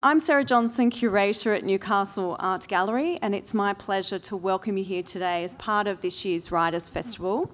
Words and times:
I'm 0.00 0.20
Sarah 0.20 0.44
Johnson, 0.44 0.90
curator 0.90 1.54
at 1.54 1.64
Newcastle 1.64 2.36
Art 2.38 2.68
Gallery, 2.68 3.18
and 3.20 3.34
it's 3.34 3.52
my 3.52 3.74
pleasure 3.74 4.20
to 4.20 4.36
welcome 4.36 4.76
you 4.76 4.84
here 4.84 5.02
today 5.02 5.42
as 5.42 5.56
part 5.56 5.88
of 5.88 6.02
this 6.02 6.24
year's 6.24 6.52
Writers' 6.52 6.88
Festival 6.88 7.50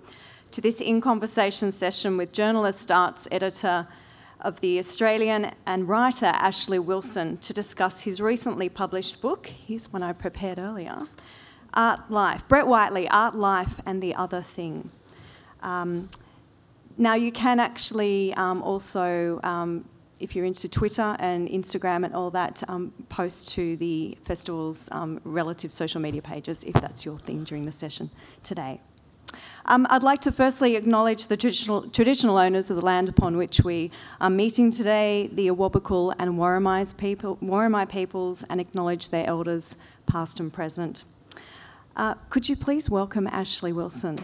to 0.50 0.60
this 0.60 0.82
in 0.82 1.00
conversation 1.00 1.72
session 1.72 2.18
with 2.18 2.32
journalist, 2.32 2.92
arts 2.92 3.26
editor 3.32 3.88
of 4.42 4.60
The 4.60 4.78
Australian, 4.78 5.52
and 5.64 5.88
writer 5.88 6.32
Ashleigh 6.34 6.84
Wilson 6.84 7.38
to 7.38 7.54
discuss 7.54 8.00
his 8.00 8.20
recently 8.20 8.68
published 8.68 9.22
book. 9.22 9.46
Here's 9.46 9.90
one 9.90 10.02
I 10.02 10.12
prepared 10.12 10.58
earlier 10.58 11.08
Art 11.72 12.10
Life. 12.10 12.46
Brett 12.46 12.66
Whiteley, 12.66 13.08
Art 13.08 13.34
Life 13.34 13.80
and 13.86 14.02
the 14.02 14.14
Other 14.14 14.42
Thing. 14.42 14.90
Um, 15.62 16.10
now, 16.98 17.14
you 17.14 17.32
can 17.32 17.58
actually 17.58 18.34
um, 18.34 18.62
also 18.62 19.40
um, 19.42 19.86
if 20.20 20.34
you're 20.34 20.44
into 20.44 20.68
Twitter 20.68 21.16
and 21.18 21.48
Instagram 21.48 22.04
and 22.04 22.14
all 22.14 22.30
that, 22.30 22.62
um, 22.68 22.92
post 23.08 23.50
to 23.50 23.76
the 23.76 24.16
festival's 24.24 24.88
um, 24.92 25.20
relative 25.24 25.72
social 25.72 26.00
media 26.00 26.22
pages 26.22 26.64
if 26.64 26.74
that's 26.74 27.04
your 27.04 27.18
thing 27.18 27.44
during 27.44 27.66
the 27.66 27.72
session 27.72 28.10
today. 28.42 28.80
Um, 29.66 29.86
I'd 29.90 30.02
like 30.02 30.20
to 30.22 30.32
firstly 30.32 30.76
acknowledge 30.76 31.26
the 31.26 31.36
traditional, 31.36 31.88
traditional, 31.88 32.38
owners 32.38 32.70
of 32.70 32.76
the 32.76 32.84
land 32.84 33.08
upon 33.08 33.36
which 33.36 33.62
we 33.62 33.90
are 34.20 34.30
meeting 34.30 34.70
today, 34.70 35.28
the 35.32 35.48
Awabakal 35.48 36.14
and 36.18 36.34
Worimi 36.34 36.96
people, 36.96 37.36
peoples, 37.86 38.44
and 38.50 38.60
acknowledge 38.60 39.08
their 39.08 39.26
elders, 39.26 39.76
past 40.06 40.38
and 40.38 40.52
present. 40.52 41.04
Uh, 41.96 42.14
could 42.28 42.48
you 42.48 42.56
please 42.56 42.90
welcome 42.90 43.26
Ashleigh 43.28 43.74
Wilson? 43.74 44.18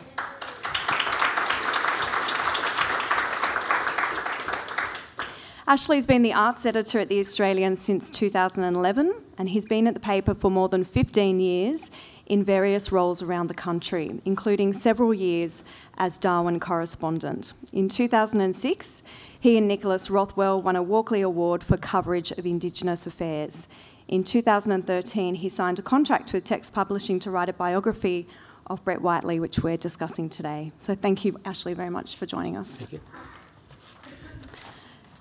Ashleigh's 5.70 6.04
been 6.04 6.22
the 6.22 6.32
arts 6.32 6.66
editor 6.66 6.98
at 6.98 7.08
The 7.08 7.20
Australian 7.20 7.76
since 7.76 8.10
2011, 8.10 9.14
and 9.38 9.48
he's 9.48 9.66
been 9.66 9.86
at 9.86 9.94
the 9.94 10.00
paper 10.00 10.34
for 10.34 10.50
more 10.50 10.68
than 10.68 10.82
15 10.82 11.38
years 11.38 11.92
in 12.26 12.42
various 12.42 12.90
roles 12.90 13.22
around 13.22 13.46
the 13.46 13.54
country, 13.54 14.18
including 14.24 14.72
several 14.72 15.14
years 15.14 15.62
as 15.96 16.18
Darwin 16.18 16.58
correspondent. 16.58 17.52
In 17.72 17.88
2006, 17.88 19.04
he 19.38 19.56
and 19.56 19.68
Nicholas 19.68 20.10
Rothwell 20.10 20.60
won 20.60 20.74
a 20.74 20.82
Walkley 20.82 21.20
Award 21.20 21.62
for 21.62 21.76
coverage 21.76 22.32
of 22.32 22.44
Indigenous 22.44 23.06
affairs. 23.06 23.68
In 24.08 24.24
2013, 24.24 25.36
he 25.36 25.48
signed 25.48 25.78
a 25.78 25.82
contract 25.82 26.32
with 26.32 26.42
Text 26.42 26.74
Publishing 26.74 27.20
to 27.20 27.30
write 27.30 27.48
a 27.48 27.52
biography 27.52 28.26
of 28.66 28.82
Brett 28.82 29.02
Whiteley, 29.02 29.38
which 29.38 29.60
we're 29.60 29.76
discussing 29.76 30.28
today. 30.28 30.72
So 30.78 30.96
thank 30.96 31.24
you, 31.24 31.34
Ashleigh, 31.44 31.76
very 31.76 31.90
much 31.90 32.16
for 32.16 32.26
joining 32.26 32.56
us. 32.56 32.88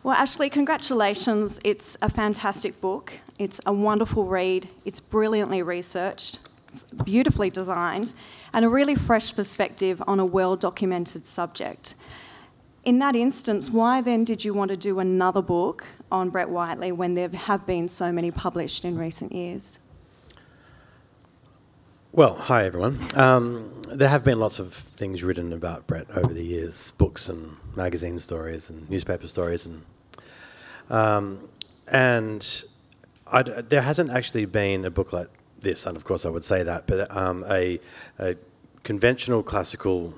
Well, 0.01 0.15
Ashleigh, 0.15 0.49
congratulations. 0.49 1.59
It's 1.65 1.97
a 2.01 2.09
fantastic 2.09 2.79
book. 2.79 3.11
It's 3.37 3.59
a 3.65 3.73
wonderful 3.73 4.23
read. 4.23 4.69
It's 4.85 5.01
brilliantly 5.01 5.61
researched, 5.61 6.39
it's 6.69 6.83
beautifully 7.03 7.49
designed, 7.49 8.13
and 8.53 8.63
a 8.63 8.69
really 8.69 8.95
fresh 8.95 9.35
perspective 9.35 10.01
on 10.07 10.21
a 10.21 10.25
well 10.25 10.55
documented 10.55 11.25
subject. 11.25 11.95
In 12.85 12.99
that 12.99 13.13
instance, 13.13 13.69
why 13.69 13.99
then 13.99 14.23
did 14.23 14.45
you 14.45 14.53
want 14.53 14.69
to 14.69 14.77
do 14.77 14.99
another 14.99 15.41
book 15.41 15.85
on 16.09 16.29
Brett 16.29 16.49
Whiteley 16.49 16.93
when 16.93 17.13
there 17.13 17.27
have 17.27 17.65
been 17.65 17.89
so 17.89 18.09
many 18.09 18.31
published 18.31 18.85
in 18.85 18.97
recent 18.97 19.33
years? 19.33 19.79
Well, 22.11 22.33
hi 22.33 22.65
everyone. 22.65 22.97
Um, 23.13 23.71
there 23.87 24.09
have 24.09 24.23
been 24.23 24.39
lots 24.39 24.57
of 24.57 24.73
things 24.73 25.21
written 25.21 25.53
about 25.53 25.85
Brett 25.85 26.09
over 26.09 26.33
the 26.33 26.43
years, 26.43 26.91
books 26.97 27.29
and 27.29 27.55
magazine 27.75 28.17
stories 28.17 28.71
and 28.71 28.89
newspaper 28.89 29.27
stories, 29.27 29.67
and 29.67 29.83
um, 30.89 31.47
and 31.87 32.63
I'd, 33.27 33.69
there 33.69 33.83
hasn't 33.83 34.09
actually 34.09 34.45
been 34.45 34.85
a 34.85 34.89
book 34.89 35.13
like 35.13 35.27
this, 35.61 35.85
and 35.85 35.95
of 35.95 36.03
course 36.03 36.25
I 36.25 36.29
would 36.29 36.43
say 36.43 36.63
that, 36.63 36.87
but 36.87 37.15
um, 37.15 37.45
a, 37.47 37.79
a, 38.17 38.35
conventional 38.83 39.43
classical 39.43 40.15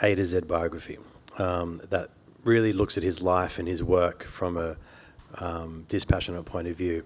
A 0.00 0.14
to 0.14 0.24
Z 0.24 0.42
biography 0.42 0.98
um, 1.38 1.80
that 1.90 2.10
really 2.44 2.72
looks 2.72 2.96
at 2.96 3.02
his 3.02 3.20
life 3.20 3.58
and 3.58 3.66
his 3.66 3.82
work 3.82 4.22
from 4.22 4.56
a 4.56 4.76
um, 5.38 5.86
dispassionate 5.88 6.44
point 6.44 6.68
of 6.68 6.76
view 6.76 7.02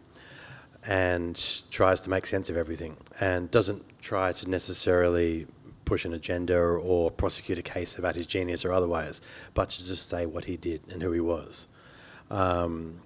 and 0.86 1.62
tries 1.70 2.00
to 2.02 2.10
make 2.10 2.26
sense 2.26 2.48
of 2.50 2.56
everything 2.56 2.97
and 3.20 3.50
doesn't 3.50 3.82
try 4.00 4.32
to 4.32 4.48
necessarily 4.48 5.47
push 5.84 6.04
an 6.04 6.14
agenda 6.14 6.56
or, 6.56 7.10
prosecute 7.10 7.58
a 7.58 7.62
case 7.62 7.98
about 7.98 8.14
his 8.14 8.26
genius 8.26 8.64
or 8.64 8.72
otherwise, 8.72 9.20
but 9.54 9.69
to 9.70 9.86
just 9.86 10.10
say 10.10 10.26
what 10.26 10.44
he 10.44 10.56
did 10.56 10.80
and 10.91 11.02
who 11.02 11.12
he 11.12 11.20
was. 11.20 11.69
Um, 12.30 13.00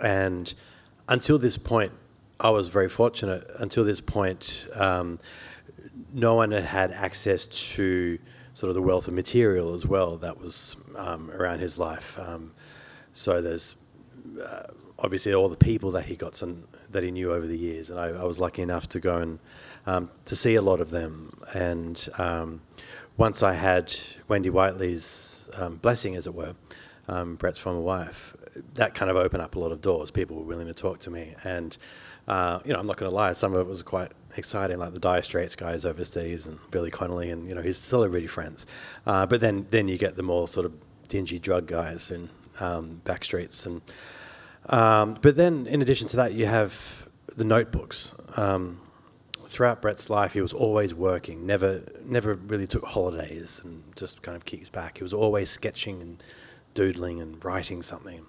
and 0.00 0.52
until 1.08 1.38
this 1.38 1.56
point, 1.56 1.92
I 2.40 2.50
was 2.50 2.68
very 2.68 2.88
fortunate. 2.88 3.48
Until 3.58 3.84
this 3.84 4.00
point, 4.00 4.66
um, 4.74 5.18
no 6.12 6.34
one 6.34 6.50
had 6.50 6.64
had 6.64 6.90
access 6.92 7.46
to 7.46 8.18
sort 8.54 8.68
of 8.68 8.74
the 8.74 8.82
wealth 8.82 9.08
of 9.08 9.14
material 9.14 9.74
as 9.74 9.86
well 9.86 10.16
that 10.18 10.40
was 10.40 10.76
um, 10.96 11.30
around 11.30 11.60
his 11.60 11.78
life. 11.78 12.18
Um, 12.18 12.52
so 13.12 13.40
there's 13.40 13.76
uh, 14.42 14.64
obviously 14.98 15.34
all 15.34 15.48
the 15.48 15.56
people 15.56 15.90
that 15.92 16.04
he 16.04 16.16
got 16.16 16.34
some, 16.34 16.64
that 16.92 17.02
he 17.02 17.10
knew 17.10 17.32
over 17.32 17.46
the 17.46 17.56
years, 17.56 17.90
and 17.90 17.98
I, 17.98 18.08
I 18.08 18.24
was 18.24 18.38
lucky 18.38 18.62
enough 18.62 18.88
to 18.90 19.00
go 19.00 19.16
and 19.16 19.38
um, 19.86 20.10
to 20.26 20.36
see 20.36 20.56
a 20.56 20.62
lot 20.62 20.80
of 20.80 20.90
them. 20.90 21.32
And 21.54 22.08
um, 22.18 22.60
once 23.16 23.42
I 23.42 23.54
had 23.54 23.94
Wendy 24.28 24.50
Whiteley's 24.50 25.48
um, 25.54 25.76
blessing, 25.76 26.16
as 26.16 26.26
it 26.26 26.34
were, 26.34 26.54
um, 27.08 27.36
Brett's 27.36 27.58
former 27.58 27.80
wife, 27.80 28.36
that 28.74 28.94
kind 28.94 29.10
of 29.10 29.16
opened 29.16 29.42
up 29.42 29.54
a 29.54 29.58
lot 29.58 29.72
of 29.72 29.80
doors. 29.80 30.10
People 30.10 30.36
were 30.36 30.44
willing 30.44 30.66
to 30.66 30.74
talk 30.74 30.98
to 31.00 31.10
me, 31.10 31.34
and 31.44 31.76
uh, 32.28 32.60
you 32.64 32.72
know, 32.72 32.78
I'm 32.78 32.86
not 32.86 32.96
going 32.96 33.10
to 33.10 33.14
lie, 33.14 33.32
some 33.32 33.54
of 33.54 33.60
it 33.60 33.66
was 33.66 33.82
quite 33.82 34.12
exciting, 34.36 34.78
like 34.78 34.92
the 34.92 35.00
Dire 35.00 35.22
Straits 35.22 35.56
guys 35.56 35.84
overseas 35.84 36.46
and 36.46 36.58
Billy 36.70 36.90
Connolly, 36.90 37.30
and 37.30 37.48
you 37.48 37.54
know, 37.54 37.62
his 37.62 37.76
celebrity 37.76 38.26
friends. 38.26 38.66
Uh, 39.06 39.26
but 39.26 39.40
then, 39.40 39.66
then 39.70 39.88
you 39.88 39.98
get 39.98 40.16
the 40.16 40.22
more 40.22 40.46
sort 40.46 40.66
of 40.66 40.72
dingy 41.08 41.38
drug 41.38 41.66
guys 41.66 42.12
um, 42.60 43.00
back 43.04 43.24
streets, 43.24 43.66
and 43.66 43.80
um, 44.68 45.18
but 45.20 45.36
then 45.36 45.66
in 45.66 45.82
addition 45.82 46.08
to 46.08 46.16
that, 46.16 46.32
you 46.32 46.46
have 46.46 47.08
the 47.36 47.44
notebooks. 47.44 48.14
Um, 48.36 48.80
throughout 49.46 49.82
Brett's 49.82 50.08
life, 50.08 50.32
he 50.32 50.40
was 50.40 50.52
always 50.52 50.94
working, 50.94 51.44
never 51.44 51.82
never 52.04 52.34
really 52.34 52.66
took 52.66 52.84
holidays 52.84 53.60
and 53.64 53.82
just 53.96 54.22
kind 54.22 54.36
of 54.36 54.44
kicks 54.44 54.68
back. 54.68 54.98
He 54.98 55.02
was 55.02 55.14
always 55.14 55.50
sketching 55.50 56.00
and 56.00 56.22
doodling 56.74 57.20
and 57.20 57.44
writing 57.44 57.82
something. 57.82 58.24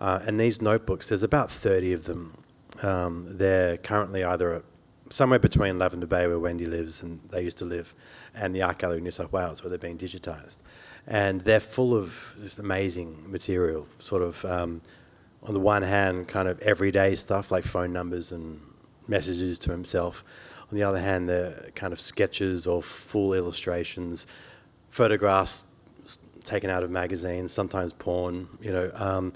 Uh, 0.00 0.20
and 0.26 0.40
these 0.40 0.62
notebooks, 0.62 1.08
there's 1.08 1.22
about 1.22 1.50
30 1.50 1.92
of 1.92 2.04
them. 2.04 2.34
Um, 2.82 3.26
they're 3.36 3.76
currently 3.76 4.24
either 4.24 4.62
somewhere 5.10 5.38
between 5.38 5.78
Lavender 5.78 6.06
Bay, 6.06 6.26
where 6.26 6.38
Wendy 6.38 6.66
lives 6.66 7.02
and 7.02 7.20
they 7.28 7.42
used 7.42 7.58
to 7.58 7.64
live, 7.64 7.92
and 8.34 8.54
the 8.54 8.62
Art 8.62 8.78
Gallery 8.78 8.98
in 8.98 9.04
New 9.04 9.10
South 9.10 9.32
Wales, 9.32 9.62
where 9.62 9.68
they're 9.68 9.78
being 9.78 9.98
digitised. 9.98 10.58
And 11.06 11.40
they're 11.42 11.60
full 11.60 11.94
of 11.94 12.34
just 12.40 12.58
amazing 12.58 13.30
material, 13.30 13.86
sort 13.98 14.22
of, 14.22 14.44
um, 14.44 14.80
on 15.42 15.54
the 15.54 15.60
one 15.60 15.82
hand, 15.82 16.28
kind 16.28 16.48
of 16.48 16.60
everyday 16.60 17.14
stuff 17.14 17.50
like 17.50 17.64
phone 17.64 17.92
numbers 17.92 18.32
and 18.32 18.60
messages 19.08 19.58
to 19.60 19.70
himself. 19.70 20.24
On 20.70 20.76
the 20.76 20.84
other 20.84 21.00
hand, 21.00 21.28
they're 21.28 21.70
kind 21.74 21.92
of 21.92 22.00
sketches 22.00 22.66
or 22.66 22.82
full 22.82 23.34
illustrations, 23.34 24.26
photographs 24.90 25.66
taken 26.44 26.70
out 26.70 26.82
of 26.82 26.90
magazines, 26.90 27.52
sometimes 27.52 27.92
porn. 27.92 28.48
You 28.60 28.72
know, 28.72 28.90
um, 28.94 29.32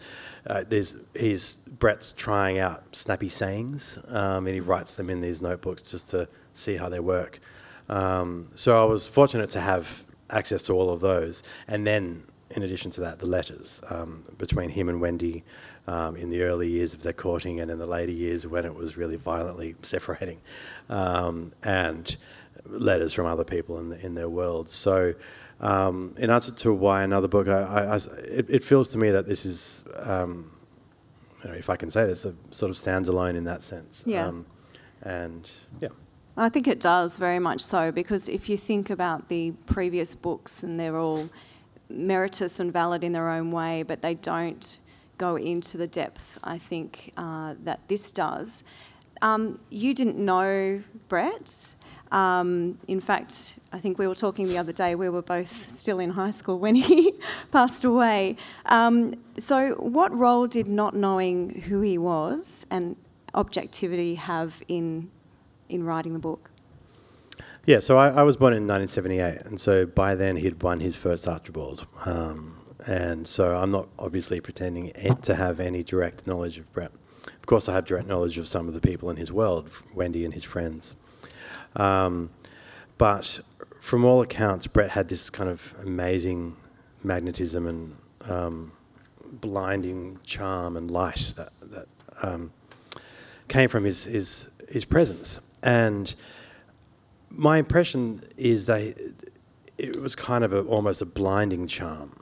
uh, 0.47 0.65
there's 0.69 0.97
he's 1.15 1.57
Brett's 1.79 2.13
trying 2.13 2.59
out 2.59 2.85
snappy 2.95 3.29
sayings, 3.29 3.99
um, 4.09 4.47
and 4.47 4.55
he 4.55 4.61
writes 4.61 4.95
them 4.95 5.11
in 5.11 5.21
these 5.21 5.43
notebooks 5.43 5.91
just 5.91 6.11
to 6.11 6.29
see 6.53 6.77
how 6.77 6.89
they 6.89 7.01
work. 7.01 7.41
Um, 7.89 8.49
so 8.55 8.81
I 8.81 8.85
was 8.85 9.07
fortunate 9.07 9.51
to 9.51 9.61
have 9.61 10.05
access 10.31 10.63
to 10.65 10.73
all 10.73 10.91
of 10.91 11.01
those, 11.01 11.43
and 11.69 11.87
then 11.87 12.25
in 12.51 12.63
addition 12.63 12.91
to 12.93 13.01
that, 13.01 13.19
the 13.19 13.27
letters 13.27 13.81
um, 13.91 14.25
between 14.39 14.71
him 14.71 14.89
and 14.89 15.01
Wendy 15.01 15.45
um, 15.87 16.17
in 16.17 16.31
the 16.31 16.43
early 16.43 16.69
years 16.69 16.95
of 16.95 17.03
their 17.03 17.13
courting, 17.13 17.61
and 17.61 17.71
in 17.71 17.79
the 17.79 17.87
later 17.87 18.13
years 18.13 18.47
when 18.47 18.65
it 18.65 18.75
was 18.75 18.97
really 18.97 19.17
violently 19.17 19.75
separating, 19.83 20.41
um, 20.89 21.53
and 21.63 22.17
letters 22.67 23.13
from 23.13 23.27
other 23.27 23.45
people 23.45 23.79
in 23.79 23.91
the, 23.91 24.05
in 24.05 24.15
their 24.15 24.29
world. 24.29 24.69
So 24.71 25.15
um, 25.61 26.15
in 26.19 26.31
answer 26.31 26.53
to 26.53 26.73
why 26.73 27.03
another 27.03 27.29
book, 27.29 27.49
I, 27.49 27.61
I, 27.61 27.95
I, 27.95 27.97
it, 27.97 28.47
it, 28.49 28.65
feels 28.65 28.91
to 28.93 28.99
me 28.99 29.11
that 29.11 29.27
this 29.27 29.47
is, 29.47 29.85
um, 29.97 30.51
you 31.43 31.51
know, 31.51 31.57
if 31.57 31.71
I 31.71 31.77
can 31.77 31.91
say 31.91 32.07
this, 32.07 32.25
a 32.25 32.35
sort 32.51 32.71
of 32.71 32.79
stands 32.79 33.09
alone 33.09 33.37
in 33.37 33.45
that 33.45 33.63
sense. 33.63 34.03
Yeah. 34.07 34.27
Um, 34.27 34.47
and 35.03 35.51
yeah. 35.81 35.89
I 36.37 36.49
think 36.49 36.67
it 36.67 36.81
does 36.81 37.19
very 37.19 37.39
much 37.39 37.61
so 37.61 37.93
because 37.93 38.29
if 38.29 38.49
you 38.49 38.57
think 38.57 38.91
about 38.91 39.29
the 39.29 39.53
previous 39.67 40.15
books 40.15 40.63
and 40.63 40.81
they're 40.81 40.99
all 40.99 41.29
meritorious 41.89 42.59
and 42.59 42.73
valid 42.73 43.05
in 43.05 43.13
their 43.13 43.31
own 43.31 43.53
way, 43.53 43.85
but 43.85 44.03
they 44.03 44.15
don't 44.15 44.79
go 45.19 45.37
into 45.37 45.77
the 45.77 45.87
depth 45.87 46.39
I 46.43 46.59
think 46.59 47.13
uh, 47.17 47.55
that 47.63 47.81
this 47.89 48.11
does. 48.11 48.65
Um, 49.23 49.59
you 49.71 49.95
didn't 49.95 50.19
know 50.19 50.83
Brett. 51.09 51.75
Um, 52.13 52.79
in 52.87 53.01
fact, 53.01 53.59
I 53.73 53.81
think 53.81 53.99
we 53.99 54.07
were 54.07 54.15
talking 54.15 54.47
the 54.47 54.59
other 54.59 54.73
day, 54.73 54.95
we 54.95 55.09
were 55.09 55.23
both 55.23 55.69
still 55.71 55.99
in 55.99 56.11
high 56.11 56.31
school 56.31 56.59
when 56.59 56.75
he 56.91 57.15
passed 57.51 57.85
away. 57.85 58.37
Um, 58.67 59.15
so, 59.39 59.73
what 59.75 60.17
role 60.17 60.47
did 60.47 60.69
not 60.69 60.95
knowing 60.95 61.63
who 61.63 61.81
he 61.81 61.99
was 61.99 62.67
and 62.71 62.97
objectivity 63.35 64.15
have 64.15 64.63
in 64.69 65.11
in 65.69 65.85
writing 65.85 66.13
the 66.13 66.19
book? 66.19 66.51
Yeah, 67.67 67.81
so 67.81 67.97
I, 67.97 68.09
I, 68.11 68.23
was 68.23 68.37
born 68.37 68.53
in 68.53 68.69
1978, 68.69 69.47
and 69.47 69.59
so 69.59 69.87
by 69.87 70.15
then 70.15 70.37
he'd 70.37 70.63
won 70.63 70.81
his 70.81 70.97
first 70.97 71.27
Archibald. 71.27 71.87
Um, 72.05 72.59
and 72.87 73.27
so 73.27 73.57
I'm 73.57 73.71
not 73.71 73.89
obviously 73.99 74.41
pretending 74.41 74.93
to 75.23 75.35
have 75.35 75.61
any 75.61 75.83
direct 75.83 76.27
knowledge 76.27 76.59
of 76.59 76.73
Brett. 76.73 76.93
Of 77.27 77.47
course, 77.47 77.69
I 77.69 77.75
have 77.75 77.85
direct 77.85 78.07
knowledge 78.07 78.39
of 78.39 78.49
some 78.49 78.69
of 78.69 78.75
the 78.75 78.81
people 78.81 79.11
in 79.11 79.17
his 79.17 79.33
world, 79.33 79.71
Wendy 79.95 80.25
and 80.25 80.35
his 80.35 80.45
friends. 80.45 80.95
Um, 81.77 82.31
but 82.99 83.41
from 83.81 84.05
all 84.05 84.23
accounts, 84.23 84.67
Brett 84.67 84.91
had 84.91 85.09
this 85.09 85.31
kind 85.31 85.51
of 85.51 85.75
amazing 85.83 86.57
magnetism 87.03 87.67
and 87.67 87.97
um, 88.31 88.73
blinding 89.41 90.19
charm 90.25 90.77
and 90.77 90.91
light 90.91 91.35
that, 91.37 91.53
that 91.63 91.89
um, 92.23 92.53
came 93.49 93.69
from 93.69 93.85
his, 93.85 94.05
his, 94.05 94.49
his 94.69 94.85
presence. 94.85 95.41
And 95.63 96.15
my 97.31 97.59
impression 97.59 98.23
is 98.37 98.67
that 98.67 98.97
it 99.77 100.01
was 100.01 100.15
kind 100.15 100.45
of 100.45 100.53
a, 100.53 100.61
almost 100.63 101.03
a 101.03 101.07
blinding 101.07 101.67
charm, 101.67 102.13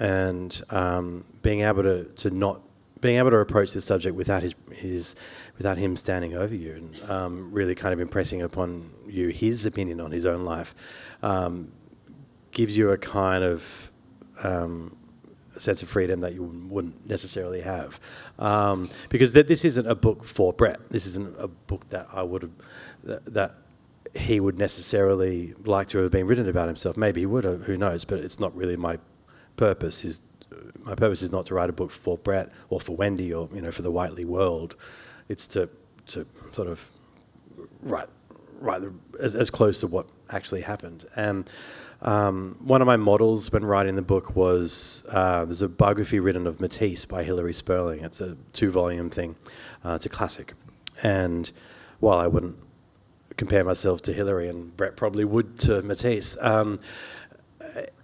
and 0.00 0.62
um, 0.70 1.24
being 1.42 1.60
able 1.60 1.82
to, 1.82 2.04
to 2.04 2.30
not 2.30 2.62
being 3.00 3.16
able 3.16 3.30
to 3.30 3.36
approach 3.36 3.72
this 3.72 3.84
subject 3.84 4.16
without 4.16 4.42
his 4.42 4.54
his 4.72 5.14
without 5.56 5.78
him 5.78 5.96
standing 5.96 6.34
over 6.34 6.54
you 6.54 6.72
and 6.72 7.10
um, 7.10 7.52
really 7.52 7.74
kind 7.74 7.92
of 7.92 8.00
impressing 8.00 8.42
upon 8.42 8.90
you 9.06 9.28
his 9.28 9.66
opinion 9.66 10.00
on 10.00 10.10
his 10.10 10.26
own 10.26 10.44
life 10.44 10.74
um, 11.22 11.70
gives 12.50 12.76
you 12.76 12.90
a 12.90 12.98
kind 12.98 13.44
of 13.44 13.92
um, 14.42 14.96
sense 15.58 15.82
of 15.82 15.88
freedom 15.88 16.20
that 16.20 16.32
you 16.32 16.42
wouldn't 16.42 17.06
necessarily 17.06 17.60
have 17.60 18.00
um, 18.38 18.88
because 19.10 19.32
th- 19.32 19.46
this 19.46 19.64
isn't 19.64 19.86
a 19.86 19.94
book 19.94 20.24
for 20.24 20.52
Brett 20.52 20.80
this 20.90 21.06
isn't 21.06 21.34
a 21.38 21.48
book 21.48 21.88
that 21.90 22.06
I 22.12 22.22
would 22.22 22.42
have 22.42 22.52
that, 23.04 23.34
that 23.34 23.54
he 24.14 24.40
would 24.40 24.58
necessarily 24.58 25.54
like 25.64 25.88
to 25.90 25.98
have 25.98 26.10
been 26.10 26.26
written 26.26 26.48
about 26.48 26.66
himself. 26.66 26.96
Maybe 26.96 27.20
he 27.20 27.26
would 27.26 27.44
have, 27.44 27.62
who 27.62 27.76
knows? 27.76 28.04
But 28.04 28.18
it's 28.18 28.40
not 28.40 28.52
really 28.56 28.74
my 28.76 28.98
purpose. 29.60 30.04
Is 30.06 30.20
my 30.82 30.94
purpose 30.94 31.22
is 31.22 31.30
not 31.30 31.46
to 31.46 31.54
write 31.54 31.70
a 31.70 31.72
book 31.72 31.90
for 31.90 32.16
Brett 32.16 32.50
or 32.70 32.80
for 32.80 32.96
Wendy 32.96 33.32
or 33.32 33.48
you 33.54 33.60
know 33.60 33.70
for 33.70 33.82
the 33.82 33.90
Whiteley 33.90 34.24
world. 34.24 34.74
It's 35.28 35.46
to 35.48 35.68
to 36.06 36.26
sort 36.52 36.68
of 36.68 36.84
write 37.82 38.08
write 38.58 38.80
the, 38.80 38.92
as, 39.22 39.34
as 39.34 39.50
close 39.50 39.80
to 39.80 39.86
what 39.86 40.06
actually 40.30 40.62
happened. 40.62 41.06
And 41.14 41.48
um, 42.02 42.56
one 42.60 42.80
of 42.80 42.86
my 42.86 42.96
models 42.96 43.52
when 43.52 43.64
writing 43.64 43.96
the 43.96 44.02
book 44.14 44.34
was 44.34 45.04
uh, 45.10 45.44
there's 45.44 45.62
a 45.62 45.68
biography 45.68 46.20
written 46.20 46.46
of 46.46 46.58
Matisse 46.58 47.04
by 47.04 47.22
Hilary 47.22 47.52
Spurling. 47.52 48.00
It's 48.02 48.20
a 48.22 48.36
two 48.54 48.70
volume 48.70 49.10
thing. 49.10 49.36
Uh, 49.84 49.92
it's 49.92 50.06
a 50.06 50.08
classic, 50.08 50.54
and 51.02 51.52
while 52.00 52.18
I 52.18 52.26
wouldn't 52.26 52.56
compare 53.36 53.64
myself 53.64 54.00
to 54.02 54.12
Hilary, 54.12 54.48
and 54.48 54.74
Brett 54.76 54.96
probably 54.96 55.24
would 55.24 55.58
to 55.60 55.82
Matisse. 55.82 56.36
Um, 56.40 56.80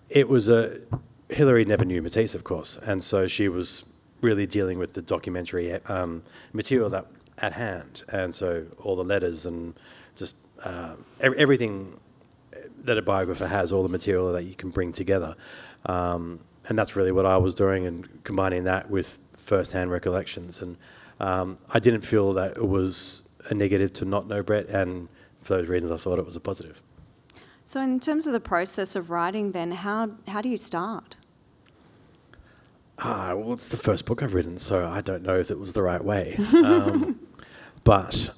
it 0.08 0.28
was 0.28 0.48
a 0.48 0.80
Hilary 1.28 1.64
never 1.64 1.84
knew 1.84 2.02
Matisse, 2.02 2.34
of 2.34 2.44
course, 2.44 2.78
and 2.82 3.02
so 3.02 3.26
she 3.26 3.48
was 3.48 3.84
really 4.20 4.46
dealing 4.46 4.78
with 4.78 4.92
the 4.92 5.02
documentary 5.02 5.72
um, 5.86 6.22
material 6.52 6.88
that 6.90 7.06
at 7.38 7.52
hand, 7.52 8.02
and 8.08 8.34
so 8.34 8.64
all 8.82 8.96
the 8.96 9.04
letters 9.04 9.44
and 9.44 9.74
just 10.14 10.36
uh, 10.62 10.96
everything 11.20 11.98
that 12.84 12.96
a 12.96 13.02
biographer 13.02 13.46
has, 13.46 13.72
all 13.72 13.82
the 13.82 13.88
material 13.88 14.32
that 14.32 14.44
you 14.44 14.54
can 14.54 14.70
bring 14.70 14.92
together, 14.92 15.34
um, 15.86 16.40
and 16.68 16.78
that's 16.78 16.96
really 16.96 17.12
what 17.12 17.26
I 17.26 17.36
was 17.36 17.54
doing, 17.54 17.86
and 17.86 18.08
combining 18.24 18.64
that 18.64 18.88
with 18.90 19.18
first-hand 19.36 19.90
recollections, 19.90 20.62
and 20.62 20.76
um, 21.20 21.58
I 21.70 21.78
didn't 21.78 22.02
feel 22.02 22.32
that 22.34 22.56
it 22.56 22.66
was 22.66 23.22
a 23.50 23.54
negative 23.54 23.92
to 23.94 24.04
not 24.04 24.28
know 24.28 24.42
Brett, 24.42 24.68
and 24.68 25.08
for 25.42 25.56
those 25.56 25.68
reasons, 25.68 25.92
I 25.92 25.96
thought 25.96 26.18
it 26.18 26.26
was 26.26 26.36
a 26.36 26.40
positive. 26.40 26.80
So, 27.68 27.80
in 27.80 27.98
terms 27.98 28.28
of 28.28 28.32
the 28.32 28.38
process 28.38 28.94
of 28.94 29.10
writing, 29.10 29.50
then 29.50 29.72
how 29.72 30.12
how 30.28 30.40
do 30.40 30.48
you 30.48 30.56
start? 30.56 31.16
Ah, 33.00 33.34
well, 33.34 33.52
it's 33.52 33.68
the 33.68 33.76
first 33.76 34.06
book 34.06 34.22
I've 34.22 34.34
written, 34.34 34.56
so 34.56 34.86
I 34.86 35.00
don't 35.00 35.24
know 35.24 35.36
if 35.38 35.50
it 35.50 35.58
was 35.58 35.72
the 35.72 35.82
right 35.82 36.02
way. 36.02 36.36
um, 36.54 37.18
but 37.84 38.30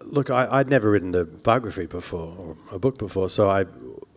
look, 0.00 0.28
I, 0.28 0.58
would 0.58 0.68
never 0.68 0.90
written 0.90 1.14
a 1.14 1.24
biography 1.24 1.86
before 1.86 2.34
or 2.36 2.56
a 2.72 2.80
book 2.80 2.98
before, 2.98 3.30
so 3.30 3.48
I 3.48 3.64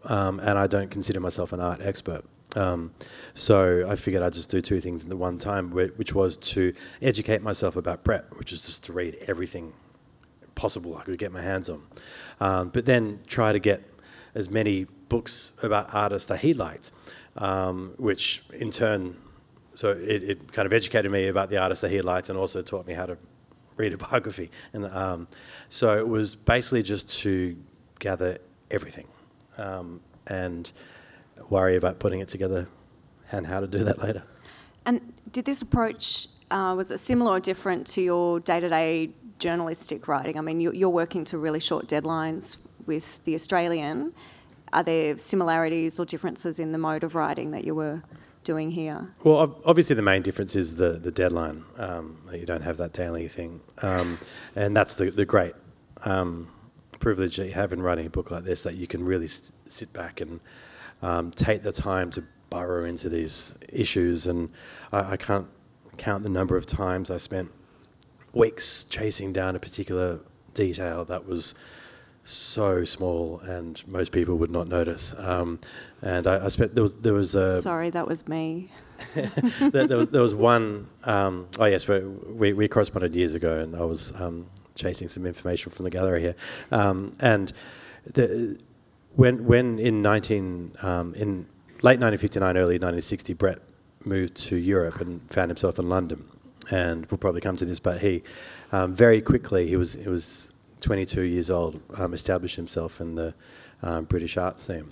um, 0.05 0.39
and 0.39 0.57
I 0.57 0.65
don't 0.65 0.89
consider 0.89 1.19
myself 1.19 1.53
an 1.53 1.59
art 1.59 1.81
expert. 1.81 2.25
Um, 2.55 2.91
so 3.35 3.87
I 3.87 3.95
figured 3.95 4.23
I'd 4.23 4.33
just 4.33 4.49
do 4.49 4.59
two 4.59 4.81
things 4.81 5.03
at 5.03 5.09
the 5.09 5.17
one 5.17 5.37
time, 5.37 5.69
which 5.69 6.13
was 6.13 6.35
to 6.37 6.73
educate 7.03 7.43
myself 7.43 7.75
about 7.75 8.03
Brett, 8.03 8.25
which 8.37 8.51
is 8.51 8.65
just 8.65 8.85
to 8.85 8.93
read 8.93 9.17
everything 9.27 9.71
possible 10.57 10.97
I 10.97 11.03
could 11.03 11.17
get 11.17 11.31
my 11.31 11.41
hands 11.41 11.69
on. 11.69 11.83
Um, 12.39 12.69
but 12.69 12.85
then 12.85 13.19
try 13.27 13.51
to 13.51 13.59
get 13.59 13.83
as 14.35 14.49
many 14.49 14.85
books 15.09 15.53
about 15.63 15.93
artists 15.93 16.27
that 16.27 16.39
he 16.39 16.53
liked, 16.53 16.91
um, 17.37 17.93
which 17.97 18.43
in 18.53 18.71
turn, 18.71 19.15
so 19.75 19.91
it, 19.91 20.23
it, 20.23 20.51
kind 20.51 20.65
of 20.65 20.73
educated 20.73 21.11
me 21.11 21.27
about 21.27 21.49
the 21.49 21.57
artists 21.57 21.81
that 21.81 21.91
he 21.91 22.01
liked 22.01 22.29
and 22.29 22.37
also 22.37 22.61
taught 22.61 22.85
me 22.85 22.93
how 22.93 23.05
to 23.05 23.17
read 23.77 23.93
a 23.93 23.97
biography. 24.09 24.51
And 24.73 24.85
um, 24.85 25.27
so 25.69 25.97
it 25.97 26.07
was 26.07 26.35
basically 26.35 26.83
just 26.83 27.09
to 27.19 27.55
gather 27.99 28.37
everything 28.69 29.07
um, 29.57 30.01
and 30.27 30.71
worry 31.49 31.77
about 31.77 31.99
putting 31.99 32.19
it 32.19 32.29
together 32.29 32.67
and 33.31 33.45
how 33.45 33.59
to 33.59 33.67
do 33.67 33.83
that 33.83 33.99
later. 33.99 34.23
And 34.85 35.13
did 35.31 35.45
this 35.45 35.61
approach, 35.61 36.27
uh, 36.51 36.73
was 36.77 36.91
it 36.91 36.99
similar 36.99 37.31
or 37.33 37.39
different 37.39 37.87
to 37.87 38.01
your 38.01 38.39
day 38.39 38.59
to 38.59 38.69
day 38.69 39.09
journalistic 39.39 40.07
writing? 40.07 40.37
I 40.37 40.41
mean, 40.41 40.59
you're 40.59 40.89
working 40.89 41.23
to 41.25 41.37
really 41.37 41.59
short 41.59 41.87
deadlines 41.87 42.57
with 42.85 43.23
The 43.25 43.35
Australian. 43.35 44.13
Are 44.73 44.83
there 44.83 45.17
similarities 45.17 45.99
or 45.99 46.05
differences 46.05 46.59
in 46.59 46.71
the 46.71 46.77
mode 46.77 47.03
of 47.03 47.15
writing 47.15 47.51
that 47.51 47.63
you 47.63 47.75
were 47.75 48.01
doing 48.43 48.71
here? 48.71 49.13
Well, 49.23 49.61
obviously, 49.65 49.95
the 49.95 50.01
main 50.01 50.21
difference 50.21 50.55
is 50.55 50.75
the, 50.75 50.93
the 50.93 51.11
deadline. 51.11 51.63
Um, 51.77 52.17
you 52.33 52.45
don't 52.45 52.61
have 52.61 52.77
that 52.77 52.93
daily 52.93 53.27
thing. 53.27 53.61
Um, 53.81 54.19
and 54.55 54.75
that's 54.75 54.93
the, 54.93 55.11
the 55.11 55.25
great 55.25 55.53
um, 56.03 56.49
privilege 56.99 57.37
that 57.37 57.47
you 57.47 57.53
have 57.53 57.73
in 57.73 57.81
writing 57.81 58.07
a 58.07 58.09
book 58.09 58.31
like 58.31 58.43
this 58.43 58.61
that 58.63 58.75
you 58.75 58.87
can 58.87 59.03
really 59.03 59.25
s- 59.25 59.53
sit 59.67 59.91
back 59.93 60.21
and 60.21 60.39
um, 61.01 61.31
take 61.31 61.63
the 61.63 61.71
time 61.71 62.11
to 62.11 62.23
burrow 62.49 62.85
into 62.85 63.09
these 63.09 63.53
issues. 63.69 64.27
And 64.27 64.49
I, 64.91 65.11
I 65.11 65.17
can't 65.17 65.47
count 65.97 66.23
the 66.23 66.29
number 66.29 66.55
of 66.55 66.65
times 66.65 67.11
I 67.11 67.17
spent 67.17 67.51
weeks 68.37 68.85
chasing 68.85 69.33
down 69.33 69.55
a 69.55 69.59
particular 69.59 70.19
detail 70.53 71.05
that 71.05 71.25
was 71.25 71.55
so 72.23 72.83
small 72.83 73.39
and 73.45 73.81
most 73.87 74.11
people 74.11 74.35
would 74.35 74.51
not 74.51 74.67
notice. 74.67 75.13
Um, 75.17 75.59
and 76.01 76.27
I, 76.27 76.45
I, 76.45 76.49
spent 76.49 76.75
there 76.75 76.83
was 76.83 76.95
there 76.97 77.13
was 77.13 77.35
a 77.35 77.61
sorry 77.61 77.89
that 77.91 78.07
was 78.07 78.27
me. 78.27 78.69
there, 79.13 79.87
there, 79.87 79.97
was 79.97 80.09
there 80.09 80.21
was 80.21 80.35
one 80.35 80.87
um, 81.03 81.47
oh 81.59 81.65
yes 81.65 81.87
we 81.87 82.53
we 82.53 82.67
corresponded 82.67 83.15
years 83.15 83.33
ago 83.33 83.59
and 83.59 83.75
I 83.75 83.81
was 83.81 84.13
um, 84.15 84.47
chasing 84.75 85.07
some 85.07 85.25
information 85.25 85.71
from 85.71 85.85
the 85.85 85.91
gallery 85.91 86.21
here 86.21 86.35
um, 86.71 87.15
and 87.19 87.53
the, 88.13 88.59
when 89.15 89.45
when 89.45 89.79
in 89.79 90.01
19 90.01 90.73
um, 90.81 91.13
in 91.13 91.45
late 91.83 91.99
1959 91.99 92.57
early 92.57 92.75
1960 92.75 93.33
Brett 93.33 93.59
moved 94.03 94.35
to 94.35 94.55
Europe 94.55 94.99
and 94.99 95.21
found 95.31 95.49
himself 95.49 95.79
in 95.79 95.87
London 95.89 96.27
and 96.69 97.05
we'll 97.07 97.17
probably 97.17 97.41
come 97.41 97.57
to 97.57 97.65
this, 97.65 97.79
but 97.79 98.01
he 98.01 98.23
um, 98.71 98.95
very 98.95 99.21
quickly 99.21 99.67
he 99.67 99.75
was 99.75 99.93
he 99.93 100.09
was 100.09 100.51
22 100.81 101.21
years 101.21 101.49
old, 101.49 101.79
um, 101.95 102.13
established 102.13 102.55
himself 102.55 103.01
in 103.01 103.15
the 103.15 103.33
um, 103.81 104.05
British 104.05 104.37
art 104.37 104.59
scene, 104.59 104.89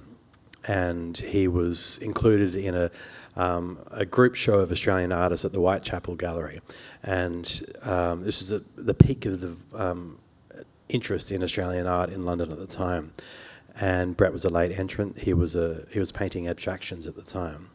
and 0.65 1.17
he 1.17 1.47
was 1.47 1.97
included 1.99 2.55
in 2.55 2.75
a 2.75 2.91
um, 3.35 3.79
a 3.91 4.05
group 4.05 4.35
show 4.35 4.59
of 4.59 4.71
Australian 4.71 5.11
artists 5.11 5.45
at 5.45 5.53
the 5.53 5.59
Whitechapel 5.59 6.15
Gallery, 6.15 6.61
and 7.03 7.75
um, 7.83 8.23
this 8.23 8.39
was 8.39 8.63
the 8.75 8.93
peak 8.93 9.25
of 9.25 9.41
the 9.41 9.55
um, 9.73 10.17
interest 10.89 11.31
in 11.31 11.43
Australian 11.43 11.87
art 11.87 12.09
in 12.09 12.25
London 12.25 12.51
at 12.51 12.59
the 12.59 12.67
time. 12.67 13.13
And 13.77 14.15
Brett 14.15 14.31
was 14.31 14.45
a 14.45 14.49
late 14.49 14.71
entrant. 14.71 15.19
He 15.19 15.33
was 15.33 15.55
a 15.55 15.85
he 15.91 15.99
was 15.99 16.11
painting 16.11 16.47
abstractions 16.47 17.07
at 17.07 17.15
the 17.15 17.21
time, 17.21 17.69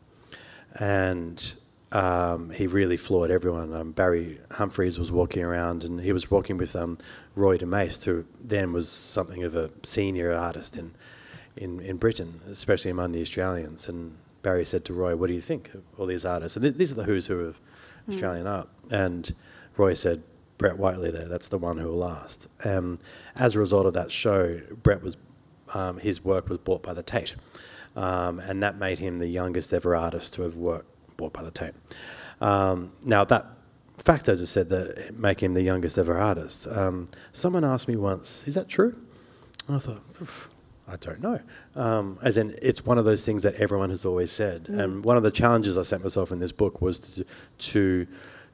and 0.76 1.54
um, 1.92 2.50
he 2.50 2.66
really 2.66 2.96
floored 2.96 3.30
everyone. 3.30 3.74
Um, 3.74 3.92
Barry 3.92 4.38
Humphries 4.52 4.98
was 4.98 5.10
walking 5.10 5.42
around, 5.42 5.84
and 5.84 6.00
he 6.00 6.12
was 6.12 6.30
walking 6.30 6.56
with 6.56 6.76
um, 6.76 6.98
Roy 7.34 7.56
de 7.56 7.66
Maistre, 7.66 8.12
who 8.12 8.24
then 8.42 8.72
was 8.72 8.88
something 8.88 9.42
of 9.42 9.56
a 9.56 9.70
senior 9.82 10.32
artist 10.32 10.76
in, 10.76 10.92
in, 11.56 11.80
in 11.80 11.96
Britain, 11.96 12.40
especially 12.48 12.92
among 12.92 13.12
the 13.12 13.20
Australians. 13.20 13.88
And 13.88 14.16
Barry 14.42 14.64
said 14.64 14.84
to 14.86 14.94
Roy, 14.94 15.16
"What 15.16 15.26
do 15.26 15.34
you 15.34 15.40
think 15.40 15.74
of 15.74 15.82
all 15.98 16.06
these 16.06 16.24
artists?" 16.24 16.56
And 16.56 16.62
th- 16.62 16.76
these 16.76 16.92
are 16.92 16.96
the 16.96 17.04
who's 17.04 17.26
who 17.26 17.40
of 17.40 17.60
mm. 18.08 18.14
Australian 18.14 18.46
art. 18.46 18.68
And 18.90 19.34
Roy 19.76 19.94
said, 19.94 20.22
"Brett 20.58 20.78
Whiteley, 20.78 21.10
there. 21.10 21.26
That's 21.26 21.48
the 21.48 21.58
one 21.58 21.78
who 21.78 21.88
will 21.88 21.98
last." 21.98 22.46
Um, 22.64 23.00
as 23.34 23.56
a 23.56 23.58
result 23.58 23.86
of 23.86 23.94
that 23.94 24.12
show, 24.12 24.60
Brett 24.82 25.02
was 25.02 25.16
um, 25.74 25.98
his 25.98 26.24
work 26.24 26.48
was 26.48 26.58
bought 26.58 26.84
by 26.84 26.94
the 26.94 27.02
Tate, 27.02 27.34
um, 27.96 28.38
and 28.38 28.62
that 28.62 28.78
made 28.78 29.00
him 29.00 29.18
the 29.18 29.26
youngest 29.26 29.72
ever 29.74 29.96
artist 29.96 30.34
to 30.34 30.42
have 30.42 30.54
worked 30.54 30.89
bought 31.20 31.32
by 31.32 31.42
the 31.42 31.50
Tate. 31.50 31.74
Um, 32.40 32.92
now 33.04 33.24
that 33.24 33.46
Facto 33.98 34.34
just 34.34 34.52
said 34.52 34.70
that 34.70 35.14
make 35.16 35.40
him 35.40 35.52
the 35.52 35.62
youngest 35.62 35.98
ever 35.98 36.16
artist. 36.18 36.66
Um, 36.66 37.08
someone 37.32 37.64
asked 37.64 37.86
me 37.86 37.96
once, 37.96 38.42
"Is 38.46 38.54
that 38.54 38.68
true?" 38.68 38.96
And 39.66 39.76
I 39.76 39.78
thought, 39.78 40.02
"Oof, 40.22 40.48
I 40.88 40.96
don't 40.96 41.20
know. 41.20 41.38
Um, 41.76 42.18
as 42.22 42.36
in, 42.36 42.56
it's 42.60 42.84
one 42.84 42.98
of 42.98 43.04
those 43.04 43.24
things 43.24 43.42
that 43.42 43.54
everyone 43.56 43.90
has 43.90 44.04
always 44.04 44.32
said. 44.32 44.68
And 44.68 45.04
one 45.04 45.16
of 45.16 45.22
the 45.22 45.30
challenges 45.30 45.76
I 45.76 45.82
set 45.82 46.02
myself 46.02 46.32
in 46.32 46.38
this 46.38 46.52
book 46.52 46.80
was 46.80 46.98
to 47.00 47.24
to, 47.70 48.06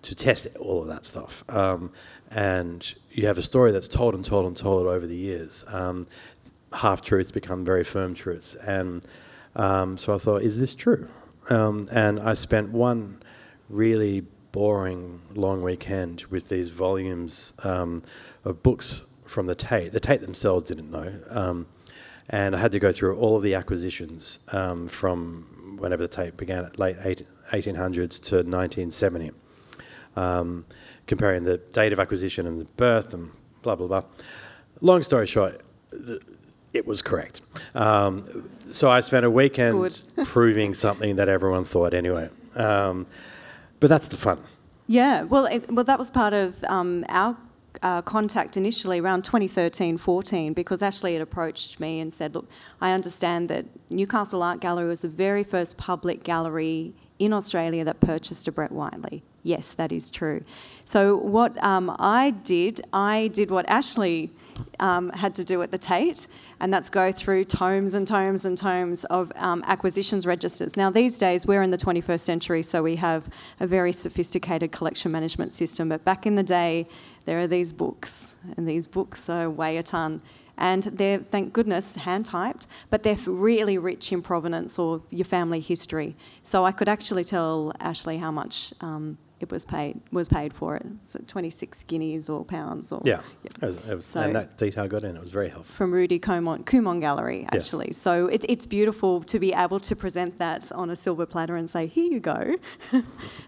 to 0.02 0.14
test 0.14 0.48
all 0.58 0.82
of 0.82 0.88
that 0.88 1.04
stuff. 1.04 1.44
Um, 1.48 1.92
and 2.30 2.94
you 3.12 3.26
have 3.26 3.38
a 3.38 3.42
story 3.42 3.72
that's 3.72 3.88
told 3.88 4.14
and 4.14 4.24
told 4.24 4.46
and 4.46 4.56
told 4.56 4.86
over 4.86 5.06
the 5.06 5.16
years. 5.16 5.64
Um, 5.68 6.06
half 6.72 7.00
truths 7.00 7.30
become 7.30 7.64
very 7.64 7.84
firm 7.84 8.14
truths, 8.14 8.56
and 8.56 9.06
um, 9.54 9.96
so 9.96 10.14
I 10.14 10.18
thought, 10.18 10.42
is 10.42 10.58
this 10.58 10.74
true? 10.74 11.08
Um, 11.48 11.88
and 11.90 12.20
I 12.20 12.34
spent 12.34 12.70
one 12.70 13.22
really 13.68 14.22
boring 14.52 15.20
long 15.34 15.62
weekend 15.62 16.22
with 16.30 16.48
these 16.48 16.68
volumes 16.70 17.52
um, 17.62 18.02
of 18.44 18.62
books 18.62 19.02
from 19.26 19.46
the 19.46 19.54
Tate. 19.54 19.92
The 19.92 20.00
Tate 20.00 20.22
themselves 20.22 20.68
didn't 20.68 20.90
know. 20.90 21.12
Um, 21.30 21.66
and 22.30 22.56
I 22.56 22.58
had 22.58 22.72
to 22.72 22.78
go 22.78 22.92
through 22.92 23.16
all 23.18 23.36
of 23.36 23.42
the 23.42 23.54
acquisitions 23.54 24.40
um, 24.48 24.88
from 24.88 25.76
whenever 25.78 26.02
the 26.02 26.08
Tate 26.08 26.36
began 26.36 26.64
at 26.64 26.78
late 26.78 26.96
eight, 27.04 27.26
1800s 27.52 28.20
to 28.22 28.36
1970, 28.36 29.30
um, 30.16 30.64
comparing 31.06 31.44
the 31.44 31.58
date 31.58 31.92
of 31.92 32.00
acquisition 32.00 32.46
and 32.46 32.60
the 32.60 32.64
birth 32.64 33.14
and 33.14 33.30
blah, 33.62 33.76
blah, 33.76 33.86
blah. 33.86 34.02
Long 34.80 35.02
story 35.02 35.26
short, 35.26 35.60
th- 35.90 36.22
it 36.76 36.86
was 36.86 37.02
correct. 37.02 37.40
Um, 37.74 38.48
so 38.70 38.90
I 38.90 39.00
spent 39.00 39.24
a 39.24 39.30
weekend 39.30 40.00
proving 40.24 40.74
something 40.74 41.16
that 41.16 41.28
everyone 41.28 41.64
thought 41.64 41.94
anyway. 41.94 42.28
Um, 42.54 43.06
but 43.80 43.88
that's 43.88 44.08
the 44.08 44.16
fun. 44.16 44.38
Yeah, 44.86 45.22
well, 45.22 45.46
it, 45.46 45.70
well, 45.70 45.84
that 45.84 45.98
was 45.98 46.10
part 46.10 46.32
of 46.32 46.54
um, 46.64 47.04
our 47.08 47.36
uh, 47.82 48.02
contact 48.02 48.56
initially 48.56 49.00
around 49.00 49.22
2013 49.22 49.98
14 49.98 50.52
because 50.52 50.80
Ashleigh 50.80 51.12
had 51.14 51.22
approached 51.22 51.80
me 51.80 52.00
and 52.00 52.12
said, 52.12 52.34
Look, 52.34 52.48
I 52.80 52.92
understand 52.92 53.48
that 53.48 53.66
Newcastle 53.90 54.42
Art 54.42 54.60
Gallery 54.60 54.88
was 54.88 55.02
the 55.02 55.08
very 55.08 55.44
first 55.44 55.76
public 55.76 56.22
gallery 56.22 56.94
in 57.18 57.32
Australia 57.32 57.84
that 57.84 58.00
purchased 58.00 58.46
a 58.48 58.52
Brett 58.52 58.72
Whiteley. 58.72 59.22
Yes, 59.42 59.74
that 59.74 59.92
is 59.92 60.10
true. 60.10 60.44
So, 60.84 61.16
what 61.16 61.62
um, 61.62 61.94
I 61.98 62.30
did, 62.30 62.80
I 62.92 63.28
did 63.28 63.50
what 63.50 63.66
Ashleigh 63.66 64.30
um, 64.80 65.10
had 65.10 65.34
to 65.36 65.44
do 65.44 65.62
at 65.62 65.70
the 65.70 65.78
Tate, 65.78 66.26
and 66.60 66.72
that's 66.72 66.88
go 66.88 67.12
through 67.12 67.44
tomes 67.44 67.94
and 67.94 68.06
tomes 68.06 68.44
and 68.44 68.56
tomes 68.56 69.04
of 69.04 69.32
um, 69.36 69.62
acquisitions 69.66 70.26
registers. 70.26 70.76
Now, 70.76 70.90
these 70.90 71.18
days, 71.18 71.46
we're 71.46 71.62
in 71.62 71.70
the 71.70 71.78
21st 71.78 72.20
century, 72.20 72.62
so 72.62 72.82
we 72.82 72.96
have 72.96 73.28
a 73.60 73.66
very 73.66 73.92
sophisticated 73.92 74.72
collection 74.72 75.12
management 75.12 75.54
system. 75.54 75.88
But 75.88 76.04
back 76.04 76.26
in 76.26 76.34
the 76.34 76.42
day, 76.42 76.88
there 77.24 77.38
are 77.40 77.46
these 77.46 77.72
books, 77.72 78.32
and 78.56 78.68
these 78.68 78.86
books 78.86 79.28
weigh 79.28 79.78
a 79.78 79.82
ton. 79.82 80.20
And 80.58 80.84
they're, 80.84 81.18
thank 81.18 81.52
goodness, 81.52 81.96
hand 81.96 82.26
typed, 82.26 82.66
but 82.88 83.02
they're 83.02 83.18
really 83.26 83.78
rich 83.78 84.12
in 84.12 84.22
provenance 84.22 84.78
or 84.78 85.02
your 85.10 85.26
family 85.26 85.60
history. 85.60 86.16
So 86.44 86.64
I 86.64 86.72
could 86.72 86.88
actually 86.88 87.24
tell 87.24 87.72
Ashleigh 87.80 88.18
how 88.18 88.30
much 88.30 88.72
um, 88.80 89.18
it 89.38 89.50
was 89.50 89.64
paid 89.66 90.00
was 90.12 90.28
paid 90.28 90.52
for 90.54 90.76
it. 90.76 90.86
So 91.06 91.20
26 91.26 91.82
guineas 91.84 92.28
or 92.30 92.44
pounds 92.44 92.90
or 92.90 93.02
Yeah. 93.04 93.20
It 93.44 93.60
was, 93.60 93.76
it 93.88 93.94
was- 93.96 94.06
So- 94.06 94.20
and 94.22 94.34
that 94.34 94.56
detail 94.56 94.88
got 94.88 95.04
in. 95.04 95.14
It 95.16 95.20
was 95.20 95.30
very 95.30 95.48
helpful. 95.48 95.74
from 95.74 95.92
Rudy 95.92 96.18
Komon, 96.18 96.64
Komon 96.64 97.00
Gallery, 97.00 97.40
Yes. 97.52 97.62
actually. 97.64 97.92
So 97.92 98.26
it, 98.28 98.44
it's 98.48 98.64
beautiful 98.66 99.22
to 99.24 99.38
be 99.38 99.52
able 99.52 99.78
to 99.80 99.94
present 99.94 100.38
that 100.38 100.72
on 100.72 100.88
a 100.90 100.96
silver 100.96 101.26
platter 101.26 101.56
and 101.56 101.68
say, 101.68 101.86
"Here 101.86 102.10
you 102.10 102.20
go." 102.20 102.54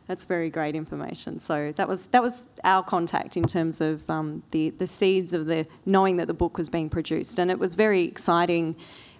That's 0.07 0.25
very 0.25 0.51
great 0.51 0.75
information. 0.75 1.39
So 1.39 1.73
that 1.77 1.89
was 1.89 2.07
that 2.07 2.23
was 2.23 2.49
our 2.65 2.83
contact 2.83 3.37
in 3.37 3.45
terms 3.47 3.81
of 3.81 4.09
um, 4.11 4.43
the 4.51 4.71
the 4.71 4.87
seeds 4.87 5.33
of 5.33 5.47
the 5.47 5.67
knowing 5.87 6.17
that 6.19 6.27
the 6.27 6.35
book 6.35 6.59
was 6.59 6.69
being 6.69 6.89
produced, 6.91 7.39
and 7.39 7.51
it 7.51 7.59
was 7.59 7.75
very 7.75 8.03
exciting. 8.03 8.77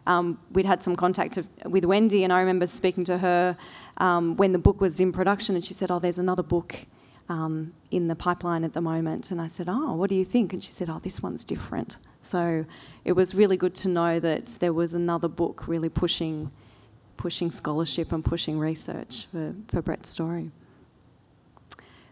Um, 0.09 0.39
we'd 0.51 0.67
had 0.67 0.83
some 0.83 0.97
contact 0.97 1.37
of, 1.37 1.47
with 1.65 1.85
Wendy, 1.85 2.25
and 2.25 2.33
I 2.33 2.41
remember 2.41 2.67
speaking 2.67 3.05
to 3.05 3.19
her 3.19 3.57
um, 3.99 4.37
when 4.37 4.53
the 4.53 4.59
book 4.59 4.81
was 4.81 4.99
in 4.99 5.13
production, 5.13 5.55
and 5.55 5.65
she 5.65 5.75
said, 5.75 5.91
"Oh, 5.91 6.01
there's 6.01 6.19
another 6.19 6.43
book." 6.43 6.87
um, 7.29 7.75
in 7.91 8.09
the 8.09 8.15
pipeline 8.15 8.65
at 8.65 8.73
the 8.73 8.81
moment. 8.81 9.31
And 9.31 9.41
I 9.41 9.49
said, 9.49 9.69
Oh, 9.69 9.95
what 9.95 10.09
do 10.09 10.17
you 10.17 10.25
think? 10.25 10.53
And 10.53 10.65
she 10.65 10.71
said, 10.71 10.89
Oh, 10.89 10.99
this 10.99 11.23
one's 11.23 11.45
different. 11.45 11.99
So 12.23 12.65
it 13.05 13.13
was 13.13 13.35
really 13.35 13.57
good 13.57 13.75
to 13.77 13.89
know 13.89 14.19
that 14.21 14.47
there 14.61 14.73
was 14.73 14.95
another 14.95 15.29
book 15.29 15.69
really 15.69 15.89
pushing, 15.89 16.51
pushing 17.17 17.51
scholarship 17.51 18.13
and 18.13 18.25
pushing 18.25 18.59
research 18.59 19.27
for, 19.31 19.55
for 19.69 19.83
Brett's 19.83 20.09
story. 20.09 20.51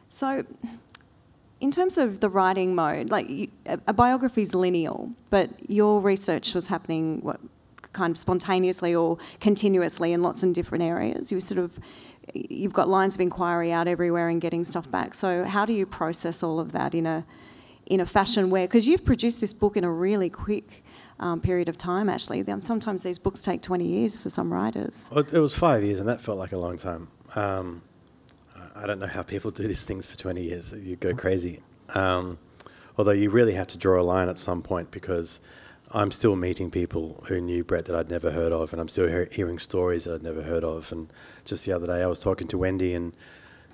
So, 0.09 0.45
in 1.61 1.71
terms 1.71 1.99
of 1.99 2.21
the 2.21 2.29
writing 2.29 2.75
mode, 2.75 3.11
like 3.11 3.29
a, 3.67 3.79
a 3.87 3.93
biography 3.93 4.43
is 4.43 4.55
lineal, 4.55 5.11
but 5.31 5.50
your 5.71 6.00
research 6.00 6.55
was 6.55 6.69
happening 6.69 7.21
what 7.23 7.41
kind 7.97 8.11
of 8.12 8.19
spontaneously 8.19 8.95
or 8.95 9.19
continuously 9.41 10.12
in 10.12 10.23
lots 10.23 10.43
of 10.45 10.53
different 10.53 10.85
areas. 10.85 11.33
You 11.33 11.41
sort 11.41 11.59
of 11.59 11.79
you've 12.35 12.73
got 12.73 12.88
lines 12.88 13.15
of 13.15 13.21
inquiry 13.21 13.73
out 13.73 13.88
everywhere 13.88 14.29
and 14.29 14.41
getting 14.41 14.65
stuff 14.65 14.91
back. 14.91 15.15
So 15.15 15.45
how 15.45 15.65
do 15.65 15.73
you 15.73 15.87
process 15.87 16.43
all 16.43 16.61
of 16.61 16.73
that 16.73 16.95
in 16.95 17.07
a 17.07 17.25
in 17.87 18.00
a 18.00 18.07
fashion 18.07 18.50
where 18.50 18.67
because 18.67 18.87
you've 18.88 19.05
produced 19.05 19.41
this 19.41 19.55
book 19.55 19.76
in 19.76 19.85
a 19.85 19.91
really 19.91 20.29
quick 20.29 20.85
um, 21.21 21.41
period 21.41 21.69
of 21.69 21.79
time 21.79 22.09
actually 22.09 22.45
sometimes 22.62 23.03
these 23.05 23.19
books 23.19 23.43
take 23.43 23.62
20 23.62 23.87
years 23.87 24.19
for 24.19 24.29
some 24.29 24.53
writers 24.53 25.09
Well, 25.12 25.25
it 25.33 25.38
was 25.38 25.55
five 25.55 25.85
years, 25.85 25.99
and 26.00 26.09
that 26.09 26.21
felt 26.21 26.37
like 26.37 26.53
a 26.53 26.59
long 26.59 26.76
time. 26.76 27.09
Um, 27.35 27.83
I- 28.75 28.87
don't 28.87 28.99
know 28.99 29.07
how 29.07 29.23
people 29.23 29.50
do 29.50 29.67
these 29.67 29.85
things 29.85 30.05
for 30.07 30.17
20 30.19 30.43
years. 30.43 30.73
You 30.73 30.97
go 30.97 31.15
crazy. 31.15 31.62
Um, 31.95 32.38
although 32.99 33.12
you 33.23 33.31
really 33.31 33.55
have 33.55 33.69
to 33.69 33.79
draw 33.79 34.00
a 34.00 34.07
line 34.15 34.29
at 34.29 34.38
some 34.38 34.62
point 34.62 34.91
because 34.91 35.41
I'm 35.93 36.11
still 36.11 36.37
meeting 36.37 36.71
people 36.71 37.23
who 37.28 37.40
knew 37.40 37.62
Brett 37.62 37.85
that 37.87 37.97
I'd 37.97 38.11
never 38.11 38.31
heard 38.31 38.52
of, 38.52 38.73
and 38.73 38.81
I'm 38.81 38.88
still 38.88 39.07
hear- 39.07 39.28
hearing 39.31 39.59
stories 39.59 40.05
that 40.05 40.14
I'd 40.14 40.23
never 40.23 40.43
heard 40.43 40.64
of. 40.64 40.90
And 40.90 41.12
just 41.45 41.64
the 41.64 41.73
other 41.73 41.87
day, 41.87 42.02
I 42.02 42.07
was 42.07 42.21
talking 42.21 42.49
to 42.49 42.59
Wendy, 42.59 42.95
and 42.95 43.12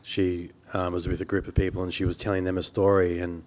she 0.03 0.51
um, 0.75 0.93
was 0.93 1.09
with 1.09 1.21
a 1.21 1.25
group 1.25 1.49
of 1.49 1.55
people, 1.55 1.83
and 1.83 1.93
she 1.93 2.05
was 2.05 2.19
telling 2.19 2.45
them 2.45 2.59
a 2.59 2.63
story, 2.63 3.21
and 3.21 3.45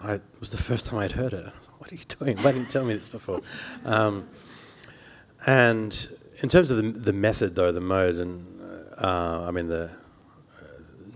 I, 0.00 0.14
it 0.14 0.22
was 0.40 0.50
the 0.50 0.58
first 0.58 0.86
time 0.86 1.00
I'd 1.00 1.12
heard 1.12 1.32
it. 1.32 1.44
I 1.44 1.58
was 1.58 1.68
like, 1.68 1.80
what 1.80 1.92
are 1.92 1.96
you 1.96 2.04
doing? 2.18 2.36
Why 2.38 2.52
didn't 2.52 2.66
you 2.66 2.72
tell 2.72 2.84
me 2.84 2.94
this 2.94 3.08
before? 3.08 3.40
Um, 3.84 4.28
and 5.46 6.08
in 6.42 6.48
terms 6.48 6.70
of 6.70 6.78
the, 6.78 6.90
the 6.90 7.12
method, 7.12 7.54
though, 7.54 7.70
the 7.70 7.80
mode, 7.80 8.16
and 8.16 8.46
uh, 8.96 9.44
I 9.46 9.50
mean, 9.50 9.68
the 9.68 9.90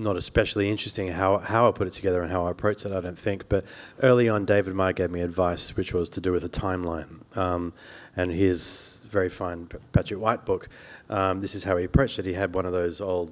not 0.01 0.17
especially 0.17 0.71
interesting 0.71 1.09
how, 1.09 1.39
how 1.39 1.69
I 1.69 1.73
put 1.73 1.87
it 1.87 1.93
together 1.93 2.23
and 2.23 2.33
how 2.33 2.47
I 2.47 2.51
approached 2.51 2.87
it, 2.87 2.93
I 2.93 3.01
don't 3.01 3.19
think. 3.19 3.49
But 3.49 3.65
early 4.03 4.29
on, 4.29 4.47
David 4.47 4.75
Marr 4.75 4.95
gave 4.95 5.11
me 5.11 5.21
advice, 5.21 5.77
which 5.77 5.93
was 5.93 6.09
to 6.11 6.21
do 6.21 6.33
with 6.33 6.43
a 6.43 6.49
timeline. 6.49 7.21
Um, 7.37 7.75
and 8.17 8.33
his 8.33 9.03
very 9.11 9.29
fine 9.29 9.69
Patrick 9.93 10.19
White 10.19 10.47
book, 10.47 10.69
um, 11.11 11.43
this 11.43 11.55
is 11.55 11.65
how 11.65 11.77
he 11.77 11.85
approached 11.85 12.19
it. 12.19 12.25
He 12.25 12.33
had 12.33 12.55
one 12.55 12.65
of 12.65 12.73
those 12.73 13.03
old 13.03 13.31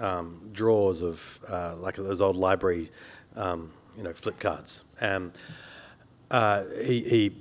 um, 0.00 0.48
drawers 0.52 1.02
of, 1.02 1.38
uh, 1.46 1.76
like 1.76 1.96
those 1.96 2.22
old 2.22 2.36
library, 2.36 2.90
um, 3.36 3.70
you 3.96 4.02
know, 4.02 4.14
flip 4.14 4.40
cards. 4.40 4.84
And 5.00 5.32
uh, 6.30 6.64
he, 6.82 7.00
he 7.00 7.36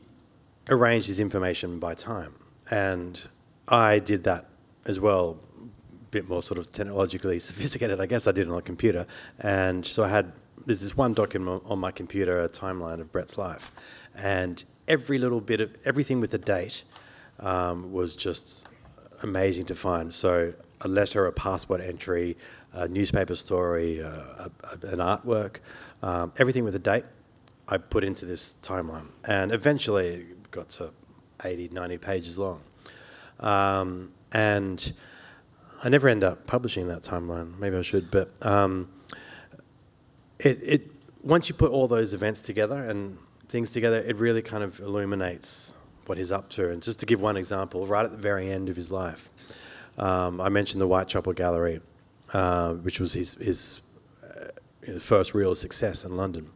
arranged 0.70 1.08
his 1.08 1.22
information 1.22 1.80
by 1.80 1.94
time. 1.94 2.36
And 2.70 3.26
I 3.68 4.00
did 4.00 4.26
that 4.26 4.50
as 4.86 5.00
well, 5.00 5.38
bit 6.12 6.28
more 6.28 6.42
sort 6.42 6.58
of 6.58 6.72
technologically 6.72 7.40
sophisticated. 7.40 8.00
I 8.00 8.06
guess 8.06 8.28
I 8.28 8.32
did 8.32 8.50
on 8.50 8.58
a 8.58 8.62
computer. 8.62 9.06
And 9.40 9.86
so 9.86 10.04
I 10.04 10.10
had, 10.10 10.32
there's 10.66 10.82
this 10.82 10.96
one 10.96 11.14
document 11.14 11.64
on 11.66 11.80
my 11.80 11.92
computer, 11.92 12.42
a 12.42 12.50
timeline 12.50 13.00
of 13.00 13.12
Brett's 13.12 13.38
life. 13.38 13.72
And 14.16 14.64
every 14.88 15.18
little 15.18 15.42
bit 15.42 15.62
of, 15.62 15.76
everything 15.86 16.20
with 16.20 16.34
a 16.34 16.38
date 16.38 16.84
um, 17.40 17.92
was 17.92 18.16
just 18.16 18.68
amazing 19.24 19.66
to 19.66 19.76
find. 19.76 20.14
So 20.14 20.54
a 20.82 20.88
letter, 20.88 21.26
a 21.26 21.32
passport 21.32 21.82
entry, 21.82 22.38
a 22.74 22.88
newspaper 22.88 23.36
story, 23.36 24.02
uh, 24.02 24.10
a, 24.10 24.52
a, 24.64 24.88
an 24.88 25.00
artwork, 25.00 25.58
um, 26.04 26.32
everything 26.38 26.64
with 26.64 26.76
a 26.76 26.80
date, 26.80 27.06
I 27.68 27.78
put 27.78 28.04
into 28.04 28.26
this 28.26 28.56
timeline. 28.62 29.10
And 29.26 29.52
eventually 29.52 30.08
it 30.08 30.52
got 30.52 30.70
to 30.72 30.92
80, 31.44 31.70
90 31.70 31.98
pages 31.98 32.38
long. 32.38 32.62
Um, 33.40 34.12
and 34.32 34.94
I 35.84 35.90
never 35.90 36.08
end 36.08 36.24
up 36.24 36.48
publishing 36.48 36.88
that 36.88 37.04
timeline. 37.04 37.58
Maybe 37.60 37.78
I 37.78 37.82
should, 37.84 38.10
but 38.10 38.32
um, 38.46 38.90
it, 40.40 40.60
it 40.64 40.92
once 41.24 41.50
you 41.50 41.56
put 41.56 41.72
all 41.72 41.88
those 41.88 42.14
events 42.14 42.42
together 42.42 42.84
and 42.84 43.18
things 43.50 43.72
together, 43.72 43.98
it 43.98 44.16
really 44.18 44.42
kind 44.42 44.64
of 44.64 44.80
illuminates 44.80 45.74
what 46.06 46.18
he's 46.18 46.32
up 46.32 46.50
to. 46.50 46.70
And 46.70 46.82
just 46.82 47.00
to 47.02 47.06
give 47.06 47.22
one 47.22 47.38
example, 47.38 47.86
right 47.86 48.06
at 48.06 48.12
the 48.12 48.18
very 48.18 48.52
end 48.52 48.70
of 48.70 48.76
his 48.76 48.92
life, 48.92 49.30
um, 49.98 50.42
I 50.42 50.50
mentioned 50.50 50.82
the 50.82 50.88
Whitechapel 50.88 51.34
Gallery, 51.34 51.82
uh, 52.34 52.74
which 52.74 53.00
was 53.00 53.14
his, 53.14 53.34
his, 53.36 53.82
uh, 54.24 54.48
his 54.82 55.04
first 55.04 55.34
real 55.34 55.56
success 55.56 56.06
in 56.06 56.18
London. 56.18 56.50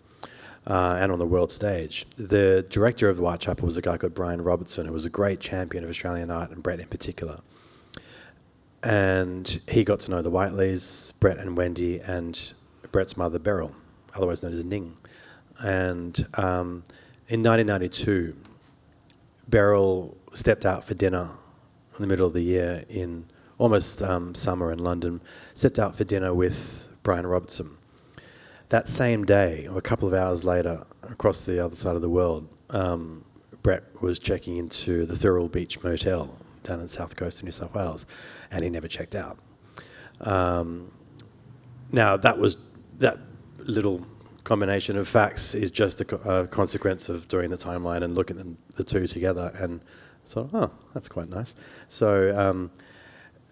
Uh, 0.68 0.96
and 1.02 1.12
on 1.12 1.18
the 1.18 1.26
world 1.26 1.52
stage. 1.52 2.06
The 2.18 2.64
director 2.70 3.10
of 3.10 3.18
the 3.18 3.24
Whitechapel 3.24 3.66
was 3.66 3.78
a 3.78 3.82
guy 3.82 3.98
called 3.98 4.14
Brian 4.14 4.44
Robertson, 4.44 4.86
who 4.86 4.94
was 4.94 5.08
a 5.08 5.10
great 5.10 5.40
champion 5.40 5.84
of 5.84 5.90
Australian 5.90 6.30
art 6.30 6.52
and 6.52 6.62
Brett 6.62 6.80
in 6.80 6.86
particular. 6.86 7.40
And 8.84 9.62
he 9.68 9.84
got 9.84 10.00
to 10.02 10.12
know 10.12 10.22
the 10.22 10.32
Whiteleys, 10.32 11.14
Brett 11.20 11.38
and 11.38 11.56
Wendy, 11.56 12.00
and 12.00 12.54
Brett's 12.92 13.16
mother, 13.16 13.40
Beryl, 13.40 13.76
otherwise 14.16 14.42
known 14.42 14.54
as 14.54 14.66
Ning. 14.66 14.98
And 15.60 16.26
um, 16.36 16.84
in 17.28 17.44
1992, 17.44 18.36
Beryl 19.50 20.18
stepped 20.34 20.66
out 20.66 20.84
for 20.84 20.94
dinner 20.96 21.30
in 21.96 22.02
the 22.02 22.08
middle 22.08 22.26
of 22.26 22.34
the 22.34 22.42
year 22.42 22.84
in 22.90 23.26
almost 23.58 24.02
um, 24.02 24.34
summer 24.34 24.72
in 24.72 24.80
London, 24.80 25.22
stepped 25.54 25.78
out 25.78 25.96
for 25.96 26.04
dinner 26.04 26.34
with 26.34 26.90
Brian 27.04 27.28
Robertson. 27.28 27.78
That 28.70 28.90
same 28.90 29.26
day, 29.26 29.68
or 29.68 29.78
a 29.78 29.82
couple 29.82 30.08
of 30.08 30.14
hours 30.14 30.44
later, 30.44 30.84
across 31.04 31.42
the 31.42 31.64
other 31.64 31.76
side 31.76 31.96
of 31.96 32.02
the 32.02 32.10
world, 32.10 32.48
um, 32.72 33.24
Brett 33.62 33.84
was 34.02 34.18
checking 34.18 34.58
into 34.58 35.06
the 35.06 35.14
Thirroul 35.14 35.52
Beach 35.52 35.84
Motel 35.84 36.36
down 36.64 36.80
in 36.80 36.88
south 36.88 37.16
coast 37.16 37.40
of 37.40 37.46
New 37.46 37.52
South 37.52 37.74
Wales, 37.74 38.06
and 38.52 38.64
he 38.64 38.70
never 38.70 38.88
checked 38.88 39.16
out. 39.16 39.40
Um, 40.22 40.92
now 41.92 42.18
that 42.18 42.38
was 42.38 42.58
that 43.00 43.20
little 43.58 44.06
combination 44.44 44.98
of 44.98 45.08
facts 45.08 45.56
is 45.56 45.72
just 45.72 46.02
a 46.02 46.06
co- 46.06 46.48
consequence 46.48 47.10
of 47.10 47.28
doing 47.28 47.50
the 47.50 47.58
timeline 47.58 48.04
and 48.04 48.16
looking 48.16 48.40
at 48.40 48.76
the 48.76 48.84
two 48.84 49.08
together 49.08 49.52
and 49.56 49.82
thought, 50.28 50.50
oh, 50.54 50.72
that's 50.94 51.08
quite 51.08 51.30
nice. 51.30 51.56
So 51.90 52.36
um, 52.38 52.72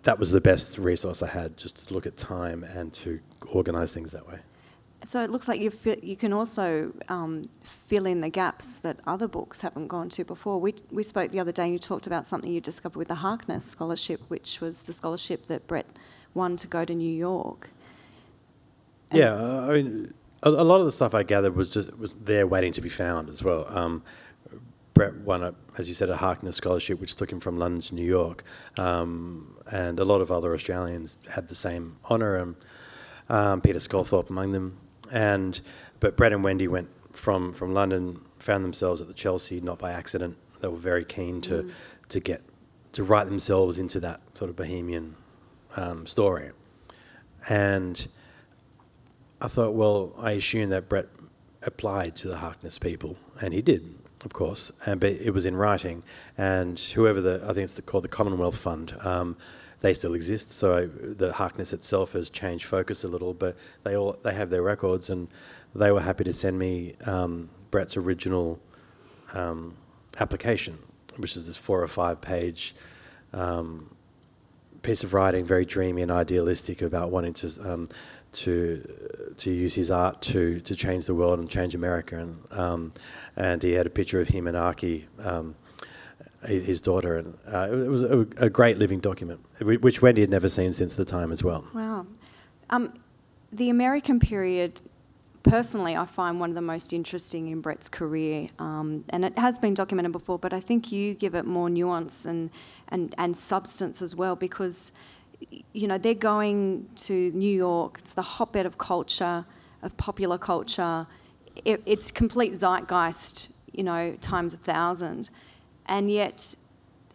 that 0.03 0.17
was 0.17 0.31
the 0.31 0.41
best 0.41 0.77
resource 0.77 1.21
I 1.21 1.27
had, 1.27 1.57
just 1.57 1.87
to 1.87 1.93
look 1.93 2.05
at 2.05 2.17
time 2.17 2.63
and 2.63 2.93
to 2.93 3.19
organise 3.47 3.91
things 3.91 4.11
that 4.11 4.27
way. 4.27 4.39
So 5.05 5.23
it 5.23 5.29
looks 5.29 5.47
like 5.47 5.61
you 5.61 5.71
you 6.01 6.15
can 6.17 6.33
also 6.33 6.91
um, 7.07 7.49
fill 7.63 8.05
in 8.05 8.19
the 8.21 8.29
gaps 8.29 8.77
that 8.77 8.97
other 9.07 9.27
books 9.27 9.61
haven't 9.61 9.87
gone 9.87 10.09
to 10.09 10.25
before. 10.25 10.59
We, 10.59 10.75
we 10.91 11.03
spoke 11.03 11.31
the 11.31 11.39
other 11.39 11.51
day 11.53 11.63
and 11.63 11.73
you 11.73 11.79
talked 11.79 12.05
about 12.05 12.25
something 12.25 12.51
you 12.51 12.59
discovered 12.61 12.97
with 12.99 13.07
the 13.07 13.15
Harkness 13.15 13.63
Scholarship, 13.65 14.19
which 14.27 14.59
was 14.59 14.81
the 14.83 14.93
scholarship 14.93 15.47
that 15.47 15.67
Brett 15.67 15.85
won 16.33 16.57
to 16.57 16.67
go 16.67 16.83
to 16.85 16.93
New 16.93 17.11
York. 17.11 17.69
And- 19.09 19.19
Yeah, 19.19 19.61
I 19.67 19.71
mean, 19.71 20.13
a, 20.43 20.49
a 20.49 20.65
lot 20.65 20.79
of 20.79 20.85
the 20.85 20.91
stuff 20.91 21.13
I 21.13 21.23
gathered 21.23 21.55
was 21.55 21.71
just 21.73 21.97
was 21.97 22.13
there 22.21 22.45
waiting 22.45 22.73
to 22.73 22.81
be 22.81 22.89
found 22.89 23.29
as 23.29 23.41
well. 23.41 23.65
Um, 23.69 24.03
Brett 24.93 25.15
won, 25.21 25.43
a, 25.43 25.53
as 25.77 25.87
you 25.87 25.95
said, 25.95 26.09
a 26.09 26.17
Harkness 26.17 26.57
scholarship, 26.57 26.99
which 26.99 27.15
took 27.15 27.31
him 27.31 27.39
from 27.39 27.57
London 27.57 27.79
to 27.83 27.95
New 27.95 28.05
York, 28.05 28.43
um, 28.77 29.55
and 29.71 29.97
a 29.97 30.03
lot 30.03 30.19
of 30.19 30.29
other 30.29 30.53
Australians 30.53 31.17
had 31.31 31.47
the 31.47 31.55
same 31.55 31.95
honour, 32.11 32.35
and 32.35 32.55
um, 33.29 33.61
Peter 33.61 33.79
Sculthorpe 33.79 34.29
among 34.29 34.51
them. 34.51 34.77
And 35.11 35.59
but 35.99 36.15
Brett 36.17 36.33
and 36.33 36.43
Wendy 36.43 36.67
went 36.67 36.89
from 37.13 37.53
from 37.53 37.73
London, 37.73 38.21
found 38.39 38.63
themselves 38.63 39.01
at 39.01 39.07
the 39.07 39.13
Chelsea, 39.13 39.59
not 39.61 39.79
by 39.79 39.91
accident. 39.91 40.37
They 40.59 40.67
were 40.67 40.77
very 40.77 41.05
keen 41.05 41.41
to 41.41 41.71
to 42.09 42.19
get 42.19 42.41
to 42.93 43.03
write 43.03 43.27
themselves 43.27 43.79
into 43.79 43.99
that 43.99 44.21
sort 44.33 44.49
of 44.49 44.55
bohemian 44.55 45.15
um, 45.75 46.05
story, 46.07 46.51
and. 47.49 48.07
I 49.41 49.47
thought, 49.47 49.73
well, 49.73 50.13
I 50.17 50.31
assumed 50.31 50.73
that 50.73 50.89
Brett 50.89 51.07
applied 51.63 52.15
to 52.17 52.27
the 52.27 52.35
Harkness 52.35 52.77
people, 52.77 53.15
and 53.41 53.53
he 53.53 53.61
did, 53.61 53.95
of 54.25 54.33
course, 54.33 54.69
and 54.85 54.99
but 54.99 55.13
it 55.13 55.31
was 55.31 55.45
in 55.45 55.55
writing. 55.55 56.03
And 56.37 56.77
whoever 56.77 57.21
the, 57.21 57.41
I 57.45 57.53
think 57.53 57.59
it's 57.59 57.75
the, 57.75 57.81
called 57.81 58.03
the 58.03 58.09
Commonwealth 58.09 58.57
Fund, 58.57 58.93
um, 58.99 59.37
they 59.81 59.93
still 59.93 60.13
exist. 60.13 60.51
So 60.51 60.87
the 60.87 61.31
Harkness 61.31 61.73
itself 61.73 62.13
has 62.13 62.29
changed 62.29 62.65
focus 62.65 63.03
a 63.03 63.07
little, 63.07 63.33
but 63.33 63.55
they 63.83 63.95
all 63.95 64.17
they 64.23 64.33
have 64.33 64.49
their 64.49 64.61
records, 64.61 65.09
and 65.09 65.27
they 65.75 65.91
were 65.91 66.01
happy 66.01 66.23
to 66.23 66.33
send 66.33 66.57
me 66.57 66.95
um, 67.05 67.49
Brett's 67.71 67.97
original 67.97 68.59
um, 69.33 69.75
application, 70.19 70.77
which 71.17 71.37
is 71.37 71.47
this 71.47 71.57
four 71.57 71.81
or 71.81 71.87
five 71.87 72.21
page. 72.21 72.75
Um, 73.33 73.95
piece 74.81 75.03
of 75.03 75.13
writing, 75.13 75.45
very 75.45 75.65
dreamy 75.65 76.01
and 76.01 76.11
idealistic 76.11 76.81
about 76.81 77.11
wanting 77.11 77.33
to 77.33 77.51
um, 77.69 77.87
to 78.31 79.33
to 79.37 79.51
use 79.51 79.73
his 79.75 79.91
art 79.91 80.21
to 80.21 80.59
to 80.61 80.75
change 80.75 81.05
the 81.05 81.15
world 81.15 81.39
and 81.39 81.49
change 81.49 81.75
America. 81.75 82.17
And 82.17 82.39
um, 82.51 82.93
and 83.35 83.61
he 83.61 83.73
had 83.73 83.85
a 83.85 83.89
picture 83.89 84.21
of 84.21 84.27
him 84.27 84.47
and 84.47 84.55
Arkie, 84.55 85.05
um, 85.19 85.55
his 86.43 86.81
daughter, 86.81 87.17
and 87.17 87.37
uh, 87.51 87.69
it 87.71 87.89
was 87.89 88.03
a, 88.03 88.25
a 88.37 88.49
great 88.49 88.77
living 88.77 88.99
document, 88.99 89.39
which 89.61 90.01
Wendy 90.01 90.21
had 90.21 90.29
never 90.29 90.49
seen 90.49 90.73
since 90.73 90.93
the 90.93 91.05
time 91.05 91.31
as 91.31 91.43
well. 91.43 91.65
Wow. 91.73 92.05
Um, 92.69 92.93
the 93.51 93.69
American 93.69 94.19
period, 94.19 94.79
personally, 95.43 95.95
I 95.95 96.05
find 96.05 96.39
one 96.39 96.49
of 96.49 96.55
the 96.55 96.61
most 96.61 96.93
interesting 96.93 97.47
in 97.49 97.61
Brett's 97.61 97.89
career. 97.89 98.47
Um, 98.59 99.03
and 99.09 99.25
it 99.25 99.37
has 99.37 99.59
been 99.59 99.73
documented 99.73 100.11
before, 100.11 100.39
but 100.39 100.53
I 100.53 100.59
think 100.59 100.91
you 100.91 101.13
give 101.13 101.35
it 101.35 101.45
more 101.45 101.69
nuance 101.69 102.25
and, 102.25 102.51
and, 102.89 103.15
and 103.17 103.35
substance 103.35 104.01
as 104.01 104.15
well 104.15 104.35
because, 104.35 104.91
you 105.73 105.87
know, 105.87 105.97
they're 105.97 106.13
going 106.13 106.87
to 106.97 107.31
New 107.31 107.55
York, 107.55 107.97
it's 107.99 108.13
the 108.13 108.21
hotbed 108.21 108.65
of 108.65 108.77
culture, 108.77 109.45
of 109.81 109.95
popular 109.97 110.37
culture. 110.37 111.07
It, 111.65 111.81
it's 111.85 112.11
complete 112.11 112.53
zeitgeist, 112.53 113.49
you 113.71 113.83
know, 113.83 114.15
times 114.21 114.53
a 114.53 114.57
thousand. 114.57 115.29
And 115.89 116.09
yet, 116.09 116.55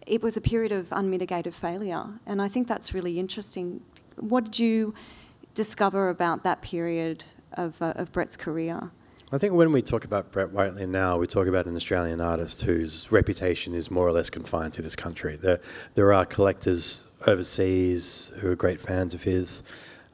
it 0.06 0.22
was 0.22 0.36
a 0.36 0.40
period 0.40 0.72
of 0.72 0.88
unmitigated 0.90 1.54
failure. 1.54 2.04
And 2.26 2.42
I 2.42 2.48
think 2.48 2.68
that's 2.68 2.92
really 2.92 3.18
interesting. 3.18 3.80
What 4.16 4.44
did 4.44 4.58
you 4.58 4.94
discover 5.54 6.10
about 6.10 6.42
that 6.42 6.60
period 6.60 7.24
of, 7.52 7.80
uh, 7.80 7.94
of 7.96 8.12
Brett's 8.12 8.36
career? 8.36 8.90
I 9.32 9.38
think 9.38 9.54
when 9.54 9.72
we 9.72 9.80
talk 9.80 10.04
about 10.04 10.32
Brett 10.32 10.50
Whiteley 10.50 10.86
now, 10.86 11.16
we 11.16 11.26
talk 11.26 11.46
about 11.46 11.66
an 11.66 11.76
Australian 11.76 12.20
artist 12.20 12.62
whose 12.62 13.10
reputation 13.10 13.74
is 13.74 13.90
more 13.90 14.06
or 14.06 14.12
less 14.12 14.28
confined 14.28 14.74
to 14.74 14.82
this 14.82 14.94
country. 14.94 15.36
There, 15.36 15.60
there 15.94 16.12
are 16.12 16.26
collectors 16.26 17.00
overseas 17.26 18.32
who 18.38 18.50
are 18.50 18.56
great 18.56 18.80
fans 18.80 19.14
of 19.14 19.22
his. 19.22 19.62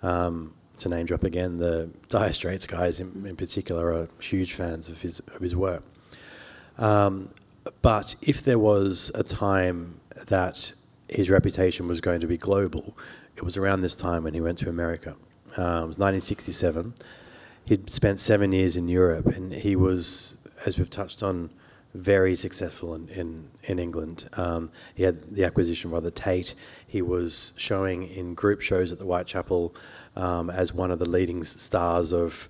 Um, 0.02 0.54
to 0.78 0.88
name 0.88 1.04
drop 1.04 1.24
again, 1.24 1.58
the 1.58 1.90
Dire 2.08 2.32
Straits 2.32 2.66
guys 2.66 3.00
in, 3.00 3.26
in 3.26 3.36
particular 3.36 3.92
are 3.92 4.08
huge 4.18 4.54
fans 4.54 4.88
of 4.88 4.98
his 4.98 5.20
of 5.34 5.42
his 5.42 5.54
work. 5.54 5.82
Um, 6.78 7.28
but 7.82 8.16
if 8.22 8.42
there 8.42 8.58
was 8.58 9.10
a 9.14 9.22
time 9.22 10.00
that 10.26 10.72
his 11.08 11.28
reputation 11.28 11.88
was 11.88 12.00
going 12.00 12.20
to 12.20 12.26
be 12.26 12.36
global, 12.36 12.96
it 13.36 13.42
was 13.42 13.56
around 13.56 13.80
this 13.80 13.96
time 13.96 14.24
when 14.24 14.34
he 14.34 14.40
went 14.40 14.58
to 14.58 14.68
America. 14.68 15.16
Um, 15.56 15.84
it 15.84 15.88
was 15.88 15.98
1967. 15.98 16.94
He'd 17.64 17.90
spent 17.90 18.20
seven 18.20 18.52
years 18.52 18.76
in 18.76 18.88
Europe, 18.88 19.26
and 19.26 19.52
he 19.52 19.76
was, 19.76 20.36
as 20.64 20.78
we've 20.78 20.90
touched 20.90 21.22
on, 21.22 21.50
very 21.94 22.36
successful 22.36 22.94
in, 22.94 23.08
in, 23.08 23.50
in 23.64 23.78
England. 23.78 24.28
Um, 24.34 24.70
he 24.94 25.02
had 25.02 25.34
the 25.34 25.44
acquisition 25.44 25.90
by 25.90 26.00
the 26.00 26.10
Tate. 26.10 26.54
He 26.86 27.02
was 27.02 27.52
showing 27.56 28.08
in 28.08 28.34
group 28.34 28.60
shows 28.60 28.92
at 28.92 28.98
the 28.98 29.04
Whitechapel 29.04 29.74
um, 30.16 30.50
as 30.50 30.72
one 30.72 30.90
of 30.90 30.98
the 30.98 31.08
leading 31.08 31.42
stars 31.42 32.12
of 32.12 32.48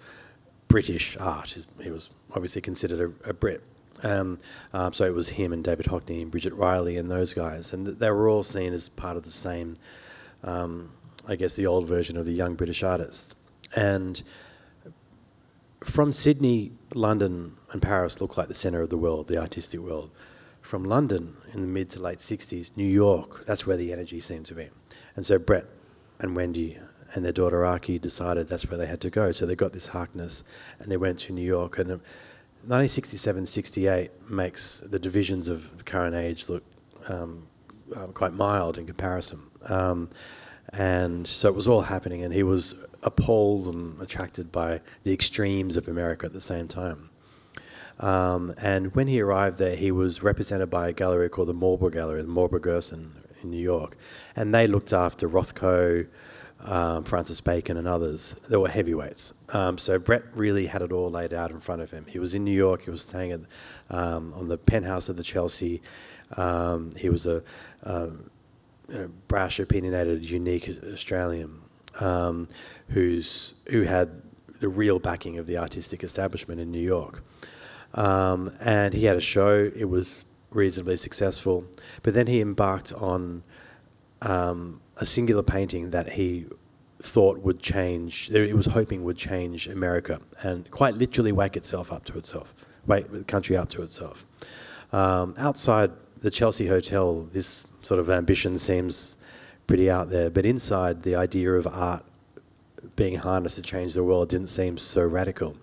British 0.68 1.16
art. 1.18 1.56
He 1.80 1.90
was 1.90 2.10
obviously 2.32 2.60
considered 2.60 3.00
a, 3.24 3.30
a 3.30 3.32
Brit. 3.32 3.62
Um, 4.02 4.38
um, 4.72 4.92
so 4.92 5.04
it 5.04 5.14
was 5.14 5.28
him 5.28 5.52
and 5.52 5.62
David 5.62 5.86
Hockney 5.86 6.22
and 6.22 6.30
Bridget 6.30 6.54
Riley 6.54 6.96
and 6.96 7.10
those 7.10 7.32
guys, 7.32 7.72
and 7.72 7.86
th- 7.86 7.98
they 7.98 8.10
were 8.10 8.28
all 8.28 8.42
seen 8.42 8.72
as 8.72 8.88
part 8.88 9.16
of 9.16 9.24
the 9.24 9.30
same, 9.30 9.76
um, 10.42 10.90
I 11.26 11.36
guess, 11.36 11.54
the 11.54 11.66
old 11.66 11.86
version 11.86 12.16
of 12.16 12.26
the 12.26 12.32
young 12.32 12.54
British 12.54 12.82
artists. 12.82 13.34
And 13.76 14.22
from 15.84 16.12
Sydney, 16.12 16.72
London, 16.94 17.56
and 17.72 17.80
Paris 17.80 18.20
look 18.20 18.36
like 18.36 18.48
the 18.48 18.54
centre 18.54 18.82
of 18.82 18.90
the 18.90 18.98
world, 18.98 19.28
the 19.28 19.38
artistic 19.38 19.80
world. 19.80 20.10
From 20.60 20.84
London 20.84 21.36
in 21.54 21.62
the 21.62 21.66
mid 21.66 21.90
to 21.90 22.00
late 22.00 22.18
60s, 22.18 22.76
New 22.76 22.86
York, 22.86 23.44
that's 23.46 23.66
where 23.66 23.76
the 23.76 23.92
energy 23.92 24.20
seemed 24.20 24.46
to 24.46 24.54
be. 24.54 24.68
And 25.16 25.24
so 25.24 25.38
Brett 25.38 25.64
and 26.18 26.36
Wendy 26.36 26.78
and 27.14 27.24
their 27.24 27.32
daughter 27.32 27.62
Arkie 27.62 28.00
decided 28.00 28.46
that's 28.46 28.68
where 28.70 28.78
they 28.78 28.86
had 28.86 29.00
to 29.00 29.10
go. 29.10 29.32
So 29.32 29.46
they 29.46 29.56
got 29.56 29.72
this 29.72 29.86
Harkness 29.86 30.44
and 30.78 30.90
they 30.90 30.96
went 30.96 31.18
to 31.20 31.32
New 31.32 31.44
York. 31.44 31.78
And 31.78 32.00
1967 32.62 33.46
68 33.46 34.30
makes 34.30 34.80
the 34.80 34.98
divisions 34.98 35.48
of 35.48 35.76
the 35.78 35.82
current 35.82 36.14
age 36.14 36.48
look 36.48 36.62
um, 37.08 37.46
um, 37.96 38.12
quite 38.12 38.32
mild 38.32 38.78
in 38.78 38.86
comparison. 38.86 39.42
Um, 39.66 40.10
and 40.72 41.26
so 41.26 41.48
it 41.48 41.54
was 41.54 41.66
all 41.66 41.82
happening, 41.82 42.22
and 42.22 42.32
he 42.32 42.42
was 42.42 42.74
appalled 43.02 43.74
and 43.74 44.00
attracted 44.00 44.52
by 44.52 44.80
the 45.04 45.12
extremes 45.12 45.76
of 45.76 45.88
America 45.88 46.26
at 46.26 46.32
the 46.32 46.40
same 46.40 46.68
time. 46.68 47.10
Um, 47.98 48.54
and 48.62 48.94
when 48.94 49.08
he 49.08 49.20
arrived 49.20 49.58
there, 49.58 49.76
he 49.76 49.90
was 49.90 50.22
represented 50.22 50.70
by 50.70 50.88
a 50.88 50.92
gallery 50.92 51.28
called 51.28 51.48
the 51.48 51.54
Marlborough 51.54 51.90
Gallery, 51.90 52.22
the 52.22 52.28
Marlborough 52.28 52.60
Gerson 52.60 53.12
in 53.42 53.50
New 53.50 53.60
York. 53.60 53.96
And 54.36 54.54
they 54.54 54.66
looked 54.66 54.92
after 54.92 55.28
Rothko, 55.28 56.06
um, 56.64 57.04
Francis 57.04 57.40
Bacon, 57.40 57.76
and 57.76 57.88
others. 57.88 58.36
They 58.48 58.56
were 58.56 58.68
heavyweights. 58.68 59.32
Um, 59.50 59.78
so 59.78 59.98
Brett 59.98 60.22
really 60.34 60.66
had 60.66 60.82
it 60.82 60.92
all 60.92 61.10
laid 61.10 61.32
out 61.32 61.50
in 61.50 61.60
front 61.60 61.82
of 61.82 61.90
him. 61.90 62.04
He 62.06 62.18
was 62.18 62.34
in 62.34 62.44
New 62.44 62.54
York, 62.54 62.82
he 62.82 62.90
was 62.90 63.02
staying 63.02 63.32
at, 63.32 63.40
um, 63.90 64.32
on 64.34 64.48
the 64.48 64.58
penthouse 64.58 65.08
of 65.08 65.16
the 65.16 65.22
Chelsea. 65.22 65.82
Um, 66.36 66.92
he 66.96 67.08
was 67.08 67.26
a 67.26 67.42
um, 67.84 68.30
you 68.88 68.94
know, 68.94 69.10
brash, 69.28 69.58
opinionated, 69.58 70.28
unique 70.28 70.68
Australian 70.92 71.60
um, 72.00 72.48
who's, 72.88 73.54
who 73.68 73.82
had 73.82 74.22
the 74.60 74.68
real 74.68 74.98
backing 74.98 75.38
of 75.38 75.46
the 75.46 75.58
artistic 75.58 76.04
establishment 76.04 76.60
in 76.60 76.70
New 76.70 76.78
York. 76.82 77.22
And 77.94 78.94
he 78.94 79.04
had 79.04 79.16
a 79.16 79.20
show, 79.20 79.70
it 79.74 79.88
was 79.88 80.24
reasonably 80.50 80.96
successful. 80.96 81.64
But 82.02 82.14
then 82.14 82.26
he 82.26 82.40
embarked 82.40 82.92
on 82.92 83.42
a 85.00 85.06
singular 85.06 85.42
painting 85.42 85.90
that 85.90 86.10
he 86.10 86.46
thought 87.02 87.38
would 87.38 87.58
change. 87.58 88.28
He 88.28 88.52
was 88.52 88.66
hoping 88.66 89.02
would 89.04 89.16
change 89.16 89.66
America 89.66 90.20
and 90.42 90.70
quite 90.70 90.94
literally 90.94 91.32
wake 91.32 91.56
itself 91.56 91.90
up 91.92 92.04
to 92.04 92.18
itself, 92.18 92.54
wake 92.86 93.10
the 93.10 93.24
country 93.24 93.56
up 93.56 93.70
to 93.70 93.82
itself. 93.82 94.26
Um, 94.92 95.34
outside 95.38 95.90
the 96.20 96.30
Chelsea 96.30 96.66
Hotel, 96.66 97.26
this 97.32 97.66
sort 97.82 97.98
of 97.98 98.10
ambition 98.10 98.58
seems 98.58 99.16
pretty 99.66 99.90
out 99.90 100.10
there, 100.10 100.28
but 100.28 100.44
inside, 100.44 101.02
the 101.02 101.14
idea 101.14 101.52
of 101.52 101.66
art 101.66 102.04
being 102.96 103.16
harnessed 103.16 103.56
to 103.56 103.62
change 103.62 103.94
the 103.94 104.04
world 104.04 104.28
didn't 104.28 104.48
seem 104.48 104.76
so 104.76 105.02
radical. 105.02 105.56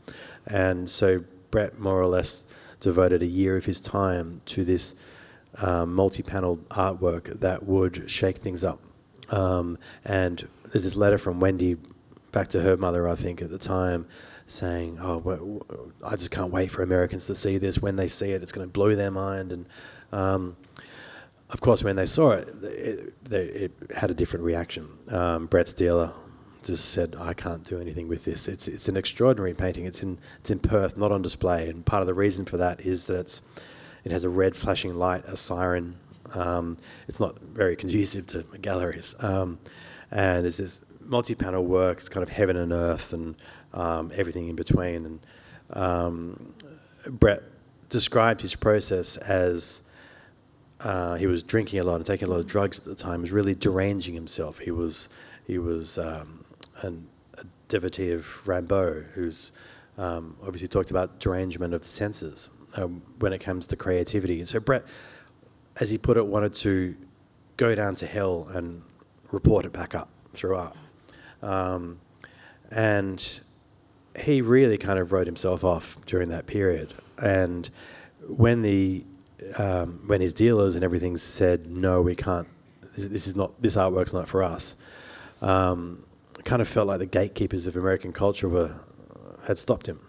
And 0.48 0.90
so 0.90 1.24
Brett 1.52 1.78
more 1.78 2.02
or 2.02 2.08
less 2.08 2.48
devoted 2.80 3.22
a 3.22 3.26
year 3.26 3.58
of 3.58 3.66
his 3.66 3.82
time 3.82 4.42
to 4.46 4.64
this 4.64 4.96
um, 5.56 5.94
multi-panel 5.94 6.58
artwork 6.72 7.40
that 7.40 7.64
would 7.64 8.10
shake 8.10 8.38
things 8.38 8.64
up. 8.64 8.80
Um, 9.30 9.78
and 10.06 10.48
there's 10.72 10.84
this 10.84 10.96
letter 10.96 11.18
from 11.18 11.40
Wendy 11.40 11.78
back 12.32 12.50
to 12.50 12.62
her 12.62 12.78
mother, 12.78 13.08
I 13.08 13.16
think, 13.16 13.42
at 13.42 13.50
the 13.50 13.58
time, 13.58 14.06
saying, 14.46 15.00
"Oh, 15.02 15.62
I 16.04 16.16
just 16.16 16.32
can't 16.32 16.52
wait 16.52 16.72
for 16.72 16.84
Americans 16.84 17.26
to 17.28 17.36
see 17.36 17.58
this. 17.58 17.82
When 17.82 17.96
they 17.96 18.08
see 18.08 18.32
it, 18.32 18.44
it's 18.44 18.52
going 18.52 18.68
to 18.68 18.72
blow 18.72 18.96
their 18.96 19.12
mind." 19.12 19.52
And 19.52 19.66
um, 20.12 20.56
of 21.50 21.62
course, 21.62 21.84
when 21.84 21.96
they 21.96 22.06
saw 22.06 22.32
it, 22.32 22.48
it, 22.64 23.14
it 23.32 23.72
had 23.96 24.12
a 24.12 24.14
different 24.14 24.46
reaction. 24.46 24.88
Um, 25.10 25.48
Brett 25.48 25.68
Steeler 25.68 26.14
just 26.64 26.90
said, 26.90 27.16
"I 27.20 27.34
can't 27.34 27.64
do 27.64 27.80
anything 27.80 28.08
with 28.08 28.26
this. 28.26 28.48
It's 28.48 28.68
it's 28.68 28.88
an 28.88 28.98
extraordinary 28.98 29.54
painting. 29.54 29.86
It's 29.86 30.04
in 30.04 30.20
it's 30.40 30.52
in 30.52 30.60
Perth, 30.60 30.98
not 30.98 31.12
on 31.12 31.22
display. 31.22 31.70
And 31.70 31.86
part 31.86 32.02
of 32.02 32.08
the 32.08 32.14
reason 32.14 32.46
for 32.46 32.58
that 32.58 32.82
is 32.82 33.06
that 33.08 33.20
it's 33.20 33.42
it 34.04 34.12
has 34.12 34.24
a 34.24 34.30
red 34.30 34.56
flashing 34.56 34.94
light, 34.96 35.24
a 35.26 35.36
siren. 35.36 35.98
Um, 36.34 36.78
it's 37.08 37.20
not 37.20 37.40
very 37.40 37.76
conducive 37.76 38.28
to 38.28 38.44
galleries. 38.62 39.16
Um, 39.20 39.60
and 40.12 40.44
there's 40.44 40.58
this 40.58 40.82
multi-panel 41.02 41.66
work. 41.66 42.00
It's 42.00 42.10
kind 42.10 42.24
of 42.24 42.30
heaven 42.30 42.58
and 42.58 42.72
earth 42.72 43.14
and 43.14 43.36
um, 43.74 44.12
everything 44.16 44.48
in 44.48 44.56
between. 44.56 45.06
And 45.06 45.20
um, 45.74 46.54
Brett 47.08 47.44
described 47.90 48.42
his 48.42 48.56
process 48.56 49.18
as 49.18 49.84
uh, 50.82 51.16
he 51.16 51.28
was 51.28 51.44
drinking 51.44 51.80
a 51.80 51.84
lot 51.84 51.96
and 51.96 52.06
taking 52.06 52.28
a 52.28 52.32
lot 52.32 52.40
of 52.40 52.48
drugs 52.48 52.78
at 52.78 52.86
the 52.86 52.96
time. 52.96 53.20
He 53.20 53.22
was 53.22 53.32
really 53.32 53.56
deranging 53.56 54.14
himself. 54.14 54.60
He 54.60 54.72
was 54.72 55.10
he 55.46 55.58
was 55.58 55.98
um, 55.98 56.44
an, 56.82 57.08
a 57.38 57.46
devotee 57.70 58.12
of 58.12 58.26
Rimbaud, 58.46 59.06
who's 59.14 59.54
um, 59.98 60.36
obviously 60.44 60.68
talked 60.68 60.92
about 60.92 61.20
derangement 61.20 61.74
of 61.74 61.82
the 61.82 61.88
senses 61.88 62.50
um, 62.76 63.02
when 63.20 63.34
it 63.34 63.40
comes 63.40 63.66
to 63.68 63.76
creativity. 63.76 64.40
And 64.40 64.48
so 64.48 64.60
Brett, 64.60 64.84
as 65.80 65.90
he 65.90 65.98
put 65.98 66.18
it, 66.18 66.26
wanted 66.26 66.54
to 66.54 66.96
go 67.58 67.74
down 67.76 67.96
to 67.96 68.08
hell 68.08 68.48
and 68.54 68.82
report 69.32 69.66
it 69.66 69.74
back 69.74 69.96
up 69.96 70.10
through 70.34 70.56
art. 70.56 70.76
Um, 71.42 72.00
and 72.72 73.42
he 74.18 74.42
really 74.42 74.78
kind 74.78 75.00
of 75.00 75.12
wrote 75.12 75.28
himself 75.28 75.64
off 75.64 75.98
during 76.06 76.30
that 76.30 76.48
period. 76.48 76.94
And 77.18 77.70
when 78.28 78.62
the 78.62 79.04
um, 79.56 80.02
when 80.08 80.20
his 80.22 80.34
dealers 80.34 80.76
and 80.76 80.84
everything 80.84 81.18
said 81.18 81.68
no, 81.68 82.02
we 82.02 82.16
can't. 82.16 82.48
This, 82.96 83.28
is 83.28 83.36
not 83.36 83.62
this 83.62 83.76
artwork's 83.76 84.14
not 84.14 84.28
for 84.28 84.42
us. 84.42 84.76
Um, 85.42 86.04
kind 86.44 86.62
of 86.62 86.68
felt 86.68 86.88
like 86.88 87.00
the 87.00 87.06
gatekeepers 87.06 87.68
of 87.68 87.76
American 87.76 88.12
culture 88.12 88.50
were 88.50 88.74
had 89.46 89.58
stopped 89.58 89.88
him, 89.88 90.00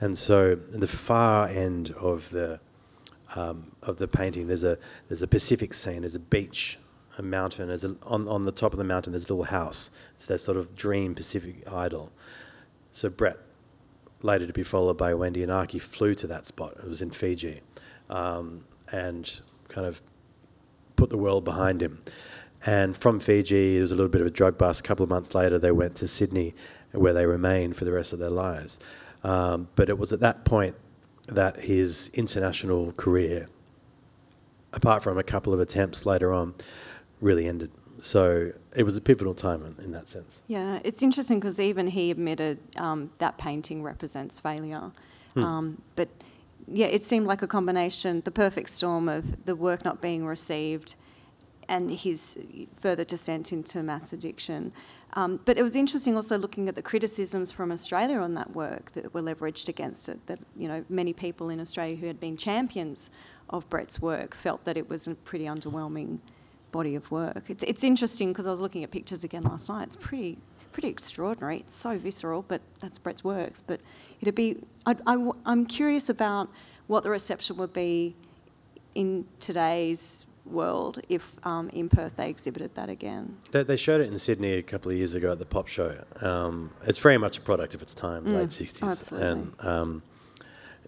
and 0.00 0.16
so 0.16 0.54
the 0.54 0.86
far 0.86 1.48
end 1.48 1.90
of 1.98 2.30
the 2.30 2.60
um, 3.34 3.72
of 3.88 3.98
the 3.98 4.08
painting, 4.08 4.46
there's 4.46 4.64
a 4.64 4.78
there's 5.08 5.22
a 5.22 5.26
Pacific 5.26 5.74
scene, 5.74 6.02
there's 6.02 6.14
a 6.14 6.20
beach, 6.20 6.78
a 7.16 7.22
mountain, 7.22 7.68
there's 7.68 7.84
a, 7.84 7.96
on 8.02 8.28
on 8.28 8.42
the 8.42 8.52
top 8.52 8.72
of 8.72 8.78
the 8.78 8.84
mountain 8.84 9.12
there's 9.12 9.28
a 9.28 9.32
little 9.32 9.44
house. 9.44 9.90
It's 10.16 10.26
that 10.26 10.38
sort 10.38 10.56
of 10.56 10.74
dream 10.74 11.14
Pacific 11.14 11.66
idyll. 11.70 12.12
So 12.92 13.08
Brett, 13.08 13.38
later 14.22 14.46
to 14.46 14.52
be 14.52 14.62
followed 14.62 14.96
by 14.96 15.14
Wendy 15.14 15.42
and 15.42 15.52
Arkie, 15.52 15.80
flew 15.80 16.14
to 16.16 16.26
that 16.28 16.46
spot. 16.46 16.76
It 16.78 16.88
was 16.88 17.02
in 17.02 17.10
Fiji, 17.10 17.60
um, 18.10 18.64
and 18.92 19.40
kind 19.68 19.86
of 19.86 20.02
put 20.96 21.10
the 21.10 21.18
world 21.18 21.44
behind 21.44 21.82
him. 21.82 22.02
And 22.66 22.96
from 22.96 23.20
Fiji, 23.20 23.74
there 23.74 23.82
was 23.82 23.92
a 23.92 23.94
little 23.94 24.10
bit 24.10 24.20
of 24.20 24.26
a 24.26 24.30
drug 24.30 24.58
bust. 24.58 24.80
A 24.80 24.82
couple 24.82 25.04
of 25.04 25.10
months 25.10 25.34
later, 25.34 25.58
they 25.58 25.70
went 25.70 25.94
to 25.96 26.08
Sydney, 26.08 26.54
where 26.92 27.12
they 27.12 27.24
remained 27.24 27.76
for 27.76 27.84
the 27.84 27.92
rest 27.92 28.12
of 28.12 28.18
their 28.18 28.30
lives. 28.30 28.80
Um, 29.22 29.68
but 29.76 29.88
it 29.88 29.98
was 29.98 30.12
at 30.12 30.20
that 30.20 30.44
point 30.44 30.74
that 31.28 31.60
his 31.60 32.10
international 32.14 32.92
career, 32.92 33.48
apart 34.72 35.02
from 35.02 35.18
a 35.18 35.22
couple 35.22 35.52
of 35.52 35.60
attempts 35.60 36.06
later 36.06 36.32
on, 36.32 36.54
really 37.20 37.46
ended. 37.46 37.70
So 38.00 38.52
it 38.76 38.84
was 38.84 38.96
a 38.96 39.00
pivotal 39.00 39.34
time 39.34 39.64
in, 39.64 39.84
in 39.84 39.92
that 39.92 40.08
sense. 40.08 40.42
Yeah, 40.46 40.78
it's 40.84 41.02
interesting 41.02 41.40
because 41.40 41.58
even 41.58 41.86
he 41.86 42.10
admitted 42.10 42.58
um, 42.76 43.10
that 43.18 43.38
painting 43.38 43.82
represents 43.82 44.38
failure. 44.38 44.92
Hmm. 45.34 45.44
Um, 45.44 45.82
but 45.96 46.08
yeah, 46.68 46.86
it 46.86 47.02
seemed 47.02 47.26
like 47.26 47.42
a 47.42 47.46
combination, 47.46 48.20
the 48.24 48.30
perfect 48.30 48.70
storm 48.70 49.08
of 49.08 49.46
the 49.46 49.56
work 49.56 49.84
not 49.84 50.00
being 50.00 50.24
received 50.24 50.94
and 51.68 51.90
his 51.90 52.38
further 52.80 53.04
descent 53.04 53.52
into 53.52 53.82
mass 53.82 54.12
addiction. 54.12 54.72
Um, 55.14 55.40
but 55.44 55.58
it 55.58 55.62
was 55.62 55.74
interesting 55.76 56.16
also 56.16 56.36
looking 56.38 56.68
at 56.68 56.76
the 56.76 56.82
criticisms 56.82 57.50
from 57.50 57.72
Australia 57.72 58.18
on 58.18 58.34
that 58.34 58.54
work 58.54 58.92
that 58.94 59.12
were 59.14 59.22
leveraged 59.22 59.68
against 59.68 60.08
it. 60.08 60.26
That 60.26 60.38
you 60.56 60.68
know 60.68 60.84
many 60.88 61.12
people 61.12 61.48
in 61.50 61.60
Australia 61.60 61.96
who 61.96 62.06
had 62.06 62.20
been 62.20 62.36
champions 62.36 63.10
of 63.50 63.68
Brett's 63.68 64.00
work 64.00 64.34
felt 64.34 64.64
that 64.64 64.76
it 64.76 64.88
was 64.88 65.06
a 65.06 65.14
pretty 65.14 65.44
underwhelming 65.44 66.18
body 66.70 66.94
of 66.94 67.10
work. 67.10 67.44
It's 67.48 67.64
it's 67.64 67.84
interesting 67.84 68.28
because 68.28 68.46
I 68.46 68.50
was 68.50 68.60
looking 68.60 68.84
at 68.84 68.90
pictures 68.90 69.24
again 69.24 69.42
last 69.42 69.68
night. 69.68 69.84
It's 69.84 69.96
pretty 69.96 70.38
pretty 70.72 70.88
extraordinary. 70.88 71.58
It's 71.58 71.74
so 71.74 71.98
visceral, 71.98 72.44
but 72.46 72.60
that's 72.80 72.98
Brett's 72.98 73.24
works. 73.24 73.62
But 73.62 73.80
it'd 74.20 74.34
be 74.34 74.58
I, 74.86 74.96
I, 75.06 75.30
I'm 75.44 75.66
curious 75.66 76.08
about 76.08 76.48
what 76.86 77.02
the 77.02 77.10
reception 77.10 77.56
would 77.56 77.72
be 77.72 78.14
in 78.94 79.26
today's 79.38 80.26
world 80.44 81.00
if 81.08 81.36
um, 81.44 81.68
in 81.70 81.88
Perth 81.88 82.16
they 82.16 82.28
exhibited 82.28 82.74
that 82.74 82.88
again. 82.88 83.36
They, 83.52 83.62
they, 83.62 83.76
showed 83.76 84.00
it 84.00 84.10
in 84.10 84.18
Sydney 84.18 84.54
a 84.54 84.62
couple 84.62 84.90
of 84.90 84.96
years 84.96 85.14
ago 85.14 85.32
at 85.32 85.38
the 85.38 85.46
Pop 85.46 85.68
Show. 85.68 86.02
Um, 86.20 86.70
it's 86.86 86.98
very 86.98 87.18
much 87.18 87.38
a 87.38 87.40
product 87.40 87.74
of 87.74 87.82
its 87.82 87.94
time, 87.94 88.24
mm, 88.24 88.34
late 88.34 88.48
60s. 88.48 88.88
Absolutely. 88.88 89.28
And 89.28 89.52
um, 89.60 90.02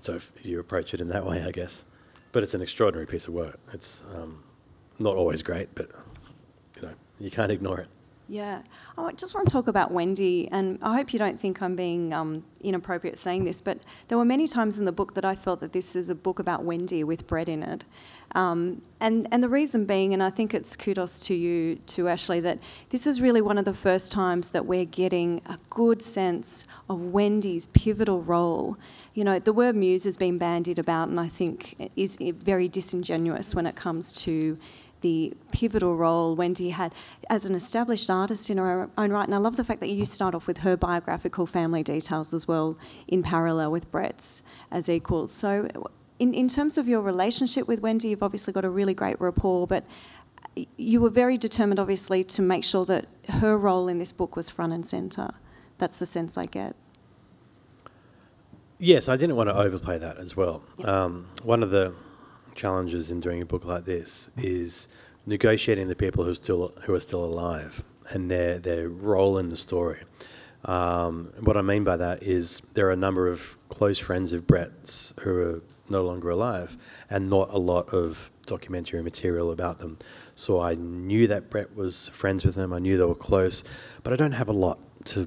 so 0.01 0.15
if 0.15 0.33
you 0.43 0.61
approach 0.61 0.95
it 0.95 1.01
in 1.01 1.09
that 1.09 1.27
way, 1.27 1.43
I 1.43 1.51
guess. 1.51 1.85
But 2.33 2.43
it's 2.43 2.55
an 2.55 2.63
extraordinary 2.63 3.07
piece 3.07 3.27
of 3.27 3.35
work. 3.35 3.59
It's 3.73 4.03
um, 4.15 4.45
not 4.99 5.17
always 5.17 5.43
great, 5.43 5.75
but 5.75 5.91
you 6.77 6.83
know 6.83 6.95
you 7.19 7.31
can't 7.31 7.51
ignore 7.51 7.81
it. 7.81 7.89
Yeah. 8.31 8.63
I 8.97 9.11
just 9.11 9.35
want 9.35 9.49
to 9.49 9.53
talk 9.53 9.67
about 9.67 9.91
Wendy, 9.91 10.49
and 10.53 10.79
I 10.83 10.95
hope 10.99 11.13
you 11.13 11.19
don't 11.19 11.41
think 11.41 11.61
I'm 11.61 11.75
being 11.75 12.13
um, 12.15 12.45
inappropriate 12.61 13.19
saying 13.19 13.43
this, 13.43 13.61
but 13.61 13.85
there 14.07 14.17
were 14.17 14.25
many 14.25 14.47
times 14.47 14.79
in 14.79 14.85
the 14.85 14.93
book 14.93 15.15
that 15.15 15.25
I 15.25 15.35
felt 15.35 15.59
that 15.59 15.73
this 15.73 15.97
is 15.97 16.11
a 16.11 16.15
book 16.15 16.39
about 16.39 16.63
Wendy 16.63 17.03
with 17.03 17.27
Brett 17.27 17.49
in 17.49 17.65
it. 17.65 17.85
Um, 18.37 18.83
and, 19.01 19.27
and 19.33 19.43
the 19.43 19.49
reason 19.49 19.85
being, 19.85 20.15
and 20.15 20.23
I 20.23 20.31
think 20.31 20.55
it's 20.55 20.77
kudos 20.77 21.19
to 21.27 21.35
you, 21.35 21.75
to 21.87 22.09
Ashley, 22.09 22.39
that 22.39 22.61
this 22.91 23.05
is 23.05 23.21
really 23.21 23.41
one 23.41 23.59
of 23.59 23.65
the 23.65 23.75
first 23.75 24.13
times 24.13 24.51
that 24.51 24.65
we're 24.65 24.85
getting 24.85 25.43
a 25.47 25.59
good 25.69 26.01
sense 26.01 26.67
of 26.89 27.01
Wendy's 27.01 27.67
pivotal 27.69 28.23
role. 28.23 28.77
You 29.15 29.25
know, 29.25 29.41
the 29.41 29.53
word 29.53 29.75
muse 29.75 30.05
has 30.05 30.17
been 30.17 30.39
bandied 30.39 30.79
about, 30.79 31.09
and 31.09 31.19
I 31.19 31.27
think 31.27 31.91
is 31.97 32.17
very 32.21 32.69
disingenuous 32.69 33.57
when 33.57 33.67
it 33.67 33.75
comes 33.75 34.13
to 34.23 34.57
the 35.01 35.33
pivotal 35.53 35.97
role 35.97 36.35
Wendy 36.35 36.71
had 36.71 36.95
as 37.29 37.45
an 37.45 37.55
established 37.55 38.11
artist 38.11 38.51
in 38.51 38.59
her 38.59 38.89
own 38.99 39.11
right. 39.11 39.27
And 39.27 39.35
I 39.35 39.39
love 39.39 39.57
the 39.57 39.65
fact 39.65 39.81
that 39.81 39.89
you 39.89 40.05
start 40.05 40.35
off 40.35 40.47
with 40.47 40.59
her 40.59 40.77
biographical 40.77 41.47
family 41.47 41.83
details 41.83 42.33
as 42.35 42.47
well, 42.47 42.77
in 43.09 43.23
parallel 43.23 43.71
with 43.71 43.91
Brett's 43.91 44.43
as 44.71 44.89
equals. 44.89 45.33
So, 45.33 45.69
in, 46.19 46.35
in 46.35 46.49
terms 46.49 46.77
of 46.77 46.87
your 46.87 47.01
relationship 47.01 47.67
with 47.67 47.81
Wendy, 47.81 48.09
you've 48.09 48.23
obviously 48.23 48.53
got 48.53 48.65
a 48.65 48.71
really 48.71 48.93
great 48.93 49.19
rapport, 49.21 49.67
but 49.67 49.85
you 50.77 51.01
were 51.01 51.11
very 51.11 51.39
determined, 51.39 51.79
obviously, 51.79 52.25
to 52.25 52.43
make 52.43 52.65
sure 52.65 52.85
that 52.87 53.07
her 53.29 53.57
role 53.57 53.89
in 53.89 53.99
this 53.99 54.13
book 54.13 54.37
was 54.37 54.49
front 54.49 54.73
and 54.73 54.85
centre. 54.85 55.31
That's 55.79 55.97
the 55.97 56.07
sense 56.07 56.37
I 56.37 56.47
get. 56.47 56.77
Yes, 58.79 59.09
I 59.09 59.17
didn't 59.17 59.37
want 59.37 59.49
to 59.49 59.57
overplay 59.57 59.99
that 59.99 60.19
as 60.19 60.37
well. 60.37 60.63
Um, 60.85 61.29
one 61.43 61.63
of 61.63 61.71
the 61.71 61.95
challenges 62.61 63.11
in 63.11 63.21
doing 63.21 63.41
a 63.41 63.47
book 63.47 63.65
like 63.65 63.87
this 63.87 64.29
is 64.37 64.87
negotiating 65.25 65.89
the 65.89 65.95
people 65.95 66.25
who 66.25 66.31
are 66.31 66.35
still 66.35 66.75
who 66.83 66.93
are 66.93 67.01
still 67.01 67.25
alive 67.25 67.83
and 68.11 68.31
their 68.31 68.59
their 68.59 68.89
role 68.89 69.39
in 69.39 69.49
the 69.49 69.57
story. 69.57 70.03
Um, 70.67 71.33
what 71.41 71.57
I 71.57 71.63
mean 71.63 71.85
by 71.85 71.97
that 71.97 72.23
is 72.23 72.61
there 72.75 72.87
are 72.89 72.93
a 72.93 73.03
number 73.07 73.29
of 73.29 73.57
close 73.71 73.99
friends 73.99 74.35
of 74.35 74.47
Brett's 74.47 75.15
who 75.21 75.31
are 75.41 75.63
no 75.89 76.03
longer 76.03 76.29
alive, 76.31 76.77
and 77.09 77.31
not 77.31 77.49
a 77.51 77.59
lot 77.59 77.89
of 77.95 78.31
documentary 78.47 79.03
material 79.03 79.51
about 79.53 79.79
them. 79.79 79.99
So 80.35 80.61
I 80.61 80.75
knew 80.75 81.27
that 81.29 81.49
Brett 81.49 81.75
was 81.75 82.09
friends 82.09 82.45
with 82.45 82.57
them. 82.57 82.73
I 82.75 82.79
knew 82.79 82.99
they 82.99 83.05
were 83.05 83.15
close, 83.15 83.65
but 84.03 84.13
I 84.13 84.17
don't 84.17 84.39
have 84.43 84.49
a 84.49 84.59
lot 84.67 84.79
to 85.07 85.27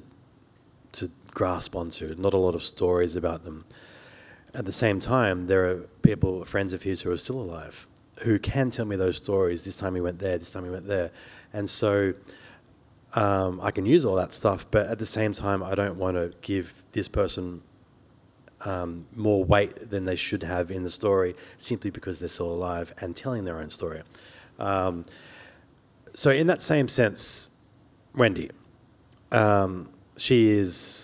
to 0.92 1.10
grasp 1.32 1.74
onto. 1.74 2.14
Not 2.16 2.32
a 2.32 2.42
lot 2.46 2.54
of 2.54 2.62
stories 2.62 3.16
about 3.16 3.42
them 3.42 3.64
at 4.54 4.64
the 4.64 4.72
same 4.72 5.00
time, 5.00 5.46
there 5.46 5.68
are 5.70 5.76
people, 6.02 6.44
friends 6.44 6.72
of 6.72 6.82
his, 6.82 7.02
who 7.02 7.10
are 7.10 7.16
still 7.16 7.40
alive, 7.40 7.86
who 8.20 8.38
can 8.38 8.70
tell 8.70 8.84
me 8.84 8.96
those 8.96 9.16
stories. 9.16 9.64
This 9.64 9.76
time 9.76 9.94
he 9.94 10.00
went 10.00 10.18
there, 10.18 10.38
this 10.38 10.50
time 10.50 10.64
he 10.64 10.70
went 10.70 10.86
there. 10.86 11.10
And 11.52 11.68
so 11.68 12.14
um, 13.14 13.60
I 13.60 13.70
can 13.70 13.84
use 13.86 14.04
all 14.04 14.16
that 14.16 14.32
stuff, 14.32 14.66
but 14.70 14.86
at 14.86 14.98
the 14.98 15.06
same 15.06 15.32
time, 15.32 15.62
I 15.62 15.74
don't 15.74 15.96
want 15.96 16.16
to 16.16 16.32
give 16.42 16.74
this 16.92 17.08
person 17.08 17.62
um, 18.60 19.06
more 19.14 19.44
weight 19.44 19.90
than 19.90 20.04
they 20.04 20.16
should 20.16 20.42
have 20.42 20.70
in 20.70 20.82
the 20.82 20.90
story 20.90 21.34
simply 21.58 21.90
because 21.90 22.18
they're 22.18 22.28
still 22.28 22.50
alive 22.50 22.94
and 23.00 23.14
telling 23.16 23.44
their 23.44 23.58
own 23.58 23.70
story. 23.70 24.02
Um, 24.58 25.04
so, 26.14 26.30
in 26.30 26.46
that 26.46 26.62
same 26.62 26.88
sense, 26.88 27.50
Wendy, 28.14 28.50
um, 29.32 29.88
she 30.16 30.50
is. 30.50 31.03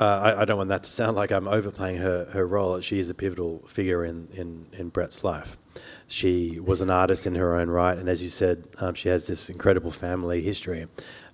Uh, 0.00 0.04
I, 0.04 0.42
I, 0.42 0.44
don't 0.46 0.56
want 0.56 0.70
that 0.70 0.84
to 0.84 0.90
sound 0.90 1.16
like 1.16 1.30
I'm 1.30 1.46
overplaying 1.46 1.98
her, 1.98 2.24
her 2.32 2.46
role. 2.46 2.80
She 2.80 2.98
is 2.98 3.10
a 3.10 3.14
pivotal 3.14 3.62
figure 3.68 4.06
in, 4.06 4.26
in, 4.32 4.66
in 4.72 4.88
Brett's 4.88 5.22
life. 5.22 5.58
She 6.06 6.58
was 6.60 6.80
an 6.80 6.88
artist 6.88 7.26
in 7.26 7.34
her 7.34 7.56
own 7.56 7.68
right, 7.68 7.98
and 7.98 8.08
as 8.08 8.22
you 8.22 8.30
said, 8.30 8.64
um, 8.78 8.94
she 8.94 9.10
has 9.10 9.26
this 9.26 9.50
incredible 9.50 9.90
family 9.90 10.40
history. 10.40 10.86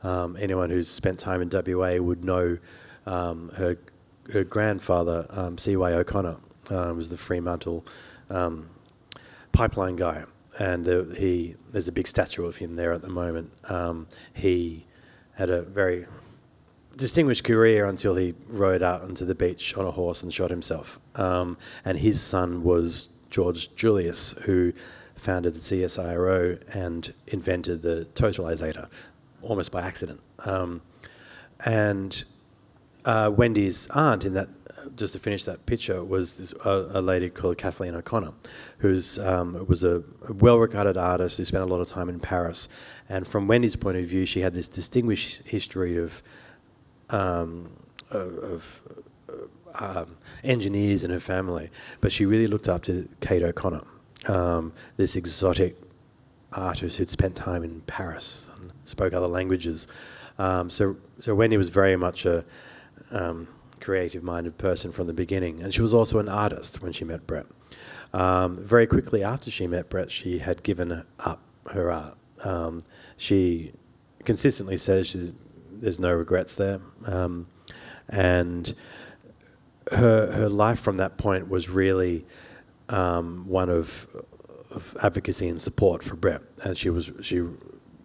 Um, 0.03 0.37
anyone 0.41 0.71
who's 0.71 0.89
spent 0.89 1.21
time 1.21 1.41
in 1.41 1.51
WA 1.53 1.99
would 1.99 2.25
know 2.25 2.59
um, 3.07 3.51
her 3.57 3.77
her 4.33 4.45
grandfather, 4.45 5.27
um, 5.31 5.57
C.Y. 5.57 5.93
O'Connor, 5.93 6.37
uh, 6.71 6.93
was 6.95 7.09
the 7.09 7.17
Fremantle 7.17 7.87
um, 8.29 8.69
pipeline 9.53 9.97
guy, 9.97 10.25
and 10.59 10.87
he 11.17 11.55
there's 11.73 11.89
a 11.89 11.93
big 11.93 12.07
statue 12.07 12.45
of 12.45 12.57
him 12.57 12.77
there 12.77 12.93
at 12.93 13.03
the 13.03 13.09
moment. 13.09 13.53
Um, 13.71 14.07
he 14.35 14.87
had 15.35 15.51
a 15.51 15.63
very 15.63 16.07
distinguished 16.99 17.45
career 17.45 17.87
until 17.87 18.17
he 18.17 18.35
rode 18.49 18.83
out 18.83 19.03
onto 19.03 19.25
the 19.25 19.35
beach 19.35 19.75
on 19.77 19.87
a 19.87 19.91
horse 19.91 20.23
and 20.25 20.35
shot 20.35 20.51
himself. 20.51 20.99
Um, 21.15 21.57
and 21.85 21.97
his 21.97 22.21
son 22.21 22.65
was 22.65 23.11
George 23.31 23.75
Julius, 23.77 24.33
who 24.43 24.73
founded 25.15 25.55
the 25.55 25.61
CSIRO 25.61 26.61
and 26.75 27.13
invented 27.29 27.83
the 27.83 28.07
totalizator, 28.15 28.89
almost 29.43 29.71
by 29.71 29.83
accident. 29.83 30.21
Um, 30.41 30.83
and 31.65 32.25
uh, 33.05 33.31
Wendy's 33.35 33.89
aunt 33.91 34.25
in 34.25 34.35
that, 34.35 34.49
just 34.97 35.13
to 35.13 35.19
finish 35.21 35.45
that 35.45 35.67
picture, 35.67 36.03
was 36.03 36.35
this, 36.35 36.53
uh, 36.65 36.89
a 36.91 37.01
lady 37.01 37.31
called 37.31 37.59
Kathleen 37.59 37.95
O'Connor, 37.95 38.33
who 38.79 39.01
um, 39.21 39.67
was 39.69 39.85
a, 39.85 40.03
a 40.29 40.33
well-regarded 40.33 40.97
artist 40.97 41.37
who 41.39 41.45
spent 41.45 41.63
a 41.63 41.67
lot 41.67 41.81
of 41.81 41.89
time 41.89 42.09
in 42.09 42.19
Paris. 42.19 42.69
And 43.09 43.27
from 43.27 43.47
Wendy's 43.47 43.77
point 43.77 43.99
of 43.99 44.07
view, 44.07 44.27
she 44.27 44.41
had 44.41 44.53
this 44.53 44.69
distinguished 44.69 45.43
history 45.45 45.97
of 45.97 46.23
um, 47.11 47.71
of, 48.11 48.81
uh, 49.29 49.99
um, 50.01 50.17
engineers 50.45 51.05
in 51.05 51.11
her 51.11 51.21
family, 51.21 51.71
but 52.01 52.13
she 52.13 52.27
really 52.27 52.47
looked 52.47 52.69
up 52.69 52.83
to 52.85 53.09
Kate 53.21 53.43
O'Connor, 53.43 53.85
um, 54.27 54.73
this 54.97 55.17
exotic 55.17 55.77
artist 56.53 56.97
who'd 56.97 57.11
spent 57.11 57.37
time 57.37 57.63
in 57.63 57.81
Paris 57.83 58.51
and 58.57 58.73
spoke 58.87 59.13
other 59.13 59.27
languages. 59.27 59.87
Um, 60.39 60.71
so, 60.71 60.97
so 61.21 61.35
Wendy 61.35 61.57
was 61.57 61.69
very 61.69 61.97
much 61.97 62.25
a 62.25 62.45
um, 63.11 63.49
creative 63.81 64.23
minded 64.23 64.57
person 64.59 64.93
from 64.93 65.07
the 65.07 65.13
beginning. 65.13 65.63
And 65.63 65.73
she 65.73 65.83
was 65.83 65.95
also 65.95 66.19
an 66.19 66.29
artist 66.29 66.83
when 66.83 66.93
she 66.93 67.05
met 67.05 67.27
Brett. 67.27 67.47
Um, 68.13 68.59
very 68.65 68.87
quickly 68.87 69.23
after 69.23 69.51
she 69.51 69.67
met 69.67 69.91
Brett, 69.91 70.11
she 70.11 70.39
had 70.39 70.63
given 70.63 71.05
up 71.21 71.43
her 71.71 71.93
art. 71.93 72.17
Um, 72.45 72.83
she 73.17 73.73
consistently 74.25 74.77
says 74.77 75.07
there's 75.81 76.01
no 76.01 76.13
regrets 76.13 76.55
there. 76.55 76.81
Um, 77.05 77.47
and 78.09 78.75
her, 79.93 80.33
her 80.33 80.49
life 80.49 80.81
from 80.81 80.99
that 80.99 81.17
point 81.17 81.49
was 81.49 81.69
really 81.69 82.27
um, 82.89 83.47
one 83.47 83.69
of, 83.69 84.07
of 84.71 84.97
advocacy 85.03 85.49
and 85.49 85.61
support 85.61 86.03
for 86.03 86.17
Brett. 86.17 86.43
And 86.63 86.77
she 86.77 86.91
was 86.91 87.11
she 87.21 87.45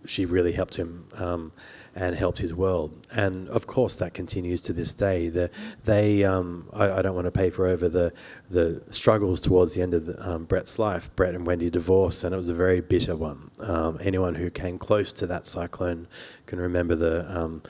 she 0.05 0.25
really 0.25 0.51
helped 0.51 0.75
him 0.75 1.07
um, 1.15 1.51
and 1.95 2.15
helped 2.15 2.39
his 2.39 2.53
world. 2.53 3.07
And 3.11 3.47
of 3.49 3.67
course, 3.67 3.95
that 3.95 4.13
continues 4.13 4.61
to 4.63 4.73
this 4.73 4.93
day. 4.93 5.29
The, 5.29 5.49
they, 5.85 6.23
um, 6.23 6.67
I, 6.73 6.91
I, 6.91 7.01
don't 7.01 7.15
want 7.15 7.25
to 7.25 7.31
paper 7.31 7.67
over 7.67 7.87
the 7.87 8.11
the 8.49 8.81
struggles 8.89 9.39
towards 9.39 9.73
the 9.75 9.81
end 9.81 9.93
of 9.93 10.05
the, 10.05 10.29
um, 10.29 10.45
Brett's 10.45 10.79
life. 10.79 11.09
Brett 11.15 11.35
and 11.35 11.45
Wendy 11.45 11.69
divorced, 11.69 12.23
and 12.23 12.33
it 12.33 12.37
was 12.37 12.49
a 12.49 12.53
very 12.53 12.81
bitter 12.81 13.15
one. 13.15 13.51
Um, 13.59 13.99
anyone 14.01 14.33
who 14.33 14.49
came 14.49 14.77
close 14.77 15.13
to 15.13 15.27
that 15.27 15.45
cyclone 15.45 16.07
can 16.47 16.59
remember 16.59 16.95
the 16.95 17.39
um, 17.39 17.61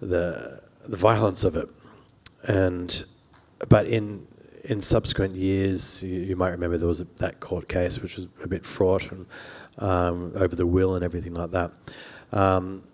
the 0.00 0.60
the 0.86 0.96
violence 0.96 1.44
of 1.44 1.56
it. 1.56 1.68
And 2.44 3.04
but 3.68 3.86
in 3.86 4.26
in 4.64 4.80
subsequent 4.80 5.34
years, 5.34 6.02
you, 6.02 6.20
you 6.20 6.36
might 6.36 6.50
remember 6.50 6.78
there 6.78 6.88
was 6.88 7.00
a, 7.00 7.06
that 7.16 7.40
court 7.40 7.68
case, 7.68 8.00
which 8.00 8.16
was 8.16 8.26
a 8.42 8.46
bit 8.46 8.64
fraught 8.64 9.10
and 9.10 9.26
um, 9.78 10.32
over 10.36 10.54
the 10.54 10.66
will 10.66 10.94
and 10.94 11.04
everything 11.04 11.34
like 11.34 11.50
that. 11.50 11.72
Um, 12.32 12.84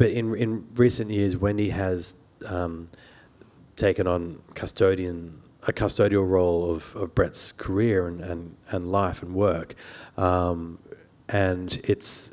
but 0.00 0.12
in 0.12 0.34
in 0.34 0.66
recent 0.76 1.10
years, 1.10 1.36
Wendy 1.36 1.68
has 1.68 2.14
um, 2.46 2.88
taken 3.76 4.06
on 4.06 4.40
custodian 4.54 5.42
a 5.64 5.74
custodial 5.74 6.26
role 6.26 6.70
of, 6.70 6.96
of 6.96 7.14
Brett's 7.14 7.52
career 7.52 8.08
and, 8.08 8.22
and, 8.22 8.56
and 8.70 8.90
life 8.90 9.22
and 9.22 9.34
work, 9.34 9.74
um, 10.16 10.78
and 11.28 11.78
it's 11.84 12.30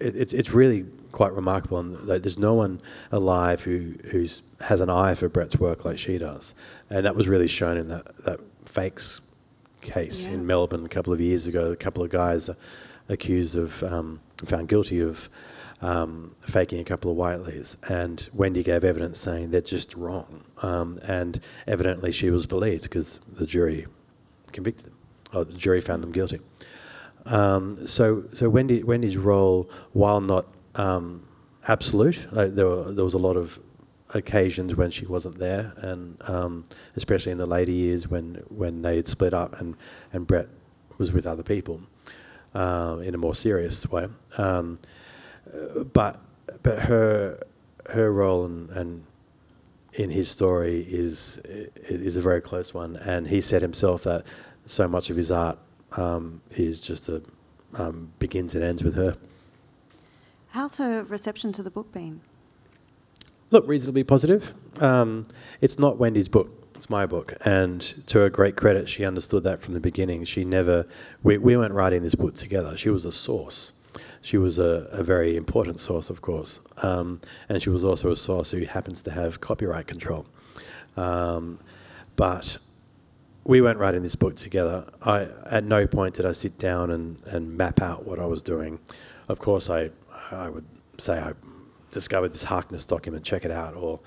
it, 0.00 0.32
it's 0.34 0.50
really 0.50 0.86
quite 1.12 1.32
remarkable. 1.32 1.78
And 1.78 1.96
there's 2.08 2.36
no 2.36 2.54
one 2.54 2.80
alive 3.12 3.62
who 3.62 3.94
who's 4.10 4.42
has 4.60 4.80
an 4.80 4.90
eye 4.90 5.14
for 5.14 5.28
Brett's 5.28 5.56
work 5.56 5.84
like 5.84 5.98
she 5.98 6.18
does, 6.18 6.56
and 6.90 7.06
that 7.06 7.14
was 7.14 7.28
really 7.28 7.46
shown 7.46 7.76
in 7.76 7.86
that 7.90 8.24
that 8.24 8.40
fakes 8.64 9.20
case 9.82 10.26
yeah. 10.26 10.34
in 10.34 10.44
Melbourne 10.44 10.84
a 10.84 10.88
couple 10.88 11.12
of 11.12 11.20
years 11.20 11.46
ago. 11.46 11.70
A 11.70 11.76
couple 11.76 12.02
of 12.02 12.10
guys 12.10 12.50
accused 13.08 13.54
of 13.56 13.80
um, 13.84 14.18
found 14.44 14.66
guilty 14.66 14.98
of 14.98 15.30
um, 15.84 16.34
faking 16.46 16.80
a 16.80 16.84
couple 16.84 17.10
of 17.10 17.18
Whiteleys, 17.18 17.76
and 17.90 18.26
Wendy 18.32 18.62
gave 18.62 18.84
evidence 18.84 19.18
saying 19.18 19.50
they're 19.50 19.60
just 19.60 19.94
wrong, 19.94 20.42
um, 20.62 20.98
and 21.02 21.38
evidently 21.66 22.10
she 22.10 22.30
was 22.30 22.46
believed 22.46 22.84
because 22.84 23.20
the 23.34 23.46
jury 23.46 23.86
convicted 24.52 24.86
them, 24.86 24.96
or 25.34 25.44
the 25.44 25.52
jury 25.52 25.82
found 25.82 26.02
them 26.02 26.10
guilty. 26.10 26.40
Um, 27.26 27.86
so, 27.86 28.24
so 28.32 28.48
Wendy, 28.48 28.82
Wendy's 28.82 29.18
role, 29.18 29.68
while 29.92 30.22
not 30.22 30.46
um, 30.74 31.28
absolute, 31.68 32.28
like 32.32 32.54
there, 32.54 32.66
were, 32.66 32.90
there 32.90 33.04
was 33.04 33.14
a 33.14 33.18
lot 33.18 33.36
of 33.36 33.60
occasions 34.14 34.74
when 34.74 34.90
she 34.90 35.04
wasn't 35.04 35.38
there, 35.38 35.74
and 35.76 36.16
um, 36.22 36.64
especially 36.96 37.32
in 37.32 37.38
the 37.38 37.46
later 37.46 37.72
years 37.72 38.08
when 38.08 38.42
when 38.48 38.80
they 38.80 38.96
had 38.96 39.06
split 39.06 39.34
up 39.34 39.60
and 39.60 39.76
and 40.14 40.26
Brett 40.26 40.48
was 40.96 41.12
with 41.12 41.26
other 41.26 41.42
people 41.42 41.82
uh, 42.54 42.98
in 43.02 43.14
a 43.14 43.18
more 43.18 43.34
serious 43.34 43.86
way. 43.90 44.08
Um, 44.38 44.78
but 45.92 46.20
but 46.62 46.78
her 46.80 47.38
her 47.90 48.12
role 48.12 48.44
and, 48.46 48.70
and 48.70 49.04
in 49.94 50.10
his 50.10 50.28
story 50.28 50.86
is 50.88 51.38
is 51.88 52.16
a 52.16 52.22
very 52.22 52.40
close 52.40 52.74
one, 52.74 52.96
and 52.96 53.26
he 53.26 53.40
said 53.40 53.62
himself 53.62 54.02
that 54.04 54.24
so 54.66 54.88
much 54.88 55.10
of 55.10 55.16
his 55.16 55.30
art 55.30 55.58
um, 55.92 56.40
is 56.52 56.80
just 56.80 57.08
a 57.08 57.22
um, 57.74 58.10
begins 58.18 58.54
and 58.54 58.64
ends 58.64 58.82
with 58.82 58.94
her. 58.94 59.16
How's 60.50 60.78
her 60.78 61.02
reception 61.04 61.52
to 61.52 61.62
the 61.62 61.70
book 61.70 61.92
been? 61.92 62.20
Look, 63.50 63.66
reasonably 63.66 64.04
positive. 64.04 64.54
Um, 64.80 65.26
it's 65.60 65.78
not 65.78 65.98
Wendy's 65.98 66.28
book. 66.28 66.48
It's 66.76 66.88
my 66.88 67.06
book. 67.06 67.34
And 67.44 67.80
to 68.06 68.20
her 68.20 68.30
great 68.30 68.56
credit, 68.56 68.88
she 68.88 69.04
understood 69.04 69.44
that 69.44 69.62
from 69.62 69.74
the 69.74 69.80
beginning. 69.80 70.24
She 70.24 70.44
never, 70.44 70.86
we, 71.22 71.38
we 71.38 71.56
weren't 71.56 71.74
writing 71.74 72.02
this 72.02 72.14
book 72.14 72.34
together. 72.34 72.76
She 72.76 72.90
was 72.90 73.04
a 73.04 73.12
source. 73.12 73.72
She 74.20 74.36
was 74.36 74.58
a, 74.58 74.88
a 74.90 75.02
very 75.02 75.36
important 75.36 75.80
source, 75.80 76.10
of 76.10 76.22
course. 76.22 76.60
Um, 76.82 77.20
and 77.48 77.62
she 77.62 77.70
was 77.70 77.84
also 77.84 78.10
a 78.10 78.16
source 78.16 78.50
who 78.50 78.64
happens 78.64 79.02
to 79.02 79.10
have 79.10 79.40
copyright 79.40 79.86
control. 79.86 80.26
Um, 80.96 81.58
but 82.16 82.58
we 83.44 83.60
weren't 83.60 83.78
writing 83.78 84.02
this 84.02 84.14
book 84.14 84.36
together. 84.36 84.86
I, 85.02 85.28
at 85.46 85.64
no 85.64 85.86
point 85.86 86.14
did 86.14 86.26
I 86.26 86.32
sit 86.32 86.58
down 86.58 86.90
and, 86.90 87.18
and 87.26 87.56
map 87.56 87.82
out 87.82 88.04
what 88.06 88.18
I 88.18 88.26
was 88.26 88.42
doing. 88.42 88.78
Of 89.28 89.38
course, 89.38 89.70
I, 89.70 89.90
I 90.30 90.48
would 90.48 90.64
say 90.98 91.18
I 91.18 91.32
discovered 91.90 92.32
this 92.32 92.42
Harkness 92.42 92.84
document, 92.84 93.24
check 93.24 93.44
it 93.44 93.50
out. 93.50 93.74
Or 93.74 94.00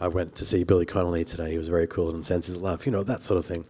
I 0.00 0.08
went 0.08 0.34
to 0.36 0.44
see 0.44 0.64
Billy 0.64 0.84
Connolly 0.84 1.24
today. 1.24 1.52
He 1.52 1.58
was 1.58 1.68
very 1.68 1.86
cool 1.86 2.10
and 2.10 2.24
Senses 2.24 2.56
of 2.56 2.62
Love, 2.62 2.84
you 2.84 2.92
know, 2.92 3.02
that 3.04 3.22
sort 3.22 3.38
of 3.38 3.46
thing. 3.46 3.64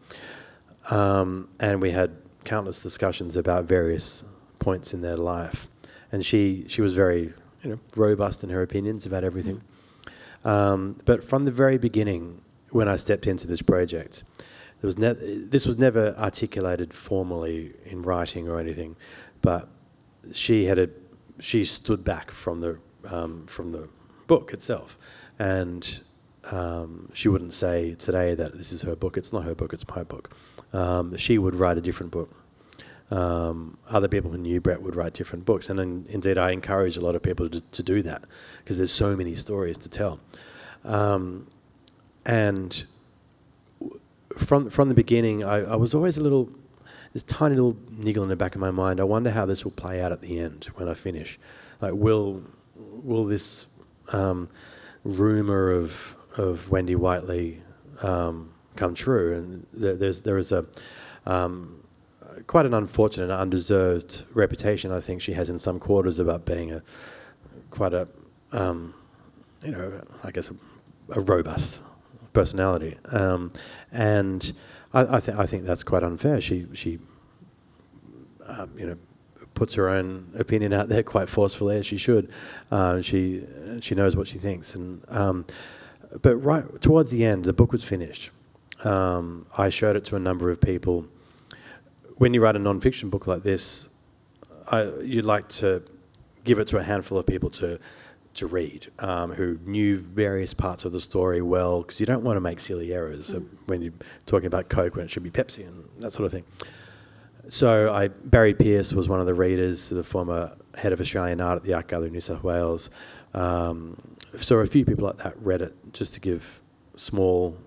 Um, 0.91 1.49
and 1.61 1.81
we 1.81 1.93
had 1.93 2.11
countless 2.45 2.81
discussions 2.81 3.37
about 3.37 3.67
various 3.67 4.25
points 4.63 4.95
in 4.95 5.01
their 5.01 5.17
life. 5.17 5.69
And 6.13 6.25
she, 6.25 6.65
she 6.69 6.81
was 6.83 6.95
very 6.95 7.33
you 7.63 7.71
know, 7.71 7.79
robust 7.97 8.45
in 8.45 8.51
her 8.51 8.63
opinions 8.63 9.07
about 9.07 9.25
everything. 9.25 9.61
Um, 10.45 11.01
but 11.05 11.23
from 11.23 11.45
the 11.45 11.51
very 11.51 11.79
beginning, 11.79 12.41
when 12.71 12.89
I 12.89 12.97
stepped 12.97 13.27
into 13.27 13.47
this 13.47 13.63
project, 13.63 14.25
there 14.81 14.89
was 14.89 14.99
ne- 14.99 15.45
this 15.49 15.67
was 15.67 15.79
never 15.79 16.15
articulated 16.17 16.93
formally 16.93 17.73
in 17.85 18.03
writing 18.03 18.49
or 18.49 18.59
anything, 18.59 18.97
but 19.41 19.69
she 20.33 20.65
had 20.65 20.79
a, 20.79 20.89
she 21.39 21.65
stood 21.65 22.03
back 22.03 22.31
from 22.31 22.61
the 22.61 22.79
um, 23.05 23.47
from 23.47 23.73
the 23.73 23.89
book 24.27 24.53
itself. 24.53 24.99
And 25.39 26.01
um, 26.51 27.11
she 27.15 27.29
wouldn't 27.29 27.55
say 27.55 27.95
today 27.95 28.35
that 28.35 28.57
this 28.59 28.73
is 28.73 28.83
her 28.83 28.97
book. 28.97 29.17
It's 29.17 29.33
not 29.33 29.45
her 29.45 29.55
book, 29.55 29.73
it's 29.73 29.87
my 29.89 30.03
book. 30.03 30.35
Um, 30.73 31.17
she 31.17 31.39
would 31.39 31.55
write 31.55 31.79
a 31.79 31.81
different 31.81 32.11
book. 32.11 32.31
Um, 33.13 33.77
other 33.91 34.09
people 34.09 34.31
who 34.31 34.39
knew 34.39 34.59
Brett 34.59 34.81
would 34.81 34.97
write 34.97 35.13
different 35.13 35.45
books. 35.45 35.69
And 35.69 35.79
in, 35.79 36.07
indeed, 36.09 36.39
I 36.39 36.51
encourage 36.51 36.97
a 36.97 37.03
lot 37.03 37.15
of 37.15 37.23
people 37.23 37.49
to, 37.51 37.61
to 37.61 37.83
do 37.83 38.01
that 38.03 38.23
because 38.59 38.79
there's 38.79 38.91
so 38.91 39.15
many 39.15 39.35
stories 39.35 39.77
to 39.79 39.89
tell. 39.91 40.19
Um, 40.85 41.47
and 42.25 42.85
from 44.39 44.71
from 44.71 44.89
the 44.89 44.95
beginning, 44.95 45.45
I, 45.45 45.73
I, 45.73 45.77
was 45.77 45.95
always 45.95 46.17
a 46.17 46.23
little, 46.23 46.49
this 47.13 47.23
tiny 47.25 47.55
little 47.55 47.77
niggle 47.91 48.23
in 48.23 48.31
the 48.31 48.37
back 48.37 48.55
of 48.55 48.63
my 48.63 48.71
mind. 48.71 48.99
I 48.99 49.05
wonder 49.05 49.31
how 49.31 49.45
this 49.45 49.63
will 49.63 49.73
play 49.73 50.01
out 50.01 50.11
at 50.13 50.23
the 50.23 50.39
end 50.39 50.71
when 50.77 50.89
I 50.89 50.95
finish. 50.95 51.39
Like, 51.83 51.93
will 51.93 52.43
will 52.77 53.25
this 53.25 53.67
um, 54.13 54.49
rumor 55.05 55.71
of 55.71 56.17
of 56.39 56.71
Wendy 56.71 56.95
Whiteley 56.95 57.61
um, 58.03 58.53
come 58.77 58.95
true? 58.95 59.35
And 59.35 59.67
there, 59.75 59.97
there's 59.97 60.21
there 60.23 60.39
is 60.39 60.51
a 60.51 60.65
um, 61.27 61.82
quite 62.47 62.67
an 62.67 62.75
unfortunate, 62.75 63.25
and 63.25 63.33
undeserved 63.33 64.25
reputation 64.35 64.93
I 64.93 65.01
think 65.01 65.23
she 65.23 65.33
has 65.33 65.51
in 65.51 65.59
some 65.59 65.79
quarters 65.79 66.19
about 66.19 66.45
being 66.45 66.73
a 66.73 66.83
quite 67.71 67.95
a 67.95 68.09
um, 68.53 68.95
you 69.65 69.73
know 69.73 70.03
I 70.23 70.31
guess 70.31 70.51
a, 70.51 70.55
a 71.13 71.21
robust 71.21 71.81
personality, 72.33 72.97
um, 73.07 73.53
and 73.91 74.53
I, 74.93 75.17
I, 75.17 75.21
th- 75.21 75.37
I 75.37 75.47
think 75.47 75.65
that's 75.65 75.85
quite 75.85 76.03
unfair. 76.03 76.41
She 76.41 76.67
she 76.73 76.99
uh, 78.47 78.67
you 78.77 78.87
know 78.87 78.97
puts 79.55 79.75
her 79.75 79.89
own 79.89 80.33
opinion 80.39 80.73
out 80.73 80.89
there 80.89 81.03
quite 81.03 81.29
forcefully 81.29 81.77
as 81.77 81.87
she 81.87 81.97
should. 81.99 82.31
Uh, 82.71 83.01
she 83.03 83.45
she 83.81 83.95
knows 83.95 84.17
what 84.17 84.29
she 84.29 84.39
thinks, 84.39 84.75
and 84.75 85.03
um, 85.09 85.47
but 86.21 86.37
right 86.37 86.65
towards 86.81 87.11
the 87.11 87.25
end, 87.25 87.45
the 87.45 87.53
book 87.53 87.73
was 87.73 87.85
finished. 87.85 88.31
Um, 88.85 89.47
I 89.57 89.69
showed 89.69 89.97
it 89.97 90.05
to 90.07 90.17
a 90.17 90.19
number 90.19 90.51
of 90.51 90.61
people. 90.61 91.07
When 92.23 92.35
you 92.35 92.41
write 92.41 92.55
a 92.55 92.61
non-fiction 92.61 93.11
book 93.11 93.27
like 93.27 93.43
this, 93.43 93.91
I, 94.69 94.85
you'd 95.03 95.25
like 95.25 95.49
to 95.59 95.83
give 96.45 96.61
it 96.61 96.69
to 96.69 96.77
a 96.79 96.83
handful 96.85 97.19
of 97.19 97.27
people 97.27 97.51
to 97.51 97.81
to 98.35 98.47
read 98.47 98.87
um, 99.01 99.33
who 99.33 99.59
knew 99.67 99.99
various 99.99 100.55
parts 100.55 100.85
of 100.85 100.93
the 100.93 101.01
story 101.01 101.43
well, 101.43 101.83
because 101.83 101.99
you 101.99 102.07
don't 102.07 102.23
want 102.23 102.37
to 102.37 102.41
make 102.41 102.61
silly 102.61 102.95
errors 102.95 103.33
mm. 103.33 103.45
when 103.67 103.83
you're 103.83 103.93
talking 104.27 104.47
about 104.47 104.69
Coke 104.69 104.95
when 104.95 105.05
it 105.05 105.11
should 105.11 105.25
be 105.25 105.33
Pepsi 105.33 105.67
and 105.67 105.85
that 105.99 106.13
sort 106.13 106.27
of 106.27 106.31
thing. 106.31 106.45
So 107.49 107.93
I, 107.93 108.07
Barry 108.07 108.55
Pearce 108.55 108.93
was 108.93 109.09
one 109.09 109.19
of 109.19 109.27
the 109.27 109.35
readers, 109.35 109.89
the 109.89 110.05
former 110.05 110.53
head 110.77 110.93
of 110.93 111.01
Australian 111.01 111.41
art 111.41 111.57
at 111.57 111.65
the 111.65 111.75
Art 111.75 111.89
Gallery 111.89 112.07
of 112.07 112.13
New 112.13 112.21
South 112.21 112.45
Wales. 112.45 112.89
Um, 113.35 114.01
so 114.39 114.59
a 114.59 114.67
few 114.67 114.85
people 114.85 115.07
like 115.07 115.19
that 115.19 115.35
read 115.43 115.61
it 115.61 115.75
just 115.93 116.15
to 116.15 116.21
give 116.21 116.61
small 116.95 117.59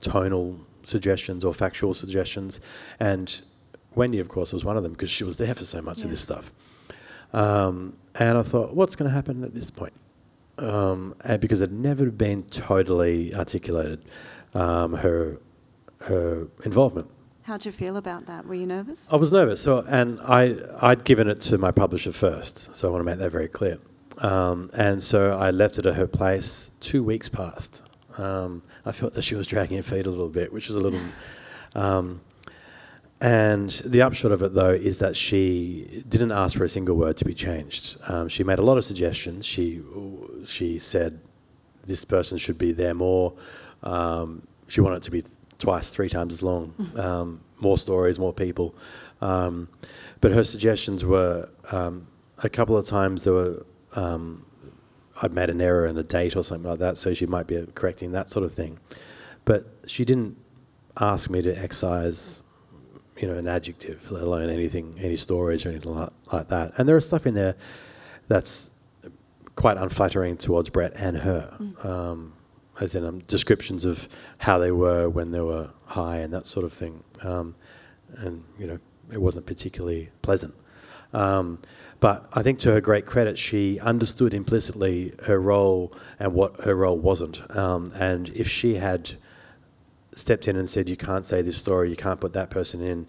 tonal 0.00 0.65
suggestions 0.86 1.44
or 1.44 1.52
factual 1.52 1.94
suggestions. 1.94 2.60
And 3.00 3.38
Wendy, 3.94 4.18
of 4.18 4.28
course, 4.28 4.52
was 4.52 4.64
one 4.64 4.76
of 4.76 4.82
them 4.82 4.92
because 4.92 5.10
she 5.10 5.24
was 5.24 5.36
there 5.36 5.54
for 5.54 5.64
so 5.64 5.82
much 5.82 5.98
yeah. 5.98 6.04
of 6.04 6.10
this 6.10 6.20
stuff. 6.20 6.52
Um, 7.32 7.96
and 8.14 8.38
I 8.38 8.42
thought, 8.42 8.74
what's 8.74 8.96
going 8.96 9.08
to 9.10 9.14
happen 9.14 9.44
at 9.44 9.54
this 9.54 9.70
point? 9.70 9.92
Um, 10.58 11.14
and 11.24 11.40
because 11.40 11.60
it 11.60 11.70
never 11.70 12.10
been 12.10 12.42
totally 12.44 13.34
articulated, 13.34 14.04
um, 14.54 14.94
her 14.94 15.38
her 16.02 16.46
involvement. 16.64 17.10
How'd 17.42 17.64
you 17.64 17.72
feel 17.72 17.96
about 17.96 18.26
that? 18.26 18.46
Were 18.46 18.54
you 18.54 18.66
nervous? 18.66 19.12
I 19.12 19.16
was 19.16 19.32
nervous. 19.32 19.60
So, 19.60 19.84
and 19.88 20.18
I 20.22 20.56
I'd 20.80 21.04
given 21.04 21.28
it 21.28 21.40
to 21.42 21.58
my 21.58 21.70
publisher 21.70 22.12
first, 22.12 22.74
so 22.74 22.88
I 22.88 22.90
want 22.90 23.00
to 23.00 23.04
make 23.04 23.18
that 23.18 23.30
very 23.30 23.48
clear. 23.48 23.78
Um, 24.18 24.70
and 24.72 25.02
so 25.02 25.32
I 25.32 25.50
left 25.50 25.78
it 25.78 25.86
at 25.86 25.94
her 25.94 26.06
place. 26.06 26.70
Two 26.80 27.04
weeks 27.04 27.28
passed. 27.28 27.82
Um, 28.18 28.62
I 28.84 28.92
felt 28.92 29.14
that 29.14 29.22
she 29.22 29.34
was 29.34 29.46
dragging 29.46 29.76
her 29.76 29.82
feet 29.82 30.06
a 30.06 30.10
little 30.10 30.28
bit, 30.28 30.52
which 30.52 30.68
was 30.68 30.76
a 30.76 30.80
little. 30.80 31.00
Um, 31.74 32.20
and 33.20 33.70
the 33.84 34.02
upshot 34.02 34.32
of 34.32 34.42
it, 34.42 34.54
though, 34.54 34.72
is 34.72 34.98
that 34.98 35.16
she 35.16 36.04
didn't 36.08 36.32
ask 36.32 36.56
for 36.56 36.64
a 36.64 36.68
single 36.68 36.96
word 36.96 37.16
to 37.18 37.24
be 37.24 37.34
changed. 37.34 37.96
Um, 38.08 38.28
she 38.28 38.44
made 38.44 38.58
a 38.58 38.62
lot 38.62 38.76
of 38.76 38.84
suggestions. 38.84 39.46
She 39.46 39.82
she 40.46 40.78
said 40.78 41.20
this 41.86 42.04
person 42.04 42.36
should 42.36 42.58
be 42.58 42.72
there 42.72 42.94
more. 42.94 43.32
Um, 43.82 44.46
she 44.68 44.80
wanted 44.80 44.96
it 44.96 45.02
to 45.04 45.10
be 45.10 45.24
twice, 45.58 45.88
three 45.88 46.08
times 46.08 46.34
as 46.34 46.42
long. 46.42 46.74
Mm-hmm. 46.78 47.00
Um, 47.00 47.40
more 47.60 47.78
stories, 47.78 48.18
more 48.18 48.32
people. 48.32 48.74
Um, 49.22 49.68
but 50.20 50.32
her 50.32 50.44
suggestions 50.44 51.04
were 51.04 51.48
um, 51.72 52.06
a 52.42 52.48
couple 52.48 52.76
of 52.76 52.86
times 52.86 53.24
there 53.24 53.32
were. 53.32 53.66
Um, 53.94 54.45
I'd 55.22 55.32
made 55.32 55.50
an 55.50 55.60
error 55.60 55.86
in 55.86 55.96
a 55.96 56.02
date 56.02 56.36
or 56.36 56.44
something 56.44 56.68
like 56.68 56.78
that, 56.80 56.98
so 56.98 57.14
she 57.14 57.26
might 57.26 57.46
be 57.46 57.66
correcting 57.74 58.12
that 58.12 58.30
sort 58.30 58.44
of 58.44 58.52
thing. 58.52 58.78
But 59.44 59.66
she 59.86 60.04
didn't 60.04 60.36
ask 60.98 61.30
me 61.30 61.42
to 61.42 61.52
excise 61.56 62.42
you 63.18 63.28
know, 63.28 63.34
an 63.34 63.48
adjective, 63.48 64.10
let 64.10 64.22
alone 64.22 64.50
anything, 64.50 64.94
any 64.98 65.16
stories 65.16 65.64
or 65.64 65.70
anything 65.70 65.94
like, 65.94 66.10
like 66.32 66.48
that. 66.48 66.72
And 66.78 66.88
there 66.88 66.96
is 66.96 67.06
stuff 67.06 67.26
in 67.26 67.34
there 67.34 67.54
that's 68.28 68.70
quite 69.54 69.78
unflattering 69.78 70.36
towards 70.36 70.68
Brett 70.68 70.92
and 70.96 71.16
her, 71.16 71.56
mm. 71.58 71.84
um, 71.84 72.34
as 72.80 72.94
in 72.94 73.04
um, 73.04 73.20
descriptions 73.20 73.84
of 73.84 74.08
how 74.38 74.58
they 74.58 74.70
were 74.70 75.08
when 75.08 75.30
they 75.30 75.40
were 75.40 75.70
high 75.86 76.18
and 76.18 76.32
that 76.34 76.46
sort 76.46 76.64
of 76.64 76.72
thing. 76.72 77.02
Um, 77.22 77.54
and 78.18 78.44
you 78.58 78.66
know, 78.66 78.78
it 79.10 79.20
wasn't 79.20 79.46
particularly 79.46 80.10
pleasant. 80.22 80.54
But 82.00 82.28
I 82.32 82.42
think 82.42 82.58
to 82.60 82.72
her 82.72 82.80
great 82.80 83.06
credit, 83.06 83.38
she 83.38 83.80
understood 83.80 84.34
implicitly 84.34 85.14
her 85.24 85.40
role 85.40 85.92
and 86.18 86.34
what 86.34 86.60
her 86.60 86.74
role 86.74 86.98
wasn't. 86.98 87.42
Um, 87.56 87.92
and 87.94 88.28
if 88.30 88.48
she 88.48 88.74
had 88.74 89.12
stepped 90.14 90.48
in 90.48 90.56
and 90.56 90.68
said, 90.68 90.88
"You 90.88 90.96
can't 90.96 91.24
say 91.24 91.42
this 91.42 91.56
story. 91.56 91.90
You 91.90 91.96
can't 91.96 92.20
put 92.20 92.32
that 92.34 92.50
person 92.50 92.82
in. 92.82 93.06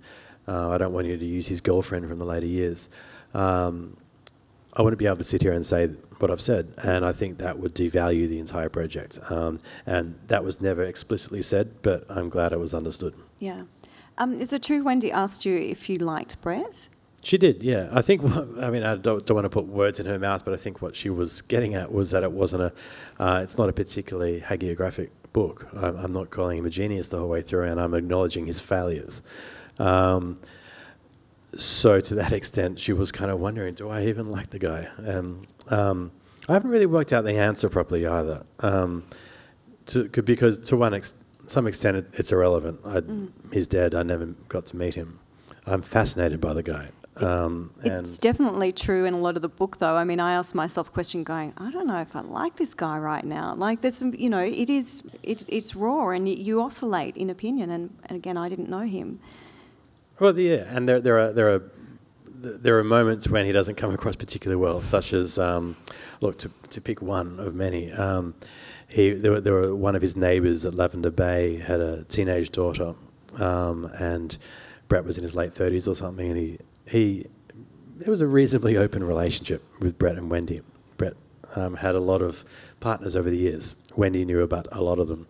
Uh, 0.47 0.69
I 0.69 0.77
don't 0.77 0.93
want 0.93 1.07
you 1.07 1.17
to 1.17 1.25
use 1.25 1.47
his 1.47 1.61
girlfriend 1.61 2.07
from 2.07 2.19
the 2.19 2.25
later 2.25 2.47
years." 2.47 2.89
Um, 3.33 3.97
I 4.73 4.83
wouldn't 4.83 4.99
be 4.99 5.07
able 5.07 5.17
to 5.17 5.23
sit 5.23 5.41
here 5.41 5.53
and 5.53 5.65
say 5.65 5.87
what 6.19 6.29
I've 6.29 6.41
said, 6.41 6.71
and 6.83 7.03
I 7.03 7.11
think 7.11 7.39
that 7.39 7.57
would 7.57 7.73
devalue 7.73 8.29
the 8.29 8.39
entire 8.39 8.69
project. 8.69 9.19
Um, 9.29 9.59
and 9.85 10.15
that 10.27 10.43
was 10.43 10.61
never 10.61 10.83
explicitly 10.83 11.41
said, 11.41 11.81
but 11.81 12.05
I'm 12.09 12.29
glad 12.29 12.53
it 12.53 12.59
was 12.59 12.73
understood. 12.75 13.15
Yeah. 13.39 13.63
Um, 14.19 14.39
is 14.39 14.53
it 14.53 14.63
true 14.63 14.83
Wendy 14.83 15.11
asked 15.11 15.45
you 15.45 15.57
if 15.57 15.89
you 15.89 15.97
liked 15.97 16.41
Brett? 16.41 16.89
She 17.27 17.37
did, 17.37 17.61
yeah. 17.61 17.89
I 17.91 18.01
think, 18.01 18.23
I 18.23 18.69
mean, 18.69 18.83
I 18.83 18.95
don't, 18.95 19.25
don't, 19.25 19.35
want 19.35 19.43
to 19.43 19.49
put 19.49 19.65
words 19.65 19.99
in 19.99 20.05
her 20.05 20.17
mouth, 20.17 20.45
but 20.45 20.53
I 20.53 20.57
think 20.57 20.81
what 20.81 20.95
she 20.95 21.09
was 21.09 21.41
getting 21.41 21.75
at 21.75 21.91
was 21.91 22.11
that 22.11 22.23
it 22.23 22.31
wasn't 22.31 22.61
a, 22.63 22.73
uh, 23.19 23.41
it's 23.43 23.57
not 23.57 23.67
a 23.67 23.73
particularly 23.73 24.39
hagiographic 24.39 25.09
book. 25.33 25.67
I'm, 25.75 25.97
I'm, 25.97 26.11
not 26.13 26.29
calling 26.29 26.57
him 26.57 26.65
a 26.65 26.69
genius 26.69 27.09
the 27.09 27.17
whole 27.17 27.27
way 27.27 27.41
through, 27.41 27.63
and 27.65 27.81
I'm 27.81 27.93
acknowledging 27.95 28.45
his 28.45 28.61
failures. 28.61 29.23
Um, 29.77 30.39
so 31.57 31.99
to 31.99 32.15
that 32.15 32.31
extent, 32.31 32.79
she 32.79 32.93
was 32.93 33.11
kind 33.11 33.29
of 33.29 33.41
wondering, 33.41 33.73
do 33.73 33.89
I 33.89 34.05
even 34.05 34.31
like 34.31 34.49
the 34.49 34.59
guy? 34.59 34.87
Um, 35.05 35.41
um, 35.67 36.13
I 36.47 36.53
haven't 36.53 36.69
really 36.69 36.85
worked 36.85 37.11
out 37.11 37.25
the 37.25 37.33
answer 37.33 37.67
properly 37.67 38.07
either, 38.07 38.45
um, 38.61 39.03
to, 39.87 40.05
because 40.05 40.59
to 40.59 40.77
one 40.77 40.93
ex- 40.93 41.13
some 41.47 41.67
extent 41.67 41.97
it, 41.97 42.07
it's 42.13 42.31
irrelevant. 42.31 42.81
Mm. 42.83 43.31
He's 43.51 43.67
dead. 43.67 43.95
I 43.95 44.03
never 44.03 44.27
got 44.47 44.65
to 44.67 44.77
meet 44.77 44.95
him. 44.95 45.19
I'm 45.65 45.81
fascinated 45.81 46.39
by 46.39 46.53
the 46.53 46.63
guy. 46.63 46.87
Um, 47.23 47.71
it's 47.83 48.17
definitely 48.17 48.71
true 48.71 49.05
in 49.05 49.13
a 49.13 49.19
lot 49.19 49.35
of 49.35 49.41
the 49.41 49.49
book, 49.49 49.77
though. 49.77 49.95
I 49.95 50.03
mean, 50.03 50.19
I 50.19 50.33
asked 50.33 50.55
myself 50.55 50.87
a 50.89 50.91
question, 50.91 51.23
going, 51.23 51.53
I 51.57 51.71
don't 51.71 51.87
know 51.87 52.01
if 52.01 52.15
I 52.15 52.21
like 52.21 52.55
this 52.55 52.73
guy 52.73 52.97
right 52.97 53.23
now. 53.23 53.55
Like, 53.55 53.81
there's 53.81 53.97
some, 53.97 54.13
you 54.13 54.29
know, 54.29 54.43
it 54.43 54.69
is, 54.69 55.09
it's, 55.23 55.45
it's 55.49 55.75
raw, 55.75 56.09
and 56.09 56.27
you 56.27 56.61
oscillate 56.61 57.17
in 57.17 57.29
opinion. 57.29 57.71
And, 57.71 57.97
and 58.05 58.17
again, 58.17 58.37
I 58.37 58.49
didn't 58.49 58.69
know 58.69 58.81
him. 58.81 59.19
Well, 60.19 60.37
yeah, 60.39 60.65
and 60.75 60.89
there, 60.89 60.99
there 60.99 61.19
are 61.19 61.31
there 61.31 61.53
are 61.53 61.71
there 62.25 62.79
are 62.79 62.83
moments 62.83 63.27
when 63.27 63.45
he 63.45 63.51
doesn't 63.51 63.75
come 63.75 63.93
across 63.93 64.15
particularly 64.15 64.59
well, 64.59 64.81
such 64.81 65.13
as 65.13 65.37
um, 65.37 65.75
look 66.21 66.39
to 66.39 66.51
to 66.71 66.81
pick 66.81 67.03
one 67.03 67.39
of 67.39 67.53
many. 67.53 67.91
Um, 67.91 68.33
he 68.87 69.11
there 69.11 69.33
were, 69.33 69.41
there 69.41 69.53
were 69.53 69.75
one 69.75 69.95
of 69.95 70.01
his 70.01 70.15
neighbours 70.15 70.65
at 70.65 70.73
Lavender 70.73 71.11
Bay 71.11 71.57
had 71.57 71.79
a 71.79 72.03
teenage 72.05 72.51
daughter, 72.51 72.95
um, 73.35 73.85
and 73.99 74.37
Brett 74.87 75.05
was 75.05 75.17
in 75.17 75.23
his 75.23 75.35
late 75.35 75.53
thirties 75.53 75.87
or 75.87 75.95
something, 75.95 76.29
and 76.29 76.37
he 76.37 76.57
he 76.87 77.27
there 77.97 78.11
was 78.11 78.21
a 78.21 78.27
reasonably 78.27 78.77
open 78.77 79.03
relationship 79.03 79.63
with 79.79 79.97
Brett 79.97 80.17
and 80.17 80.29
Wendy. 80.29 80.61
Brett 80.97 81.15
um, 81.55 81.75
had 81.75 81.95
a 81.95 81.99
lot 81.99 82.21
of 82.21 82.45
partners 82.79 83.15
over 83.15 83.29
the 83.29 83.37
years. 83.37 83.75
Wendy 83.95 84.23
knew 84.23 84.41
about 84.41 84.67
a 84.71 84.81
lot 84.81 84.99
of 84.99 85.07
them, 85.07 85.27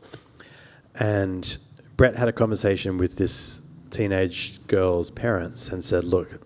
and 0.96 1.58
Brett 1.96 2.16
had 2.16 2.28
a 2.28 2.34
conversation 2.34 2.98
with 2.98 3.16
this 3.16 3.62
teenage 3.90 4.66
girl's 4.68 5.10
parents 5.10 5.70
and 5.70 5.84
said, 5.84 6.04
"Look, 6.04 6.42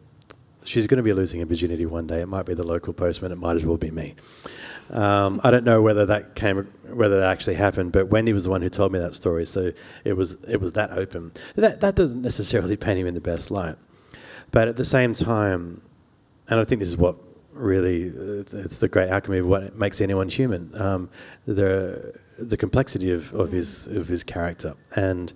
she's 0.64 0.88
going 0.88 0.98
to 0.98 1.04
be 1.04 1.14
losing 1.14 1.40
her 1.40 1.46
virginity 1.46 1.86
one 1.86 2.08
day. 2.08 2.22
It 2.22 2.28
might 2.28 2.46
be 2.46 2.54
the 2.54 2.64
local 2.64 2.94
postman. 2.94 3.32
It 3.32 3.38
might 3.38 3.56
as 3.56 3.66
well 3.66 3.78
be 3.78 3.92
me." 3.92 4.16
Um, 4.92 5.40
I 5.44 5.52
don't 5.52 5.64
know 5.64 5.82
whether 5.82 6.06
that 6.08 6.36
came, 6.36 6.68
whether 6.92 7.22
that 7.22 7.32
actually 7.32 7.56
happened, 7.56 7.94
but 7.94 8.10
Wendy 8.10 8.34
was 8.34 8.44
the 8.44 8.50
one 8.50 8.62
who 8.62 8.70
told 8.70 8.92
me 8.92 9.00
that 9.00 9.16
story. 9.16 9.46
So 9.46 9.72
it 10.04 10.14
was 10.14 10.36
it 10.48 10.60
was 10.60 10.74
that 10.74 10.92
open. 10.92 11.32
That 11.56 11.82
that 11.82 11.96
doesn't 11.96 12.22
necessarily 12.22 12.76
paint 12.76 13.00
him 13.00 13.08
in 13.08 13.14
the 13.14 13.22
best 13.22 13.50
light. 13.52 13.78
But 14.52 14.68
at 14.68 14.78
the 14.78 14.86
same 14.86 15.14
time, 15.14 15.82
and 16.50 16.60
I 16.60 16.66
think 16.66 16.80
this 16.80 16.90
is 16.90 16.98
what 16.98 17.16
really 17.54 18.04
it's, 18.40 18.54
it's 18.54 18.78
the 18.78 18.88
great 18.88 19.10
alchemy 19.10 19.40
of 19.40 19.48
what 19.48 19.76
makes 19.76 20.02
anyone 20.02 20.30
human. 20.30 20.74
Um, 20.80 21.10
the 21.46 22.14
the 22.38 22.58
complexity 22.58 23.12
of, 23.12 23.34
of 23.34 23.52
his 23.52 23.88
of 23.88 24.08
his 24.08 24.24
character, 24.24 24.76
and 24.96 25.34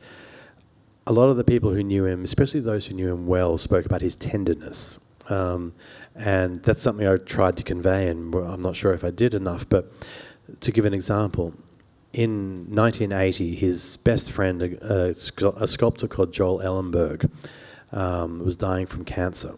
a 1.08 1.14
lot 1.14 1.30
of 1.30 1.38
the 1.38 1.44
people 1.44 1.72
who 1.72 1.84
knew 1.84 2.06
him, 2.06 2.24
especially 2.24 2.60
those 2.60 2.88
who 2.88 2.96
knew 2.96 3.12
him 3.12 3.28
well, 3.28 3.58
spoke 3.58 3.86
about 3.86 4.02
his 4.02 4.16
tenderness. 4.16 5.00
Um, 5.30 5.74
and 6.16 6.62
that's 6.64 6.82
something 6.82 7.08
I 7.08 7.18
tried 7.18 7.58
to 7.58 7.64
convey, 7.64 8.08
and 8.08 8.34
I'm 8.34 8.62
not 8.62 8.76
sure 8.76 8.94
if 8.94 9.04
I 9.04 9.12
did 9.12 9.34
enough. 9.34 9.68
But 9.68 9.92
to 10.62 10.72
give 10.72 10.86
an 10.86 10.94
example, 10.94 11.54
in 12.14 12.66
1980, 12.70 13.56
his 13.56 13.98
best 13.98 14.32
friend, 14.32 14.62
a, 14.62 15.10
a, 15.44 15.64
a 15.64 15.68
sculptor 15.68 16.08
called 16.08 16.32
Joel 16.32 16.60
Elenberg, 16.60 17.30
um, 17.92 18.44
was 18.44 18.58
dying 18.58 18.86
from 18.86 19.06
cancer. 19.06 19.56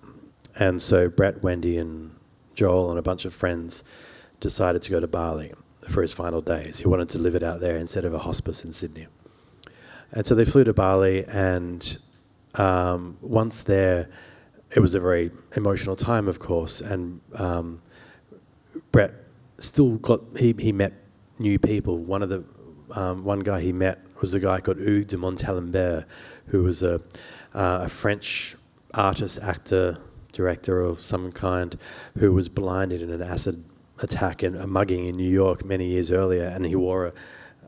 And 0.56 0.82
so 0.82 1.10
Brett, 1.10 1.44
Wendy, 1.44 1.78
and 1.78 2.16
Joel, 2.56 2.90
and 2.90 3.00
a 3.00 3.02
bunch 3.04 3.26
of 3.26 3.34
friends 3.34 3.84
decided 4.40 4.82
to 4.84 4.92
go 4.92 5.00
to 5.00 5.08
Bali 5.08 5.54
for 5.88 6.02
his 6.02 6.14
final 6.14 6.42
days. 6.42 6.80
He 6.80 6.88
wanted 6.88 7.10
to 7.10 7.20
live 7.20 7.36
it 7.36 7.44
out 7.44 7.60
there 7.60 7.78
instead 7.78 8.06
of 8.06 8.14
a 8.14 8.20
hospice 8.20 8.64
in 8.64 8.74
Sydney. 8.74 9.08
And 10.12 10.26
so 10.26 10.36
they 10.36 10.46
flew 10.46 10.64
to 10.64 10.74
Bali, 10.74 11.26
and 11.26 11.98
um, 12.56 13.18
once 13.22 13.62
there, 13.62 14.10
it 14.76 14.80
was 14.80 14.96
a 14.96 15.00
very 15.00 15.32
emotional 15.56 15.96
time, 15.96 16.28
of 16.28 16.40
course. 16.40 16.82
And 16.82 17.22
um, 17.36 17.82
Brett 18.92 19.14
still 19.60 19.98
got 19.98 20.22
he, 20.38 20.56
he 20.58 20.72
met 20.72 20.94
new 21.40 21.60
people. 21.60 21.98
One 21.98 22.22
of 22.22 22.30
the 22.30 22.44
um, 22.92 23.24
one 23.24 23.42
guy 23.42 23.62
he 23.62 23.74
met 23.74 24.00
was 24.22 24.34
a 24.34 24.40
guy 24.40 24.60
called 24.62 24.80
Hugues 24.80 25.08
de 25.08 25.18
Montalembert, 25.18 26.06
who 26.48 26.64
was 26.64 26.84
a, 26.84 27.02
uh, 27.58 27.80
a 27.86 27.90
French 27.90 28.56
artist, 28.94 29.40
actor, 29.42 29.98
director 30.32 30.80
of 30.80 31.02
some 31.02 31.32
kind, 31.32 31.78
who 32.20 32.32
was 32.32 32.48
blinded 32.48 33.02
in 33.02 33.10
an 33.10 33.24
acid 33.24 33.64
attack 34.04 34.44
and 34.44 34.56
a 34.56 34.68
mugging 34.68 35.06
in 35.06 35.18
New 35.18 35.30
York 35.30 35.66
many 35.66 35.88
years 35.88 36.12
earlier, 36.12 36.46
and 36.46 36.66
he 36.66 36.76
wore 36.76 37.08
a, 37.08 37.14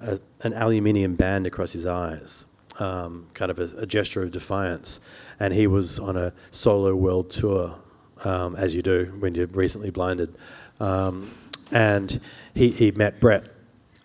a, 0.01 0.19
an 0.41 0.53
aluminium 0.53 1.15
band 1.15 1.47
across 1.47 1.73
his 1.73 1.87
eyes, 1.87 2.45
um, 2.77 3.27
kind 3.33 3.49
of 3.49 3.57
a, 3.57 3.63
a, 3.77 3.85
gesture 3.87 4.21
of 4.21 4.29
defiance. 4.29 5.01
And 5.39 5.51
he 5.51 5.65
was 5.65 5.97
on 5.97 6.15
a 6.15 6.33
solo 6.51 6.95
world 6.95 7.31
tour, 7.31 7.75
um, 8.23 8.55
as 8.57 8.75
you 8.75 8.83
do 8.83 9.11
when 9.17 9.33
you're 9.33 9.47
recently 9.47 9.89
blinded. 9.89 10.37
Um, 10.79 11.31
and 11.71 12.21
he, 12.53 12.69
he 12.69 12.91
met 12.91 13.19
Brett, 13.19 13.45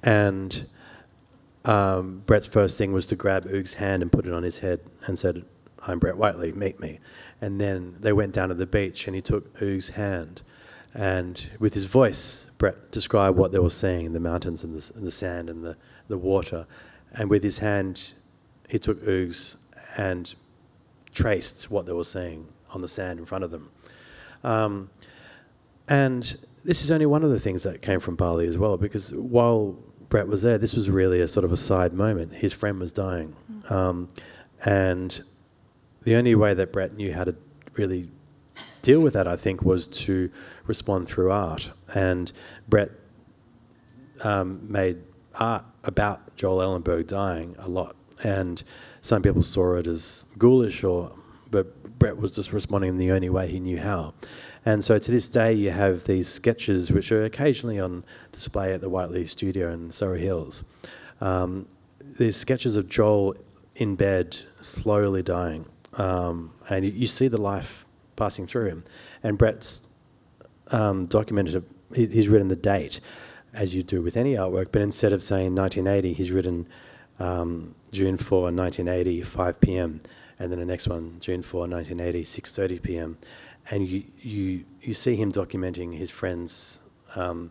and 0.03 0.67
um, 1.67 2.23
Brett's 2.25 2.47
first 2.47 2.79
thing 2.79 2.95
was 2.95 3.07
to 3.09 3.17
grab 3.17 3.45
Hugues' 3.45 3.75
hand 3.75 4.03
and 4.03 4.11
put 4.11 4.27
it 4.27 4.33
on 4.33 4.43
his 4.43 4.59
head 4.59 4.81
and 5.07 5.19
said, 5.19 5.45
I'm 5.87 5.99
Brett 5.99 6.17
Whiteley, 6.17 6.53
meet 6.53 6.81
me. 6.81 7.01
And 7.41 7.61
then 7.61 7.97
they 8.01 8.13
went 8.13 8.33
down 8.33 8.49
to 8.49 8.55
the 8.55 8.67
beach 8.67 9.07
and 9.07 9.15
he 9.15 9.23
took 9.23 9.57
Hugues' 9.59 9.91
hand. 9.91 10.43
And 10.95 11.51
with 11.59 11.75
his 11.75 11.85
voice, 11.85 12.51
Brett 12.59 12.91
described 12.93 13.37
what 13.37 13.53
they 13.53 13.59
were 13.59 13.71
seeing 13.71 14.07
in 14.07 14.13
the 14.13 14.21
mountains 14.21 14.65
and 14.65 14.79
the, 14.79 14.97
and 14.97 15.07
the 15.07 15.11
sand 15.11 15.51
and 15.51 15.65
the, 15.65 15.77
the 16.09 16.19
water. 16.19 16.67
And 17.13 17.29
with 17.29 17.43
his 17.43 17.59
hand, 17.59 18.13
he 18.69 18.79
took 18.79 19.03
Hugues 19.03 19.57
and 19.97 20.35
traced 21.13 21.71
what 21.71 21.87
they 21.87 21.93
were 21.93 22.05
seeing 22.05 22.47
on 22.71 22.81
the 22.81 22.89
sand 22.89 23.19
in 23.19 23.25
front 23.25 23.45
of 23.45 23.51
them. 23.51 23.71
Um, 24.43 24.91
and 25.89 26.37
this 26.65 26.83
is 26.83 26.91
only 26.91 27.07
one 27.07 27.25
of 27.25 27.31
the 27.31 27.41
things 27.41 27.63
that 27.65 27.83
came 27.83 28.01
from 28.01 28.17
Bali 28.17 28.47
as 28.47 28.57
well, 28.57 28.77
because 28.77 29.13
while 29.13 29.77
Brett 30.09 30.27
was 30.27 30.43
there, 30.43 30.59
this 30.59 30.75
was 30.75 30.89
really 30.89 31.21
a 31.21 31.29
sort 31.29 31.45
of 31.45 31.53
a 31.53 31.57
side 31.57 31.93
moment. 31.93 32.33
His 32.33 32.53
friend 32.53 32.79
was 32.79 32.93
dying. 32.93 33.35
Mm. 33.51 33.71
Um, 33.71 34.09
and 34.65 35.23
the 36.05 36.15
only 36.15 36.35
way 36.35 36.55
that 36.55 36.73
Brett 36.73 36.95
knew 36.95 37.13
how 37.13 37.25
to 37.25 37.35
really 37.75 38.09
deal 38.83 39.01
with 39.01 39.15
that, 39.15 39.27
I 39.27 39.37
think, 39.37 39.63
was 39.63 39.89
to 39.89 40.31
respond 40.67 41.09
through 41.09 41.31
art. 41.31 41.71
And 41.95 42.33
Brett 42.69 42.91
um, 44.23 44.61
made 44.71 44.99
art 45.35 45.65
about 45.83 46.37
Joel 46.37 46.59
Elenberg 46.59 47.07
dying 47.07 47.57
a 47.59 47.69
lot. 47.69 47.97
And 48.23 48.63
some 49.01 49.23
people 49.23 49.43
saw 49.43 49.75
it 49.77 49.87
as 49.87 50.25
ghoulish, 50.39 50.85
or 50.85 51.13
but 51.51 51.99
Brett 51.99 52.17
was 52.17 52.35
just 52.35 52.53
responding 52.53 52.91
in 52.91 52.99
the 52.99 53.11
only 53.11 53.31
way 53.31 53.49
he 53.49 53.61
knew 53.61 53.79
how. 53.79 54.15
And 54.67 54.85
so 54.85 54.99
to 54.99 55.11
this 55.11 55.29
day, 55.29 55.53
you 55.53 55.71
have 55.71 56.05
these 56.05 56.29
sketches 56.29 56.91
which 56.91 57.13
are 57.13 57.25
occasionally 57.25 57.79
on 57.79 58.05
display 58.33 58.73
at 58.73 58.81
the 58.81 58.89
Whiteley 58.89 59.27
Studio 59.27 59.73
in 59.73 59.91
Surry 59.91 60.21
Hills. 60.21 60.65
Um, 61.21 61.67
these 62.19 62.37
sketches 62.37 62.77
of 62.77 62.89
Joel 62.89 63.35
in 63.77 63.95
bed, 63.95 64.39
slowly 64.61 65.23
dying, 65.23 65.67
um, 65.99 66.53
and 66.69 66.85
you, 66.85 66.93
you, 66.93 67.07
see 67.07 67.29
the 67.29 67.41
life 67.41 67.87
passing 68.17 68.47
through 68.47 68.67
him. 68.67 68.85
And 69.23 69.39
Brett's 69.39 69.81
um, 70.69 71.07
documented, 71.07 71.65
he, 71.95 72.07
he's 72.07 72.29
written 72.29 72.49
the 72.49 72.57
date, 72.57 73.01
as 73.53 73.75
you 73.75 73.83
do 73.83 74.03
with 74.03 74.17
any 74.17 74.35
artwork, 74.35 74.69
but 74.73 74.83
instead 74.83 75.13
of 75.13 75.23
saying 75.23 75.55
1980, 75.55 76.13
he's 76.13 76.31
written 76.31 76.67
um, 77.21 77.75
June 77.93 78.19
4, 78.19 78.43
1980, 78.53 79.23
5 79.23 79.61
p.m., 79.61 80.01
and 80.41 80.51
then 80.51 80.59
the 80.59 80.65
next 80.65 80.89
one, 80.89 81.17
June 81.21 81.43
4, 81.43 81.69
1980, 81.69 82.25
6.30 82.25 82.83
p.m., 82.83 83.19
and 83.71 83.89
you, 83.89 84.03
you, 84.19 84.65
you 84.83 84.93
see 84.93 85.17
him 85.17 85.33
documenting 85.33 85.97
his 85.97 86.11
friend's 86.11 86.81
um, 87.15 87.51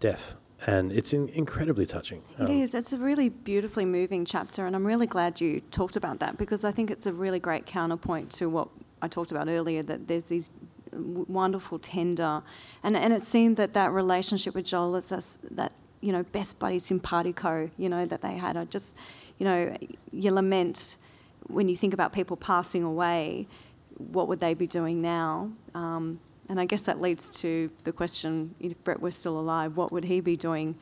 death. 0.00 0.34
And 0.66 0.92
it's 0.92 1.12
in, 1.12 1.28
incredibly 1.28 1.86
touching. 1.86 2.22
It 2.38 2.44
um, 2.44 2.50
is. 2.50 2.74
It's 2.74 2.92
a 2.92 2.98
really 2.98 3.28
beautifully 3.28 3.84
moving 3.84 4.24
chapter, 4.24 4.66
and 4.66 4.74
I'm 4.74 4.86
really 4.86 5.06
glad 5.06 5.40
you 5.40 5.60
talked 5.70 5.96
about 5.96 6.20
that 6.20 6.38
because 6.38 6.64
I 6.64 6.72
think 6.72 6.90
it's 6.90 7.06
a 7.06 7.12
really 7.12 7.38
great 7.38 7.66
counterpoint 7.66 8.30
to 8.32 8.48
what 8.48 8.68
I 9.02 9.08
talked 9.08 9.30
about 9.30 9.48
earlier. 9.48 9.82
That 9.82 10.08
there's 10.08 10.24
these 10.24 10.50
wonderful, 10.92 11.78
tender, 11.78 12.42
and 12.82 12.96
and 12.96 13.12
it 13.12 13.22
seemed 13.22 13.56
that 13.58 13.74
that 13.74 13.92
relationship 13.92 14.54
with 14.54 14.64
Joel 14.64 14.96
is 14.96 15.38
that 15.50 15.72
you 16.00 16.12
know 16.12 16.22
best 16.22 16.58
buddy 16.58 16.78
simpatico, 16.78 17.70
you 17.76 17.88
know 17.88 18.06
that 18.06 18.22
they 18.22 18.34
had. 18.34 18.56
I 18.56 18.64
just, 18.64 18.96
you 19.38 19.44
know, 19.44 19.76
you 20.12 20.32
lament 20.32 20.96
when 21.48 21.68
you 21.68 21.76
think 21.76 21.92
about 21.92 22.14
people 22.14 22.38
passing 22.38 22.82
away 22.82 23.46
what 23.96 24.28
would 24.28 24.40
they 24.40 24.54
be 24.54 24.66
doing 24.66 25.00
now? 25.00 25.50
Um, 25.74 26.20
and 26.48 26.60
I 26.60 26.64
guess 26.64 26.82
that 26.82 27.00
leads 27.00 27.30
to 27.40 27.70
the 27.84 27.92
question: 27.92 28.54
if 28.60 28.82
Brett 28.84 29.00
were 29.00 29.10
still 29.10 29.38
alive, 29.38 29.76
what 29.76 29.92
would 29.92 30.04
he 30.04 30.20
be 30.20 30.36
doing? 30.36 30.76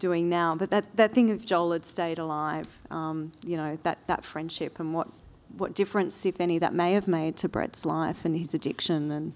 Doing 0.00 0.28
now, 0.28 0.56
but 0.56 0.70
that, 0.70 0.84
that 0.96 1.14
thing 1.14 1.28
if 1.28 1.46
Joel 1.46 1.70
had 1.70 1.86
stayed 1.86 2.18
alive, 2.18 2.66
um, 2.90 3.30
you 3.46 3.56
know, 3.56 3.78
that, 3.84 3.98
that 4.08 4.24
friendship 4.24 4.80
and 4.80 4.92
what, 4.92 5.06
what 5.56 5.72
difference, 5.72 6.26
if 6.26 6.40
any, 6.40 6.58
that 6.58 6.74
may 6.74 6.94
have 6.94 7.06
made 7.06 7.36
to 7.38 7.48
Brett's 7.48 7.86
life 7.86 8.24
and 8.24 8.36
his 8.36 8.54
addiction 8.54 9.12
and 9.12 9.32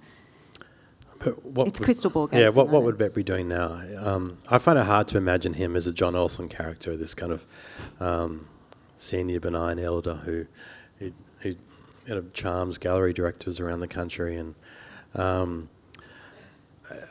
it's 1.24 1.44
would, 1.44 1.80
crystal 1.80 2.10
ball 2.10 2.26
game. 2.26 2.40
Yeah, 2.40 2.50
what, 2.50 2.68
what 2.68 2.82
would 2.82 2.98
Brett 2.98 3.14
be 3.14 3.22
doing 3.22 3.46
now? 3.48 3.80
Um, 3.98 4.38
I 4.48 4.58
find 4.58 4.78
it 4.78 4.84
hard 4.84 5.06
to 5.08 5.16
imagine 5.16 5.54
him 5.54 5.76
as 5.76 5.86
a 5.86 5.92
John 5.92 6.16
Olsen 6.16 6.48
character, 6.48 6.96
this 6.96 7.14
kind 7.14 7.32
of 7.32 7.46
um, 8.00 8.48
senior 8.98 9.38
benign 9.38 9.78
elder 9.78 10.14
who, 10.14 10.44
who, 10.98 11.12
who 11.38 11.50
you 11.50 12.14
know, 12.14 12.24
charms 12.34 12.78
gallery 12.78 13.12
directors 13.12 13.60
around 13.60 13.78
the 13.80 13.88
country, 13.88 14.36
and 14.36 14.56
um, 15.14 15.68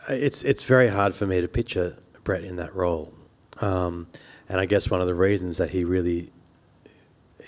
it's 0.09 0.43
it's 0.43 0.63
very 0.63 0.87
hard 0.87 1.13
for 1.15 1.25
me 1.25 1.41
to 1.41 1.47
picture 1.47 1.97
Brett 2.23 2.43
in 2.43 2.55
that 2.57 2.75
role. 2.75 3.13
Um, 3.59 4.07
and 4.49 4.59
I 4.59 4.65
guess 4.65 4.89
one 4.89 5.01
of 5.01 5.07
the 5.07 5.15
reasons 5.15 5.57
that 5.57 5.69
he 5.69 5.83
really 5.83 6.31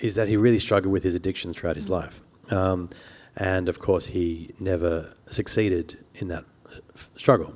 is 0.02 0.16
that 0.16 0.28
he 0.28 0.38
really 0.38 0.60
struggled 0.60 0.92
with 0.92 1.04
his 1.04 1.16
addiction 1.16 1.54
throughout 1.54 1.76
his 1.76 1.90
life. 1.90 2.22
Um, 2.52 2.90
and 3.36 3.70
of 3.70 3.80
course, 3.80 4.08
he 4.08 4.54
never 4.60 5.14
succeeded 5.30 5.98
in 6.16 6.28
that 6.30 6.46
f- 6.96 7.10
struggle. 7.16 7.56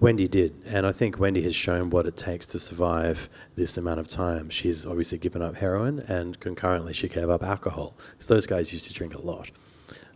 Wendy 0.00 0.26
did, 0.26 0.54
and 0.66 0.86
I 0.86 0.92
think 0.92 1.18
Wendy 1.20 1.42
has 1.42 1.54
shown 1.54 1.90
what 1.90 2.06
it 2.06 2.16
takes 2.16 2.46
to 2.46 2.60
survive 2.60 3.28
this 3.54 3.76
amount 3.76 4.00
of 4.00 4.08
time. 4.08 4.50
She's 4.50 4.84
obviously 4.84 5.18
given 5.18 5.40
up 5.40 5.54
heroin, 5.54 6.00
and 6.00 6.38
concurrently, 6.40 6.92
she 6.92 7.08
gave 7.08 7.30
up 7.30 7.42
alcohol 7.42 7.94
because 8.12 8.26
those 8.26 8.46
guys 8.46 8.72
used 8.72 8.86
to 8.88 8.92
drink 8.92 9.14
a 9.14 9.20
lot. 9.20 9.50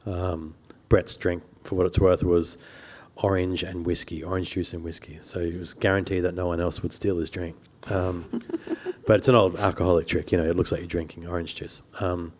Um, 0.04 0.54
Brett's 0.88 1.14
drink, 1.14 1.42
for 1.68 1.74
what 1.74 1.86
it's 1.86 1.98
worth, 1.98 2.24
was 2.24 2.58
orange 3.16 3.62
and 3.62 3.84
whiskey, 3.84 4.22
orange 4.22 4.50
juice 4.50 4.72
and 4.72 4.82
whiskey. 4.82 5.18
So 5.22 5.40
he 5.40 5.56
was 5.56 5.74
guaranteed 5.74 6.24
that 6.24 6.34
no 6.34 6.46
one 6.46 6.60
else 6.60 6.82
would 6.82 6.92
steal 6.92 7.18
his 7.18 7.30
drink. 7.30 7.56
Um, 7.86 8.42
but 9.06 9.18
it's 9.18 9.28
an 9.28 9.34
old 9.34 9.56
alcoholic 9.56 10.06
trick, 10.06 10.32
you 10.32 10.38
know. 10.38 10.44
It 10.44 10.56
looks 10.56 10.72
like 10.72 10.80
you're 10.80 10.88
drinking 10.88 11.26
orange 11.26 11.56
juice. 11.56 11.82
Um, 12.00 12.32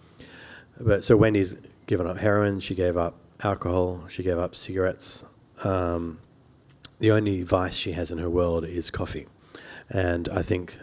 but 0.81 1.05
so 1.05 1.16
Wendy's 1.16 1.57
given 1.87 2.07
up 2.07 2.18
heroin. 2.18 2.61
She 2.61 2.74
gave 2.74 2.97
up 2.97 3.16
alcohol. 3.43 4.05
She 4.09 4.22
gave 4.22 4.39
up 4.39 4.55
cigarettes. 4.55 5.24
Um, 5.64 6.20
the 6.99 7.11
only 7.11 7.43
vice 7.43 7.74
she 7.74 7.93
has 7.93 8.11
in 8.11 8.18
her 8.18 8.31
world 8.31 8.64
is 8.64 8.91
coffee. 8.91 9.26
And 9.91 10.29
I 10.29 10.43
think 10.43 10.79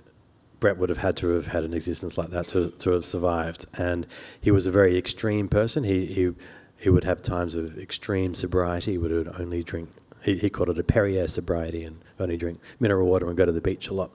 Brett 0.60 0.78
would 0.78 0.90
have 0.90 0.98
had 0.98 1.16
to 1.18 1.30
have 1.30 1.48
had 1.48 1.64
an 1.64 1.74
existence 1.74 2.18
like 2.18 2.30
that 2.30 2.48
to, 2.50 2.72
to 2.72 2.92
have 2.92 3.06
survived. 3.06 3.66
And 3.78 4.08
he 4.42 4.52
was 4.52 4.66
a 4.66 4.72
very 4.72 4.98
extreme 4.98 5.48
person. 5.48 5.84
He, 5.84 6.06
he, 6.06 6.32
he 6.78 6.90
would 6.90 7.04
have 7.04 7.22
times 7.22 7.56
of 7.56 7.78
extreme 7.78 8.36
sobriety. 8.36 8.92
He 8.92 8.98
would 8.98 9.28
only 9.40 9.64
drink, 9.64 9.90
he, 10.24 10.38
he 10.38 10.50
called 10.50 10.70
it 10.70 10.78
a 10.78 10.84
Perrier 10.84 11.28
sobriety 11.28 11.84
and 11.84 12.00
only 12.20 12.38
drink 12.38 12.60
mineral 12.80 13.08
water 13.08 13.28
and 13.28 13.38
go 13.38 13.46
to 13.46 13.52
the 13.52 13.62
beach 13.62 13.88
a 13.88 13.94
lot. 13.94 14.12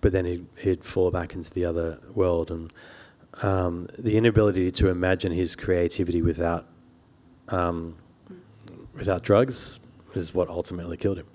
But 0.00 0.12
then 0.12 0.24
he'd, 0.24 0.46
he'd 0.58 0.84
fall 0.84 1.10
back 1.10 1.34
into 1.34 1.50
the 1.50 1.64
other 1.64 1.98
world. 2.14 2.50
And 2.50 2.72
um, 3.42 3.88
the 3.98 4.16
inability 4.16 4.70
to 4.72 4.88
imagine 4.88 5.32
his 5.32 5.56
creativity 5.56 6.20
without, 6.20 6.66
um, 7.48 7.96
without 8.94 9.22
drugs 9.22 9.80
is 10.14 10.34
what 10.34 10.48
ultimately 10.48 10.96
killed 10.96 11.18
him. 11.18 11.26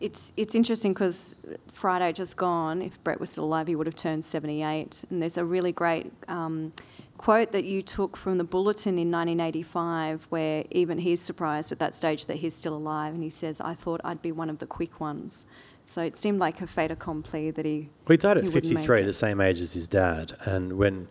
It's 0.00 0.32
it's 0.36 0.56
interesting 0.56 0.92
because 0.94 1.46
Friday 1.72 2.12
just 2.12 2.36
gone. 2.36 2.82
If 2.82 3.02
Brett 3.04 3.20
was 3.20 3.30
still 3.30 3.44
alive, 3.44 3.68
he 3.68 3.76
would 3.76 3.86
have 3.86 3.94
turned 3.94 4.24
78. 4.24 5.04
And 5.10 5.22
there's 5.22 5.38
a 5.38 5.44
really 5.44 5.70
great 5.70 6.12
um, 6.26 6.72
quote 7.18 7.52
that 7.52 7.64
you 7.64 7.82
took 7.82 8.16
from 8.16 8.38
the 8.38 8.44
Bulletin 8.44 8.98
in 8.98 9.10
1985, 9.10 10.26
where 10.30 10.64
even 10.70 10.98
he's 10.98 11.20
surprised 11.20 11.72
at 11.72 11.78
that 11.78 11.94
stage 11.96 12.26
that 12.26 12.36
he's 12.36 12.54
still 12.54 12.74
alive, 12.74 13.14
and 13.14 13.22
he 13.22 13.30
says, 13.30 13.60
I 13.60 13.74
thought 13.74 14.00
I'd 14.04 14.22
be 14.22 14.32
one 14.32 14.50
of 14.50 14.58
the 14.58 14.66
quick 14.66 15.00
ones. 15.00 15.46
So 15.86 16.02
it 16.02 16.16
seemed 16.16 16.38
like 16.38 16.60
a 16.60 16.66
fait 16.66 16.90
accompli 16.90 17.50
that 17.50 17.64
he. 17.64 17.90
Well, 18.06 18.14
he 18.14 18.16
died 18.16 18.38
at 18.38 18.44
he 18.44 18.50
53, 18.50 19.02
the 19.02 19.12
same 19.12 19.40
age 19.40 19.60
as 19.60 19.72
his 19.72 19.88
dad. 19.88 20.36
And 20.44 20.74
when, 20.74 21.08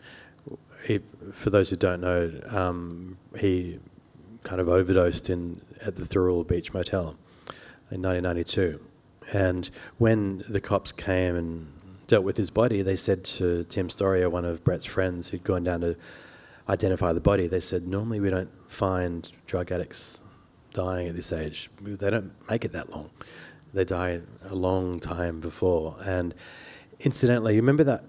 he, 0.85 0.99
for 1.33 1.49
those 1.49 1.69
who 1.69 1.75
don't 1.75 2.01
know, 2.01 2.31
um, 2.47 3.17
he 3.37 3.79
kind 4.43 4.59
of 4.59 4.69
overdosed 4.69 5.29
in 5.29 5.61
at 5.81 5.95
the 5.95 6.03
Thirroul 6.03 6.47
Beach 6.47 6.73
Motel 6.73 7.15
in 7.91 8.01
1992. 8.01 8.79
And 9.33 9.69
when 9.97 10.43
the 10.49 10.59
cops 10.59 10.91
came 10.91 11.35
and 11.35 11.71
with 12.19 12.37
his 12.37 12.49
body, 12.49 12.81
they 12.81 12.95
said 12.95 13.23
to 13.23 13.63
Tim 13.65 13.87
Storrier, 13.87 14.29
one 14.29 14.43
of 14.43 14.63
Brett's 14.63 14.85
friends 14.85 15.29
who'd 15.29 15.43
gone 15.43 15.63
down 15.63 15.81
to 15.81 15.95
identify 16.67 17.13
the 17.13 17.21
body, 17.21 17.47
they 17.47 17.59
said, 17.59 17.87
normally 17.87 18.19
we 18.19 18.29
don't 18.29 18.49
find 18.67 19.31
drug 19.47 19.71
addicts 19.71 20.21
dying 20.73 21.07
at 21.07 21.15
this 21.15 21.31
age. 21.31 21.69
They 21.81 22.09
don't 22.09 22.31
make 22.49 22.65
it 22.65 22.73
that 22.73 22.89
long. 22.89 23.09
They 23.73 23.85
die 23.85 24.21
a 24.49 24.55
long 24.55 24.99
time 24.99 25.39
before. 25.39 25.95
And 26.03 26.33
incidentally, 26.99 27.55
you 27.55 27.61
remember 27.61 27.83
that 27.85 28.01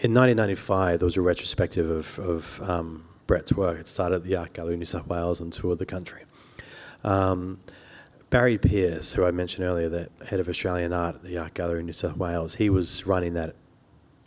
in 0.00 0.14
1995 0.14 1.00
there 1.00 1.06
was 1.06 1.16
a 1.16 1.20
retrospective 1.20 1.90
of, 1.90 2.18
of 2.18 2.62
um, 2.62 3.04
Brett's 3.26 3.52
work. 3.52 3.78
It 3.78 3.86
started 3.86 4.16
at 4.16 4.24
the 4.24 4.36
Art 4.36 4.52
Gallery 4.52 4.74
in 4.74 4.80
New 4.80 4.86
South 4.86 5.06
Wales 5.06 5.40
and 5.40 5.52
toured 5.52 5.78
the 5.78 5.86
country. 5.86 6.22
Um, 7.04 7.60
Barry 8.30 8.58
Pearce, 8.58 9.14
who 9.14 9.24
I 9.24 9.30
mentioned 9.30 9.64
earlier, 9.66 9.88
the 9.88 10.10
head 10.26 10.38
of 10.38 10.48
Australian 10.48 10.92
art 10.92 11.16
at 11.16 11.22
the 11.22 11.38
Art 11.38 11.54
Gallery 11.54 11.80
in 11.80 11.86
New 11.86 11.94
South 11.94 12.16
Wales, 12.16 12.54
he 12.54 12.68
was 12.68 13.06
running 13.06 13.34
that 13.34 13.56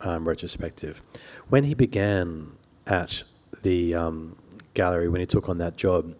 um, 0.00 0.26
retrospective. 0.26 1.00
When 1.48 1.62
he 1.62 1.74
began 1.74 2.50
at 2.88 3.22
the 3.62 3.94
um, 3.94 4.36
gallery, 4.74 5.08
when 5.08 5.20
he 5.20 5.26
took 5.26 5.48
on 5.48 5.58
that 5.58 5.76
job, 5.76 6.16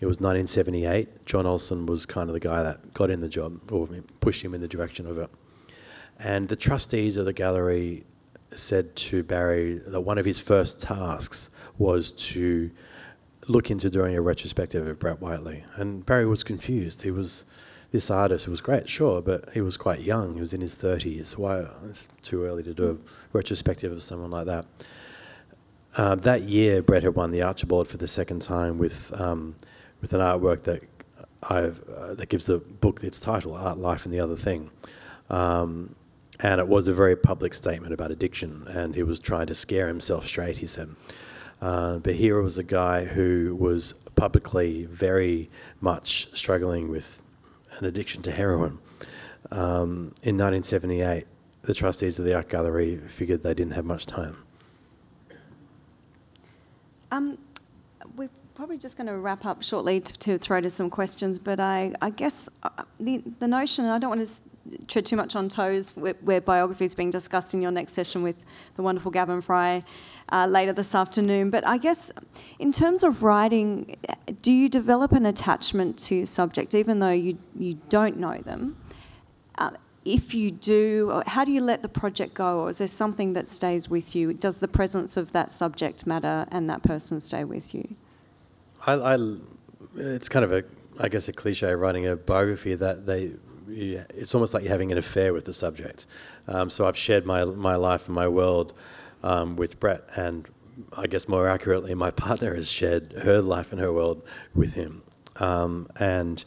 it 0.00 0.06
was 0.06 0.18
1978. 0.18 1.24
John 1.24 1.46
Olsen 1.46 1.86
was 1.86 2.04
kind 2.04 2.28
of 2.28 2.34
the 2.34 2.40
guy 2.40 2.62
that 2.62 2.92
got 2.92 3.10
in 3.10 3.20
the 3.20 3.28
job 3.28 3.72
or 3.72 3.88
pushed 4.20 4.44
him 4.44 4.54
in 4.54 4.60
the 4.60 4.68
direction 4.68 5.06
of 5.06 5.16
it. 5.16 5.30
And 6.18 6.48
the 6.48 6.56
trustees 6.56 7.16
of 7.16 7.24
the 7.24 7.32
gallery 7.32 8.04
said 8.54 8.94
to 8.94 9.22
Barry 9.22 9.78
that 9.86 10.00
one 10.02 10.18
of 10.18 10.26
his 10.26 10.38
first 10.38 10.82
tasks 10.82 11.48
was 11.78 12.12
to 12.12 12.70
look 13.48 13.70
into 13.70 13.90
doing 13.90 14.14
a 14.14 14.20
retrospective 14.20 14.86
of 14.86 14.98
Brett 14.98 15.20
Whiteley. 15.20 15.64
And 15.74 16.04
Barry 16.06 16.26
was 16.26 16.44
confused. 16.44 17.02
He 17.02 17.10
was 17.10 17.44
this 17.92 18.10
artist 18.10 18.48
was 18.48 18.62
great, 18.62 18.88
sure, 18.88 19.20
but 19.20 19.50
he 19.52 19.60
was 19.60 19.76
quite 19.76 20.00
young. 20.00 20.34
He 20.34 20.40
was 20.40 20.54
in 20.54 20.62
his 20.62 20.74
30s. 20.74 21.36
Why? 21.36 21.66
It's 21.86 22.08
too 22.22 22.44
early 22.44 22.62
to 22.62 22.72
do 22.72 22.90
a 22.90 23.36
retrospective 23.36 23.92
of 23.92 24.02
someone 24.02 24.30
like 24.30 24.46
that. 24.46 24.64
Uh, 25.94 26.14
that 26.14 26.44
year, 26.44 26.82
Brett 26.82 27.02
had 27.02 27.14
won 27.14 27.32
the 27.32 27.42
Archibald 27.42 27.88
for 27.88 27.98
the 27.98 28.08
second 28.08 28.40
time 28.40 28.78
with 28.78 29.12
um, 29.20 29.54
with 30.00 30.14
an 30.14 30.20
artwork 30.20 30.62
that 30.62 30.82
uh, 31.42 31.70
that 32.14 32.30
gives 32.30 32.46
the 32.46 32.58
book 32.58 33.04
its 33.04 33.20
title, 33.20 33.54
Art, 33.54 33.76
Life, 33.78 34.06
and 34.06 34.14
the 34.14 34.20
Other 34.20 34.36
Thing. 34.36 34.70
Um, 35.28 35.94
and 36.40 36.60
it 36.60 36.66
was 36.66 36.88
a 36.88 36.94
very 36.94 37.14
public 37.14 37.52
statement 37.52 37.92
about 37.92 38.10
addiction, 38.10 38.66
and 38.68 38.94
he 38.94 39.02
was 39.02 39.20
trying 39.20 39.48
to 39.48 39.54
scare 39.54 39.86
himself 39.86 40.26
straight. 40.26 40.56
He 40.56 40.66
said, 40.66 40.88
uh, 41.62 41.98
but 41.98 42.16
here 42.16 42.42
was 42.42 42.58
a 42.58 42.62
guy 42.64 43.04
who 43.04 43.56
was 43.58 43.94
publicly 44.16 44.84
very 44.86 45.48
much 45.80 46.28
struggling 46.34 46.90
with 46.90 47.22
an 47.78 47.86
addiction 47.86 48.20
to 48.22 48.32
heroin. 48.32 48.78
Um, 49.52 50.12
in 50.24 50.36
1978, 50.36 51.24
the 51.62 51.72
trustees 51.72 52.18
of 52.18 52.24
the 52.24 52.34
art 52.34 52.48
gallery 52.48 53.00
figured 53.08 53.44
they 53.44 53.54
didn't 53.54 53.74
have 53.74 53.84
much 53.84 54.06
time. 54.06 54.36
Um, 57.12 57.38
we're 58.16 58.30
probably 58.56 58.76
just 58.76 58.96
going 58.96 59.06
to 59.06 59.16
wrap 59.16 59.46
up 59.46 59.62
shortly 59.62 60.00
to, 60.00 60.12
to 60.14 60.38
throw 60.38 60.60
to 60.60 60.68
some 60.68 60.90
questions, 60.90 61.38
but 61.38 61.60
I, 61.60 61.92
I 62.02 62.10
guess 62.10 62.48
uh, 62.64 62.70
the, 62.98 63.22
the 63.38 63.46
notion, 63.46 63.84
I 63.84 64.00
don't 64.00 64.10
want 64.10 64.26
to 64.26 64.42
tread 64.88 65.04
too 65.04 65.16
much 65.16 65.34
on 65.36 65.48
toes 65.48 65.92
where, 65.96 66.40
biography 66.40 66.84
is 66.84 66.94
being 66.94 67.10
discussed 67.10 67.54
in 67.54 67.62
your 67.62 67.70
next 67.70 67.92
session 67.92 68.22
with 68.22 68.36
the 68.76 68.82
wonderful 68.82 69.10
Gavin 69.10 69.40
Fry 69.40 69.84
uh, 70.30 70.46
later 70.46 70.72
this 70.72 70.94
afternoon, 70.94 71.50
but 71.50 71.66
I 71.66 71.78
guess 71.78 72.10
in 72.58 72.72
terms 72.72 73.02
of 73.02 73.22
writing, 73.22 73.96
do 74.40 74.52
you 74.52 74.68
develop 74.68 75.12
an 75.12 75.26
attachment 75.26 75.98
to 76.00 76.14
your 76.14 76.26
subject 76.26 76.74
even 76.74 77.00
though 77.00 77.10
you, 77.10 77.38
you 77.56 77.78
don't 77.88 78.18
know 78.18 78.38
them? 78.38 78.76
Uh, 79.58 79.70
if 80.04 80.34
you 80.34 80.50
do, 80.50 81.22
how 81.26 81.44
do 81.44 81.52
you 81.52 81.60
let 81.60 81.82
the 81.82 81.88
project 81.88 82.34
go, 82.34 82.60
or 82.60 82.70
is 82.70 82.78
there 82.78 82.88
something 82.88 83.34
that 83.34 83.46
stays 83.46 83.88
with 83.88 84.16
you? 84.16 84.34
Does 84.34 84.58
the 84.58 84.68
presence 84.68 85.16
of 85.16 85.32
that 85.32 85.50
subject 85.50 86.06
matter 86.06 86.46
and 86.50 86.68
that 86.68 86.82
person 86.82 87.20
stay 87.20 87.44
with 87.44 87.72
you? 87.74 87.94
I, 88.86 88.94
I, 88.94 89.36
it's 89.96 90.28
kind 90.28 90.44
of 90.44 90.52
a, 90.52 90.64
I 90.98 91.08
guess, 91.08 91.28
a 91.28 91.32
cliche 91.32 91.72
writing 91.74 92.06
a 92.06 92.16
biography 92.16 92.74
that 92.74 93.06
they, 93.06 93.32
you, 93.72 94.04
it's 94.14 94.34
almost 94.34 94.54
like 94.54 94.62
you're 94.62 94.72
having 94.72 94.92
an 94.92 94.98
affair 94.98 95.32
with 95.32 95.44
the 95.44 95.52
subject. 95.52 96.06
Um, 96.48 96.70
so 96.70 96.86
I've 96.86 96.96
shared 96.96 97.26
my 97.26 97.44
my 97.44 97.76
life 97.76 98.06
and 98.06 98.14
my 98.14 98.28
world 98.28 98.74
um, 99.22 99.56
with 99.56 99.80
Brett, 99.80 100.04
and 100.16 100.48
I 100.96 101.06
guess 101.06 101.28
more 101.28 101.48
accurately, 101.48 101.94
my 101.94 102.10
partner 102.26 102.54
has 102.54 102.70
shared 102.70 103.12
her 103.12 103.40
life 103.40 103.72
and 103.72 103.80
her 103.80 103.92
world 103.92 104.22
with 104.54 104.74
him. 104.74 105.02
Um, 105.36 105.88
and 105.96 106.44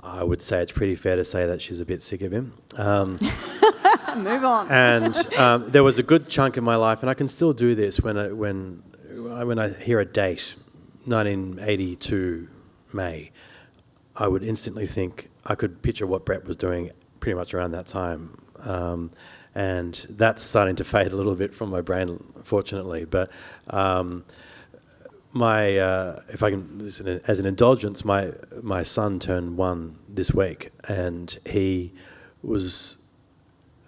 I 0.00 0.22
would 0.22 0.40
say 0.40 0.62
it's 0.62 0.72
pretty 0.72 0.94
fair 0.94 1.16
to 1.16 1.24
say 1.24 1.46
that 1.46 1.60
she's 1.60 1.80
a 1.80 1.84
bit 1.84 2.02
sick 2.02 2.22
of 2.22 2.32
him. 2.32 2.54
Um, 2.76 3.18
Move 4.16 4.44
on. 4.44 4.68
and 4.70 5.34
um, 5.34 5.70
there 5.70 5.84
was 5.84 5.98
a 5.98 6.02
good 6.02 6.28
chunk 6.28 6.56
of 6.56 6.64
my 6.64 6.76
life, 6.76 7.00
and 7.00 7.10
I 7.10 7.14
can 7.14 7.28
still 7.28 7.52
do 7.52 7.74
this 7.74 8.00
when 8.00 8.16
I, 8.16 8.32
when 8.32 8.82
when 9.46 9.58
I 9.58 9.68
hear 9.70 10.00
a 10.00 10.04
date, 10.04 10.54
1982 11.04 12.48
May, 12.92 13.30
I 14.16 14.28
would 14.28 14.42
instantly 14.42 14.86
think 14.86 15.29
I 15.50 15.56
could 15.56 15.82
picture 15.82 16.06
what 16.06 16.24
Brett 16.24 16.44
was 16.44 16.56
doing 16.56 16.92
pretty 17.18 17.34
much 17.34 17.54
around 17.54 17.72
that 17.72 17.88
time. 17.88 18.40
Um, 18.60 19.10
and 19.56 20.06
that's 20.10 20.44
starting 20.44 20.76
to 20.76 20.84
fade 20.84 21.12
a 21.12 21.16
little 21.16 21.34
bit 21.34 21.52
from 21.52 21.70
my 21.70 21.80
brain, 21.80 22.22
fortunately. 22.44 23.04
But 23.04 23.32
um, 23.68 24.24
my, 25.32 25.76
uh, 25.76 26.22
if 26.28 26.44
I 26.44 26.50
can, 26.50 26.80
as 27.26 27.40
an- 27.40 27.46
indulgence, 27.46 28.04
my 28.04 28.30
my 28.62 28.84
son 28.84 29.18
turned 29.18 29.56
one 29.56 29.98
this 30.08 30.32
week, 30.32 30.70
and 30.86 31.36
he 31.44 31.92
was, 32.42 32.98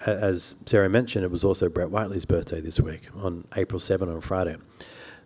as 0.04 0.56
Sarah 0.66 0.88
mentioned, 0.88 1.24
it 1.24 1.30
was 1.30 1.44
also 1.44 1.68
Brett 1.68 1.90
Whiteley's 1.90 2.24
birthday 2.24 2.60
this 2.60 2.80
week 2.80 3.02
on 3.14 3.46
April 3.54 3.78
7 3.78 4.08
on 4.08 4.20
Friday. 4.20 4.56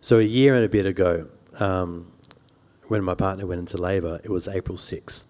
So 0.03 0.19
a 0.19 0.23
year 0.23 0.55
and 0.55 0.67
a 0.67 0.69
bit 0.69 0.85
ago, 0.85 1.29
um, 1.61 2.13
when 2.89 3.03
my 3.03 3.15
partner 3.15 3.47
went 3.47 3.61
into 3.61 3.79
labour, 3.79 4.21
it 4.23 4.31
was 4.31 4.49
April 4.49 4.77
6, 4.77 5.25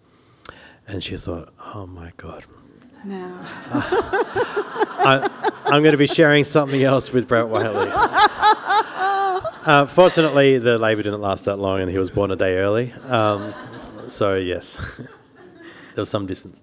and 0.88 1.02
she 1.02 1.16
thought, 1.16 1.52
"Oh 1.74 1.86
my 1.86 2.12
God, 2.16 2.44
Now, 3.04 3.38
I, 3.70 5.28
I'm 5.66 5.82
going 5.82 5.92
to 5.92 5.98
be 5.98 6.06
sharing 6.06 6.44
something 6.44 6.82
else 6.82 7.12
with 7.12 7.28
Brett 7.28 7.48
Whiteley. 7.48 7.90
Uh, 9.66 9.84
fortunately, 9.84 10.58
the 10.58 10.78
labour 10.78 11.02
didn't 11.02 11.20
last 11.20 11.44
that 11.44 11.56
long, 11.56 11.80
and 11.80 11.90
he 11.90 11.98
was 11.98 12.08
born 12.08 12.30
a 12.30 12.36
day 12.36 12.54
early. 12.54 12.92
Um, 13.08 13.52
so 14.08 14.36
yes, 14.36 14.78
there 15.94 16.02
was 16.02 16.08
some 16.08 16.24
distance. 16.24 16.60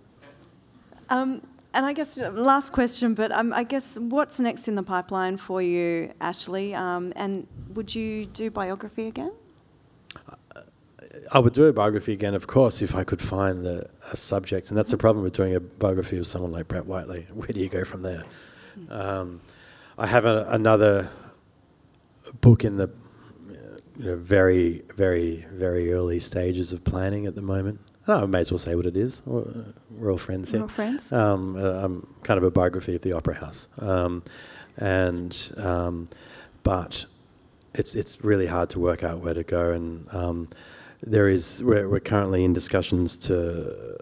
um, 1.10 1.42
and 1.74 1.86
I 1.86 1.92
guess 1.92 2.18
uh, 2.18 2.32
last 2.32 2.72
question, 2.72 3.14
but 3.14 3.30
um, 3.34 3.52
I 3.52 3.66
guess 3.66 3.98
what's 4.00 4.40
next 4.40 4.70
in 4.70 4.76
the 4.76 4.84
pipeline 4.84 5.36
for 5.36 5.62
you, 5.62 6.14
Ashleigh? 6.22 6.74
Um, 6.76 7.12
and 7.18 7.46
would 7.74 7.94
you 7.94 8.26
do 8.28 8.50
biography 8.50 9.08
again? 9.08 9.34
I 11.32 11.40
would 11.40 11.54
do 11.54 11.66
a 11.66 11.74
biography 11.74 12.14
again, 12.14 12.34
of 12.34 12.48
course, 12.48 12.82
if 12.82 12.96
I 12.96 13.04
could 13.04 13.22
find 13.22 13.64
the, 13.64 13.90
a 14.12 14.18
subject. 14.18 14.70
And 14.70 14.78
that's 14.78 14.92
the 14.92 14.98
problem 14.98 15.24
with 15.24 15.34
doing 15.34 15.56
a 15.56 15.60
biography 15.60 16.18
of 16.18 16.28
someone 16.28 16.52
like 16.52 16.68
Brett 16.68 16.86
Whiteley. 16.86 17.28
Where 17.34 17.48
do 17.48 17.60
you 17.60 17.70
go 17.70 17.84
from 17.84 18.02
there? 18.02 18.24
Um, 18.90 19.42
I 19.98 20.08
have 20.08 20.26
a, 20.26 20.48
another 20.50 21.10
book 22.42 22.66
in 22.66 22.78
the 22.78 22.90
you 23.98 24.06
know, 24.06 24.16
very, 24.16 24.84
very, 24.96 25.46
very 25.52 25.94
early 25.94 26.20
stages 26.20 26.74
of 26.74 26.84
planning 26.84 27.28
at 27.28 27.36
the 27.36 27.42
moment. 27.42 27.80
Oh, 28.08 28.24
I 28.24 28.26
may 28.26 28.40
as 28.40 28.52
well 28.52 28.58
say 28.58 28.76
what 28.76 28.86
it 28.86 28.98
is. 28.98 29.22
We're 29.26 30.12
all 30.12 30.18
friends 30.18 30.50
here. 30.50 30.60
We're 30.60 30.64
all 30.64 30.68
friends. 30.68 31.12
Um, 31.12 31.56
uh, 31.56 31.84
um, 31.84 32.16
kind 32.24 32.38
of 32.38 32.44
a 32.44 32.52
biography 32.52 32.96
of 32.96 33.02
the 33.02 33.14
Opera 33.14 33.36
House. 33.36 33.68
Um, 33.80 34.24
and 34.78 35.54
um, 35.58 36.10
but 36.64 37.06
it's 37.74 37.96
it's 37.96 38.24
really 38.24 38.48
hard 38.48 38.70
to 38.72 38.80
work 38.80 39.04
out 39.04 39.20
where 39.20 39.34
to 39.34 39.44
go. 39.44 39.72
And 39.72 40.14
um, 40.14 40.48
there 41.06 41.30
is 41.30 41.62
we're, 41.64 41.88
we're 41.90 42.00
currently 42.00 42.44
in 42.44 42.54
discussions 42.54 43.18
to 43.18 43.98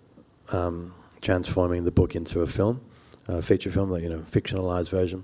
um, 0.52 0.94
transforming 1.22 1.84
the 1.84 1.92
book 1.92 2.16
into 2.16 2.42
a 2.42 2.48
film, 2.48 2.82
a 3.28 3.42
feature 3.42 3.72
film, 3.72 3.90
like 3.90 4.04
you 4.04 4.10
know, 4.10 4.24
fictionalized 4.32 4.90
version, 4.90 5.24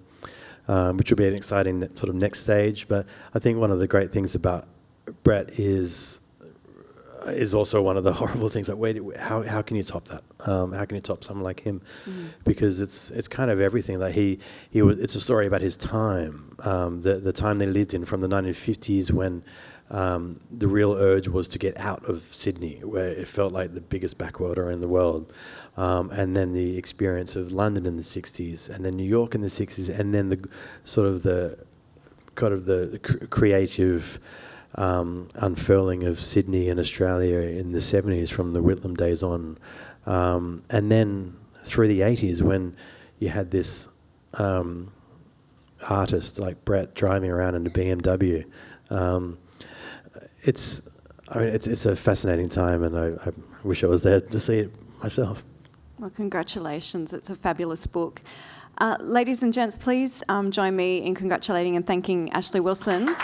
um, 0.68 0.98
which 0.98 1.10
will 1.10 1.18
be 1.18 1.28
an 1.28 1.36
exciting 1.36 1.82
sort 1.96 2.10
of 2.10 2.16
next 2.16 2.42
stage. 2.42 2.88
But 2.88 3.06
I 3.34 3.40
think 3.40 3.58
one 3.58 3.72
of 3.72 3.80
the 3.80 3.88
great 3.88 4.12
things 4.12 4.36
about 4.36 4.68
Brett 5.24 5.60
is 5.60 6.20
is 7.28 7.54
also 7.54 7.82
one 7.82 7.98
of 7.98 8.04
the 8.04 8.14
horrible 8.22 8.50
things. 8.50 8.70
Like, 8.70 8.78
wait, 8.78 9.00
how 9.18 9.44
how 9.44 9.62
can 9.62 9.78
you 9.78 9.84
top 9.84 10.08
that? 10.08 10.24
Um, 10.40 10.72
how 10.72 10.86
can 10.86 10.96
you 10.96 11.02
top 11.02 11.24
someone 11.24 11.44
like 11.44 11.60
him? 11.60 11.82
Mm. 12.06 12.30
Because 12.44 12.80
it's 12.80 13.12
it's 13.12 13.28
kind 13.28 13.52
of 13.52 13.60
everything. 13.60 14.00
Like 14.00 14.16
he 14.16 14.40
he 14.72 14.82
was. 14.82 15.00
It's 15.00 15.16
a 15.16 15.22
story 15.22 15.48
about 15.48 15.62
his 15.62 15.78
time, 15.78 16.56
um, 16.60 17.02
the 17.02 17.16
the 17.16 17.34
time 17.34 17.58
they 17.58 17.66
lived 17.68 17.94
in 17.94 18.06
from 18.06 18.22
the 18.22 18.28
1950s 18.28 19.12
when. 19.12 19.44
Um, 19.90 20.42
the 20.52 20.68
real 20.68 20.94
urge 20.94 21.28
was 21.28 21.48
to 21.50 21.60
get 21.60 21.78
out 21.78 22.04
of 22.10 22.24
Sydney, 22.32 22.80
where 22.84 23.08
it 23.08 23.28
felt 23.28 23.54
like 23.54 23.74
the 23.74 23.82
biggest 23.82 24.18
backwater 24.18 24.70
in 24.70 24.82
the 24.82 24.88
world, 24.88 25.32
um, 25.78 26.12
and 26.12 26.36
then 26.36 26.54
the 26.54 26.78
experience 26.78 27.36
of 27.36 27.52
London 27.52 27.86
in 27.86 27.96
the 27.96 28.04
60s, 28.04 28.70
and 28.70 28.84
then 28.84 28.98
New 28.98 29.08
York 29.08 29.34
in 29.34 29.42
the 29.42 29.48
60s, 29.48 29.88
and 29.98 30.14
then 30.14 30.30
the 30.30 30.50
sort 30.84 31.08
of 31.08 31.24
the 31.24 31.58
kind 32.36 32.54
of 32.54 32.66
the, 32.66 33.00
cr- 33.02 33.26
creative 33.28 34.20
um, 34.76 35.30
unfurling 35.36 36.04
of 36.04 36.20
Sydney 36.20 36.70
and 36.70 36.80
Australia 36.80 37.40
in 37.40 37.72
the 37.72 37.80
70s 37.80 38.30
from 38.30 38.54
the 38.54 38.62
Whitlam 38.62 38.96
days 38.96 39.24
on. 39.24 39.58
Um, 40.06 40.64
and 40.70 40.92
then 40.92 41.36
through 41.64 41.88
the 41.88 42.02
80s 42.02 42.42
when 42.42 42.76
you 43.20 43.30
had 43.30 43.52
this 43.52 43.88
um, 44.36 44.92
artist 45.90 46.40
like 46.40 46.64
Brett 46.66 46.94
driving 46.94 47.32
around 47.32 47.56
in 47.56 47.66
a 47.66 47.70
BMW. 47.70 48.46
Um, 48.90 49.38
it's, 50.48 50.82
I 51.30 51.39
mean, 51.39 51.48
it's, 51.50 51.68
it's 51.68 51.86
a 51.86 51.95
fascinating 51.95 52.50
time 52.50 52.84
and 52.84 52.98
I, 52.98 53.30
I 53.30 53.32
wish 53.64 53.84
I 53.84 53.88
was 53.88 54.02
there 54.02 54.22
to 54.22 54.39
see 54.39 54.60
it 54.60 54.72
myself. 55.04 55.43
Well, 56.00 56.10
congratulations. 56.10 57.14
It's 57.14 57.30
a 57.30 57.36
fabulous 57.36 57.86
book. 57.86 58.22
Uh, 58.80 58.95
ladies 59.00 59.43
and 59.43 59.54
gents, 59.54 59.78
please 59.78 60.24
um, 60.30 60.52
join 60.52 60.76
me 60.76 61.04
in 61.04 61.16
congratulating 61.16 61.76
and 61.76 61.86
thanking 61.86 62.30
Ashleigh 62.32 62.62
Wilson. 62.62 63.16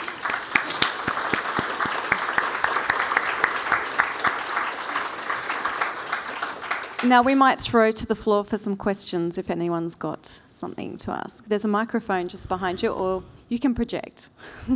Now, 7.05 7.21
we 7.21 7.35
might 7.35 7.59
throw 7.59 7.91
to 7.91 8.05
the 8.05 8.15
floor 8.15 8.45
for 8.45 8.57
some 8.57 8.77
questions 8.77 9.37
if 9.37 9.49
anyone's 9.49 9.93
got 9.93 10.25
something 10.47 10.95
to 10.99 11.11
ask. 11.11 11.43
There's 11.45 11.65
a 11.65 11.67
microphone 11.67 12.29
just 12.29 12.47
behind 12.47 12.81
you, 12.81 12.91
or 12.93 13.21
you 13.49 13.59
can 13.59 13.75
project. 13.75 14.29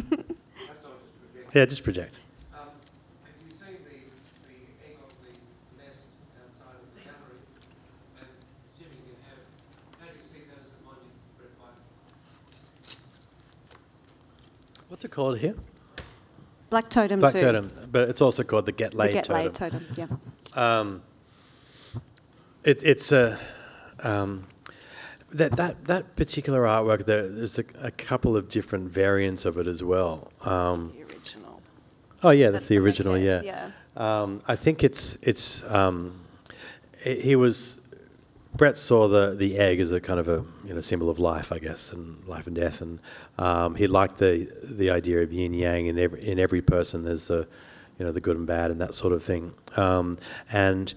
yeah, 1.53 1.63
just 1.63 1.85
project. 1.85 2.19
Um, 2.53 2.67
have 3.23 3.31
you 3.47 3.51
seen 3.55 3.79
the, 3.79 3.95
the 4.43 4.59
egg 4.83 4.99
of 4.99 5.15
the 5.23 5.31
nest 5.79 6.03
outside 6.35 6.83
of 6.83 6.91
the 6.91 7.07
gallery? 7.07 7.39
And 8.19 8.27
assuming 8.75 9.07
you 9.07 9.15
have, 9.23 9.39
how 9.95 10.11
do 10.11 10.19
you 10.19 10.27
see 10.27 10.43
that 10.51 10.67
as 10.67 10.75
a 10.75 10.83
monument 10.83 11.15
to 11.15 11.31
Brett 11.39 11.55
Whiteley? 11.63 11.87
What's 14.97 15.05
it 15.05 15.11
called 15.11 15.37
here? 15.37 15.53
Black 16.71 16.89
Totem 16.89 17.19
Black 17.19 17.33
too. 17.33 17.41
Totem, 17.41 17.71
but 17.91 18.09
it's 18.09 18.19
also 18.19 18.41
called 18.41 18.65
the 18.65 18.71
Get 18.71 18.93
The 18.93 18.97
Laid 18.97 19.11
Get 19.11 19.25
Totem. 19.25 19.43
Laid 19.43 19.53
Totem, 19.53 19.85
yeah. 19.95 20.07
Um, 20.55 21.03
it, 22.63 22.81
it's 22.81 23.11
a 23.11 23.37
um, 23.99 24.47
that 25.33 25.55
that 25.55 25.85
that 25.85 26.15
particular 26.15 26.63
artwork. 26.63 27.05
There, 27.05 27.29
there's 27.29 27.59
a, 27.59 27.65
a 27.79 27.91
couple 27.91 28.35
of 28.35 28.49
different 28.49 28.89
variants 28.89 29.45
of 29.45 29.59
it 29.59 29.67
as 29.67 29.83
well. 29.83 30.31
Um, 30.41 30.91
the 30.97 31.03
original. 31.13 31.61
oh 32.23 32.31
yeah, 32.31 32.49
that's, 32.49 32.63
That's 32.63 32.69
the, 32.69 32.77
the 32.77 32.83
original. 32.83 33.13
maquette, 33.13 33.43
yeah. 33.43 33.69
Um, 33.95 34.41
I 34.47 34.55
think 34.55 34.83
it's 34.83 35.15
it's. 35.21 35.63
Um, 35.65 36.21
i 37.05 37.09
he 37.09 37.35
was. 37.35 37.79
Brett 38.57 38.75
saw 38.75 39.07
the 39.07 39.35
the 39.35 39.57
egg 39.57 39.79
as 39.79 39.91
a 39.91 40.01
kind 40.01 40.19
of 40.19 40.27
a 40.27 40.43
you 40.65 40.73
know 40.73 40.81
symbol 40.81 41.09
of 41.09 41.19
life, 41.19 41.51
I 41.51 41.59
guess, 41.59 41.93
and 41.93 42.25
life 42.27 42.47
and 42.47 42.55
death, 42.55 42.81
and 42.81 42.99
um, 43.37 43.75
he 43.75 43.85
liked 43.85 44.17
the 44.17 44.51
the 44.63 44.89
idea 44.89 45.21
of 45.21 45.31
yin 45.31 45.53
yang 45.53 45.85
in 45.85 45.99
every 45.99 46.27
in 46.27 46.39
every 46.39 46.61
person. 46.61 47.03
There's 47.03 47.27
the 47.27 47.47
you 47.99 48.05
know 48.05 48.11
the 48.11 48.19
good 48.19 48.35
and 48.35 48.47
bad 48.47 48.71
and 48.71 48.81
that 48.81 48.95
sort 48.95 49.13
of 49.13 49.23
thing, 49.23 49.53
um, 49.75 50.17
and 50.51 50.91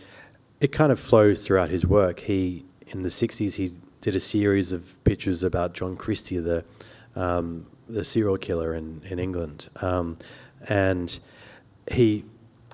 it 0.60 0.72
kind 0.72 0.90
of 0.90 0.98
flows 0.98 1.46
throughout 1.46 1.68
his 1.68 1.86
work. 1.86 2.20
He 2.20 2.64
in 2.88 3.02
the 3.02 3.10
'60s 3.10 3.54
he 3.54 3.74
did 4.00 4.16
a 4.16 4.20
series 4.20 4.72
of 4.72 5.04
pictures 5.04 5.42
about 5.42 5.74
John 5.74 5.96
Christie, 5.96 6.38
the 6.38 6.64
um, 7.14 7.66
the 7.90 8.04
serial 8.04 8.38
killer 8.38 8.74
in 8.74 9.02
in 9.10 9.18
England, 9.18 9.68
um, 9.82 10.16
and 10.70 11.20
he 11.92 12.24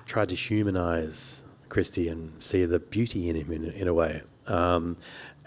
tried 0.05 0.29
to 0.29 0.35
humanize 0.35 1.43
Christie 1.67 2.07
and 2.07 2.31
see 2.41 2.63
the 2.63 2.79
beauty 2.79 3.27
in 3.27 3.35
him 3.35 3.51
in, 3.51 3.65
in 3.65 3.89
a 3.89 3.93
way. 3.93 4.21
Um, 4.47 4.97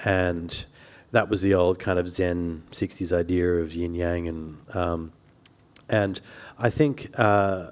and 0.04 0.64
that 1.12 1.28
was 1.28 1.42
the 1.42 1.54
old 1.54 1.78
kind 1.78 1.98
of 1.98 2.08
Zen 2.08 2.62
60s 2.70 3.12
idea 3.12 3.54
of 3.54 3.72
yin 3.74 3.94
yang. 3.94 4.28
And, 4.28 4.58
um, 4.74 5.12
and 5.88 6.20
I 6.58 6.70
think 6.70 7.10
uh, 7.18 7.70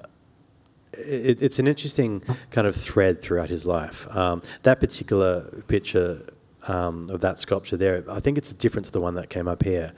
it, 0.92 1.42
it's 1.42 1.58
an 1.58 1.68
interesting 1.68 2.22
kind 2.50 2.66
of 2.66 2.74
thread 2.74 3.22
throughout 3.22 3.50
his 3.50 3.66
life. 3.66 4.06
Um, 4.14 4.42
that 4.62 4.80
particular 4.80 5.62
picture 5.68 6.22
um, 6.66 7.08
of 7.10 7.20
that 7.20 7.38
sculpture 7.38 7.76
there, 7.76 8.04
I 8.08 8.20
think 8.20 8.38
it's 8.38 8.52
different 8.52 8.86
to 8.86 8.92
the 8.92 9.00
one 9.00 9.14
that 9.14 9.30
came 9.30 9.48
up 9.48 9.62
here. 9.62 9.92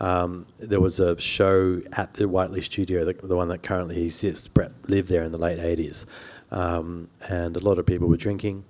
Um, 0.00 0.46
there 0.58 0.80
was 0.80 1.00
a 1.00 1.18
show 1.18 1.80
at 1.92 2.14
the 2.14 2.28
Whiteley 2.28 2.60
Studio, 2.60 3.04
the, 3.04 3.14
the 3.14 3.36
one 3.36 3.48
that 3.48 3.62
currently 3.62 4.02
exists. 4.02 4.46
Brett 4.48 4.72
lived 4.88 5.08
there 5.08 5.22
in 5.22 5.32
the 5.32 5.38
late 5.38 5.58
80s. 5.58 6.04
Um, 6.50 7.08
and 7.28 7.56
a 7.56 7.60
lot 7.60 7.78
of 7.78 7.86
people 7.86 8.08
were 8.08 8.16
drinking. 8.16 8.64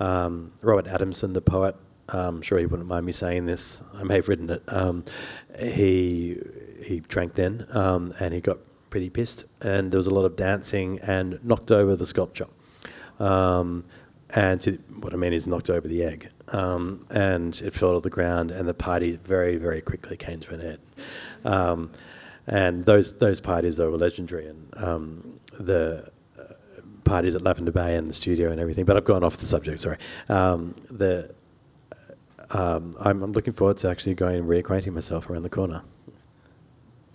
Um, 0.00 0.52
Robert 0.62 0.86
Adamson, 0.86 1.32
the 1.32 1.40
poet, 1.40 1.76
I'm 2.08 2.42
sure 2.42 2.58
he 2.58 2.66
wouldn't 2.66 2.88
mind 2.88 3.06
me 3.06 3.12
saying 3.12 3.46
this. 3.46 3.82
I 3.94 4.04
may 4.04 4.16
have 4.16 4.28
written 4.28 4.50
it. 4.50 4.62
Um, 4.68 5.04
he 5.58 6.38
he 6.82 7.00
drank 7.00 7.34
then, 7.34 7.66
um, 7.70 8.14
and 8.20 8.34
he 8.34 8.40
got 8.40 8.58
pretty 8.90 9.10
pissed, 9.10 9.44
and 9.62 9.90
there 9.90 9.98
was 9.98 10.06
a 10.06 10.14
lot 10.14 10.24
of 10.24 10.36
dancing, 10.36 10.98
and 11.00 11.42
knocked 11.44 11.70
over 11.70 11.96
the 11.96 12.06
sculpture. 12.06 12.46
Um, 13.18 13.84
and 14.30 14.60
to, 14.62 14.72
what 15.00 15.12
I 15.12 15.16
mean 15.16 15.32
is 15.32 15.46
knocked 15.46 15.70
over 15.70 15.88
the 15.88 16.02
egg, 16.04 16.28
um, 16.48 17.06
and 17.10 17.58
it 17.62 17.72
fell 17.72 17.94
to 17.94 18.00
the 18.00 18.10
ground, 18.10 18.50
and 18.50 18.68
the 18.68 18.74
party 18.74 19.16
very 19.24 19.56
very 19.56 19.80
quickly 19.80 20.16
came 20.16 20.40
to 20.40 20.54
an 20.54 20.60
end. 20.60 20.78
Um, 21.44 21.90
and 22.46 22.84
those 22.84 23.18
those 23.18 23.40
parties 23.40 23.76
though 23.76 23.90
were 23.90 23.98
legendary, 23.98 24.48
and 24.48 24.74
um, 24.76 25.40
the 25.58 26.10
parties 27.04 27.34
at 27.34 27.42
Lavender 27.42 27.72
Bay 27.72 27.96
and 27.96 28.08
the 28.08 28.12
studio 28.12 28.50
and 28.50 28.60
everything. 28.60 28.84
But 28.84 28.96
I've 28.96 29.04
gone 29.04 29.22
off 29.24 29.36
the 29.36 29.46
subject. 29.46 29.80
Sorry. 29.80 29.98
Um, 30.28 30.74
the 30.90 31.34
um, 32.50 32.92
I'm, 33.00 33.22
I'm 33.22 33.32
looking 33.32 33.52
forward 33.52 33.78
to 33.78 33.88
actually 33.88 34.14
going 34.14 34.36
and 34.36 34.48
reacquainting 34.48 34.92
myself 34.92 35.28
around 35.28 35.42
the 35.42 35.50
corner. 35.50 35.82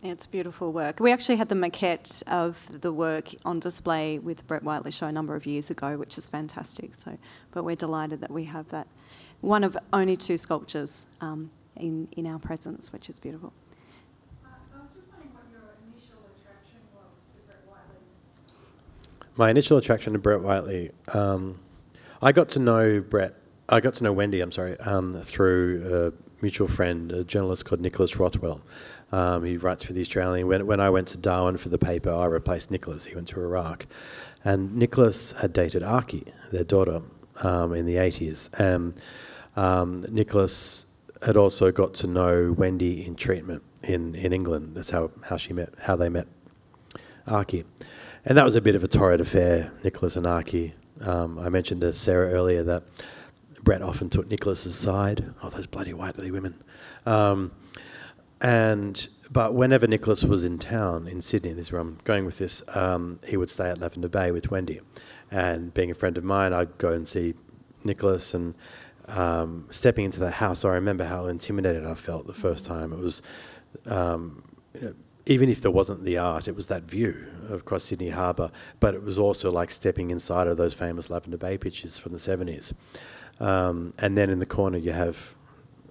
It's 0.02 0.26
beautiful 0.26 0.72
work. 0.72 1.02
We 1.02 1.12
actually 1.12 1.36
had 1.36 1.50
the 1.50 1.56
maquette 1.56 2.24
of 2.28 2.58
the 2.70 2.94
work 2.94 3.32
on 3.44 3.60
display 3.60 4.18
with 4.18 4.48
Brett 4.48 4.64
Whiteley 4.64 4.92
show 4.92 5.08
a 5.08 5.12
number 5.12 5.36
of 5.36 5.46
years 5.46 5.70
ago, 5.70 5.98
which 5.98 6.18
is 6.18 6.28
fantastic. 6.28 6.96
So, 6.96 7.18
but 7.52 7.64
we're 7.66 7.76
delighted 7.76 8.22
that 8.22 8.32
we 8.32 8.46
have 8.46 8.70
that 8.70 8.88
one 9.42 9.64
of 9.64 9.78
only 9.92 10.16
two 10.16 10.38
sculptures 10.38 11.06
um, 11.20 11.52
in 11.76 12.08
in 12.14 12.26
our 12.28 12.40
presence, 12.40 12.94
which 12.94 13.10
is 13.10 13.20
beautiful. 13.20 13.52
Uh, 14.46 14.50
I 14.74 14.80
was 14.80 14.90
just 14.96 15.08
wondering 15.12 15.34
what 15.34 15.44
your 15.52 15.76
initial 15.92 16.20
attraction 16.32 16.80
was 16.96 17.12
to 17.36 17.40
Brett 17.46 17.64
Whiteley. 17.68 18.00
My 19.40 19.50
initial 19.50 19.78
attraction 19.78 20.12
to 20.12 20.20
Brett 20.20 20.42
Whiteley, 20.42 20.92
um, 21.14 21.62
I 22.22 22.34
got 22.34 22.50
to 22.50 22.60
know 22.60 23.00
Brett. 23.00 23.36
I 23.70 23.80
got 23.80 23.94
to 23.94 24.04
know 24.04 24.12
Wendy. 24.12 24.42
I'm 24.42 24.52
sorry, 24.52 24.78
um, 24.82 25.22
through 25.22 26.12
a 26.20 26.44
mutual 26.44 26.68
friend, 26.68 27.10
a 27.14 27.24
journalist 27.24 27.64
called 27.64 27.80
Nicholas 27.80 28.18
Rothwell. 28.18 28.60
Um, 29.14 29.46
he 29.46 29.56
writes 29.56 29.86
for 29.86 29.94
the 29.94 30.02
Australian. 30.02 30.48
When, 30.48 30.68
when 30.68 30.82
I 30.82 30.90
went 30.90 31.08
to 31.10 31.18
Darwin 31.18 31.56
for 31.56 31.70
the 31.70 31.78
paper, 31.78 32.12
I 32.12 32.26
replaced 32.26 32.70
Nicholas. 32.70 33.06
He 33.06 33.16
went 33.16 33.30
to 33.30 33.40
Iraq, 33.40 33.86
and 34.44 34.76
Nicholas 34.76 35.32
had 35.32 35.54
dated 35.54 35.84
Arkie, 35.84 36.28
their 36.52 36.66
daughter, 36.66 37.02
um, 37.42 37.74
in 37.74 37.86
the 37.86 37.96
80s. 37.96 38.50
And 38.60 38.94
um, 39.56 40.06
Nicholas 40.10 40.86
had 41.22 41.38
also 41.38 41.72
got 41.72 41.94
to 41.94 42.08
know 42.08 42.54
Wendy 42.58 43.06
in 43.06 43.16
treatment 43.16 43.64
in, 43.84 44.16
in 44.16 44.34
England. 44.34 44.76
That's 44.76 44.90
how, 44.90 45.12
how 45.22 45.38
she 45.38 45.54
met, 45.54 45.70
how 45.80 45.96
they 45.96 46.10
met 46.10 46.28
Arkie. 47.26 47.64
And 48.26 48.38
that 48.38 48.46
was 48.46 48.56
a 48.56 48.62
bit 48.62 48.76
of 48.76 48.84
a 48.84 48.88
torrid 48.88 49.22
affair, 49.22 49.72
Nicholas 49.84 50.16
and 50.16 50.26
Arkie. 50.26 50.74
Um, 51.02 51.40
I 51.40 51.50
mentioned 51.50 51.82
to 51.82 51.94
Sarah 51.94 52.32
earlier 52.32 52.64
that 52.64 52.84
Brett 53.64 53.82
often 53.82 54.10
took 54.10 54.30
Nicholas's 54.30 54.76
side. 54.76 55.34
Oh, 55.42 55.50
those 55.50 55.68
bloody 55.68 55.94
Whiteley 55.94 56.32
women. 56.32 56.62
Um, 57.06 57.52
and 58.42 59.08
but 59.32 59.54
whenever 59.54 59.86
Nicholas 59.88 60.24
was 60.24 60.44
in 60.46 60.58
town 60.58 61.08
in 61.08 61.22
Sydney, 61.22 61.54
this 61.54 61.68
is 61.68 61.72
where 61.72 61.82
I'm 61.82 62.00
going 62.04 62.26
with 62.26 62.38
this, 62.38 62.62
um, 62.70 63.20
he 63.26 63.38
would 63.38 63.50
stay 63.50 63.70
at 63.70 63.80
Lavender 63.80 64.10
Bay 64.10 64.32
with 64.32 64.50
Wendy. 64.50 64.82
And 65.32 65.74
being 65.74 65.92
a 65.92 65.94
friend 65.94 66.18
of 66.18 66.24
mine, 66.24 66.54
I'd 66.54 66.78
go 66.78 66.92
and 66.92 67.08
see 67.08 67.36
Nicholas 67.84 68.34
and 68.34 68.56
um, 69.08 69.68
stepping 69.72 70.06
into 70.06 70.20
the 70.20 70.32
house. 70.32 70.66
I 70.66 70.70
remember 70.70 71.04
how 71.04 71.28
intimidated 71.28 71.86
I 71.86 71.94
felt 71.94 72.28
the 72.28 72.34
first 72.34 72.66
time. 72.66 72.94
It 72.94 73.00
was, 73.00 73.22
um, 73.86 74.44
you 74.74 74.82
know, 74.82 74.94
even 75.26 75.50
if 75.50 75.62
there 75.62 75.72
wasn't 75.72 76.04
the 76.04 76.18
art, 76.18 76.48
it 76.48 76.56
was 76.56 76.68
that 76.68 76.84
view 76.84 77.26
across 77.52 77.84
Sydney 77.84 78.10
Harbour. 78.10 78.52
But 78.80 78.96
it 78.96 79.04
was 79.04 79.20
also 79.20 79.52
like 79.52 79.72
stepping 79.72 80.12
inside 80.12 80.48
of 80.48 80.58
those 80.58 80.74
famous 80.74 81.10
Lavender 81.10 81.38
Bay 81.38 81.58
pictures 81.58 81.98
from 81.98 82.14
the 82.14 82.20
70s. 82.20 82.74
Um, 83.40 83.94
and 83.98 84.18
then 84.18 84.30
in 84.30 84.40
the 84.40 84.46
corner, 84.46 84.78
you 84.78 84.92
have 84.92 85.36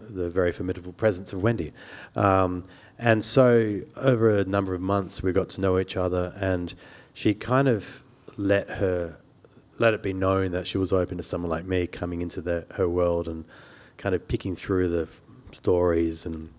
the 0.01 0.29
very 0.29 0.53
formidable 0.53 0.93
presence 0.93 1.33
of 1.33 1.43
Wendy. 1.43 1.73
Um, 2.17 2.65
and 2.99 3.25
so 3.25 3.81
over 3.97 4.31
a 4.31 4.45
number 4.45 4.75
of 4.75 4.81
months, 4.81 5.23
we 5.23 5.33
got 5.33 5.49
to 5.51 5.61
know 5.61 5.79
each 5.79 5.97
other, 5.97 6.33
and 6.37 6.75
she 7.15 7.35
kind 7.35 7.69
of 7.69 8.03
let 8.37 8.69
her 8.71 9.17
let 9.79 9.95
it 9.95 10.03
be 10.03 10.13
known 10.13 10.51
that 10.51 10.67
she 10.67 10.77
was 10.77 10.93
open 10.93 11.17
to 11.17 11.23
someone 11.23 11.51
like 11.51 11.65
me 11.65 11.87
coming 11.87 12.21
into 12.21 12.41
the, 12.41 12.67
her 12.73 12.89
world 12.89 13.29
and 13.29 13.45
kind 13.97 14.13
of 14.13 14.27
picking 14.27 14.57
through 14.57 14.89
the 14.89 15.09
stories 15.53 16.27
and 16.27 16.51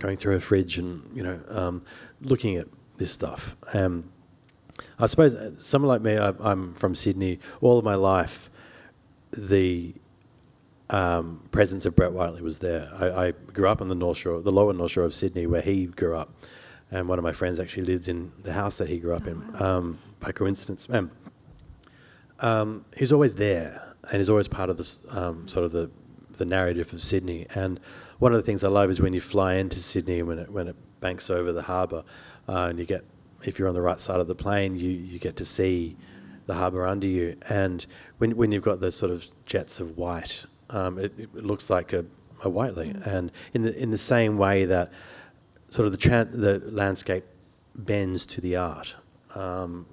going 0.00 0.16
through 0.16 0.34
her 0.34 0.40
fridge 0.40 0.78
and 0.78 1.02
you 1.14 1.22
know 1.22 1.40
um, 1.48 1.82
looking 2.20 2.56
at 2.56 2.66
this 2.96 3.10
stuff. 3.10 3.56
Um, 3.74 4.10
I 4.98 5.06
suppose 5.06 5.34
uh, 5.34 5.52
someone 5.56 5.88
like 5.88 6.02
me, 6.02 6.16
I, 6.16 6.32
I'm 6.40 6.74
from 6.74 6.94
Sydney. 6.94 7.40
All 7.60 7.78
of 7.78 7.84
my 7.84 7.94
life, 7.94 8.50
the 9.32 9.94
um, 10.90 11.42
presence 11.50 11.86
of 11.86 11.96
Brett 11.96 12.12
Whiteley 12.12 12.42
was 12.42 12.58
there. 12.58 12.90
I, 12.94 13.28
I 13.28 13.30
grew 13.52 13.68
up 13.68 13.80
on 13.80 13.88
the 13.88 13.94
North 13.94 14.18
Shore, 14.18 14.40
the 14.40 14.52
lower 14.52 14.72
North 14.72 14.92
Shore 14.92 15.04
of 15.04 15.14
Sydney, 15.14 15.46
where 15.46 15.62
he 15.62 15.86
grew 15.86 16.16
up, 16.16 16.32
and 16.90 17.08
one 17.08 17.18
of 17.18 17.22
my 17.22 17.32
friends 17.32 17.60
actually 17.60 17.84
lives 17.84 18.08
in 18.08 18.32
the 18.42 18.52
house 18.52 18.78
that 18.78 18.88
he 18.88 18.98
grew 18.98 19.14
up 19.14 19.26
in 19.26 19.42
um, 19.60 19.98
by 20.20 20.32
coincidence. 20.32 20.86
Um, 20.90 21.10
um, 22.40 22.84
he's 22.96 23.12
always 23.12 23.34
there, 23.34 23.94
and 24.10 24.18
he's 24.18 24.30
always 24.30 24.48
part 24.48 24.70
of 24.70 24.76
this 24.76 25.00
um, 25.10 25.48
sort 25.48 25.64
of 25.64 25.72
the 25.72 25.90
the 26.36 26.44
narrative 26.44 26.92
of 26.92 27.02
Sydney. 27.02 27.46
And 27.54 27.80
one 28.18 28.32
of 28.32 28.38
the 28.38 28.42
things 28.42 28.64
I 28.64 28.68
love 28.68 28.90
is 28.90 29.00
when 29.00 29.12
you 29.12 29.20
fly 29.20 29.54
into 29.54 29.80
Sydney 29.80 30.22
when 30.22 30.38
it 30.38 30.50
when 30.50 30.68
it 30.68 30.76
banks 31.00 31.30
over 31.30 31.52
the 31.52 31.62
harbour, 31.62 32.04
uh, 32.48 32.66
and 32.70 32.78
you 32.78 32.84
get 32.84 33.04
if 33.44 33.58
you're 33.58 33.68
on 33.68 33.74
the 33.74 33.82
right 33.82 34.00
side 34.00 34.20
of 34.20 34.26
the 34.26 34.34
plane, 34.34 34.76
you 34.76 34.90
you 34.90 35.18
get 35.18 35.36
to 35.36 35.44
see 35.44 35.96
the 36.46 36.54
harbour 36.54 36.86
under 36.86 37.06
you. 37.06 37.36
And 37.48 37.84
when 38.18 38.36
when 38.36 38.52
you've 38.52 38.64
got 38.64 38.80
those 38.80 38.96
sort 38.96 39.12
of 39.12 39.26
jets 39.46 39.80
of 39.80 39.96
white, 39.96 40.44
um, 40.70 40.98
it, 40.98 41.12
it 41.18 41.44
looks 41.44 41.70
like 41.70 41.92
a, 41.92 42.04
a 42.42 42.48
Whiteley. 42.48 42.94
And 43.04 43.30
in 43.54 43.62
the 43.62 43.76
in 43.76 43.90
the 43.90 43.98
same 43.98 44.36
way 44.38 44.64
that 44.64 44.90
sort 45.70 45.86
of 45.86 45.92
the 45.92 45.98
tran 45.98 46.32
the 46.32 46.60
landscape 46.70 47.24
bends 47.74 48.26
to 48.26 48.40
the 48.40 48.56
art. 48.56 48.94
Um, 49.34 49.86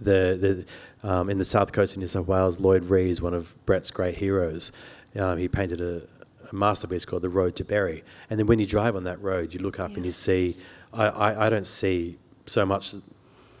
the, 0.00 0.64
the 1.02 1.08
um, 1.08 1.30
in 1.30 1.38
the 1.38 1.44
south 1.44 1.72
coast 1.72 1.92
of 1.94 1.98
New 1.98 2.06
South 2.06 2.26
Wales, 2.26 2.58
Lloyd 2.58 2.84
Rees 2.84 3.16
is 3.16 3.22
one 3.22 3.34
of 3.34 3.54
Brett's 3.66 3.90
great 3.90 4.16
heroes. 4.16 4.72
Um, 5.16 5.38
he 5.38 5.48
painted 5.48 5.80
a, 5.80 6.02
a 6.52 6.54
masterpiece 6.56 7.04
called 7.04 7.22
The 7.22 7.28
Road 7.28 7.56
to 7.56 7.64
Berry, 7.64 8.04
and 8.28 8.38
then 8.38 8.46
when 8.46 8.58
you 8.58 8.66
drive 8.66 8.96
on 8.96 9.04
that 9.04 9.20
road, 9.22 9.54
you 9.54 9.60
look 9.60 9.78
up 9.80 9.94
and 9.96 10.04
you 10.04 10.12
see. 10.12 10.56
I, 10.92 11.06
I, 11.06 11.46
I 11.46 11.50
don't 11.50 11.66
see 11.66 12.18
so 12.46 12.66
much 12.66 12.94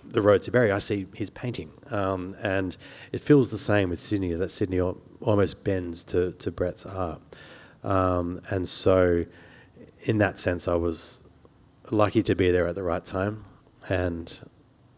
the 0.04 0.20
road 0.20 0.42
to 0.42 0.50
Berry. 0.50 0.72
I 0.72 0.80
see 0.80 1.06
his 1.14 1.30
painting, 1.30 1.70
um, 1.90 2.36
and 2.42 2.76
it 3.12 3.20
feels 3.20 3.50
the 3.50 3.58
same 3.58 3.90
with 3.90 4.00
Sydney. 4.00 4.32
That 4.34 4.50
Sydney 4.50 4.80
al- 4.80 4.98
almost 5.20 5.62
bends 5.62 6.04
to 6.04 6.32
to 6.32 6.50
Brett's 6.50 6.86
art, 6.86 7.20
um, 7.84 8.40
and 8.50 8.68
so 8.68 9.24
in 10.04 10.18
that 10.18 10.38
sense, 10.38 10.66
I 10.66 10.74
was 10.74 11.20
lucky 11.90 12.22
to 12.22 12.34
be 12.34 12.50
there 12.50 12.66
at 12.66 12.74
the 12.74 12.82
right 12.82 13.04
time, 13.04 13.44
and 13.88 14.32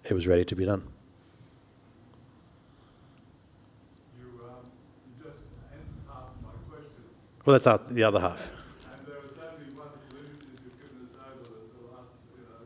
it 0.05 0.15
was 0.15 0.27
ready 0.27 0.45
to 0.45 0.57
be 0.57 0.65
done. 0.65 0.83
You, 4.19 4.27
um, 4.45 4.67
you 5.07 5.25
just 5.25 5.39
answered 5.73 6.07
half 6.09 6.31
of 6.37 6.43
my 6.43 6.51
question, 6.69 7.05
Well, 7.45 7.59
that's 7.59 7.67
the 7.91 8.05
other 8.07 8.21
half. 8.23 8.39
and 8.39 9.03
there 9.03 9.19
was 9.19 9.35
so 9.35 9.51
many 9.59 9.75
wonderful 9.75 10.15
images 10.15 10.63
you've 10.63 10.79
given 10.79 11.11
us 11.11 11.15
over 11.27 11.43
the, 11.43 11.59
the 11.75 11.83
last, 11.91 12.15
you 12.39 12.47
know, 12.47 12.63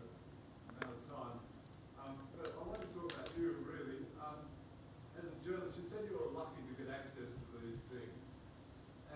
amount 0.68 0.92
of 0.92 1.02
time. 1.08 1.36
Um, 1.96 2.12
but 2.36 2.52
I 2.52 2.60
want 2.60 2.84
to 2.84 2.88
talk 2.92 3.08
about 3.08 3.32
you, 3.40 3.56
really. 3.64 4.04
Um, 4.20 4.44
as 5.16 5.32
a 5.32 5.40
journalist, 5.40 5.80
you 5.80 5.88
said 5.88 6.04
you 6.04 6.20
were 6.20 6.28
lucky 6.36 6.60
to 6.60 6.72
get 6.76 6.92
access 6.92 7.24
to 7.32 7.56
these 7.64 7.80
things. 7.88 8.20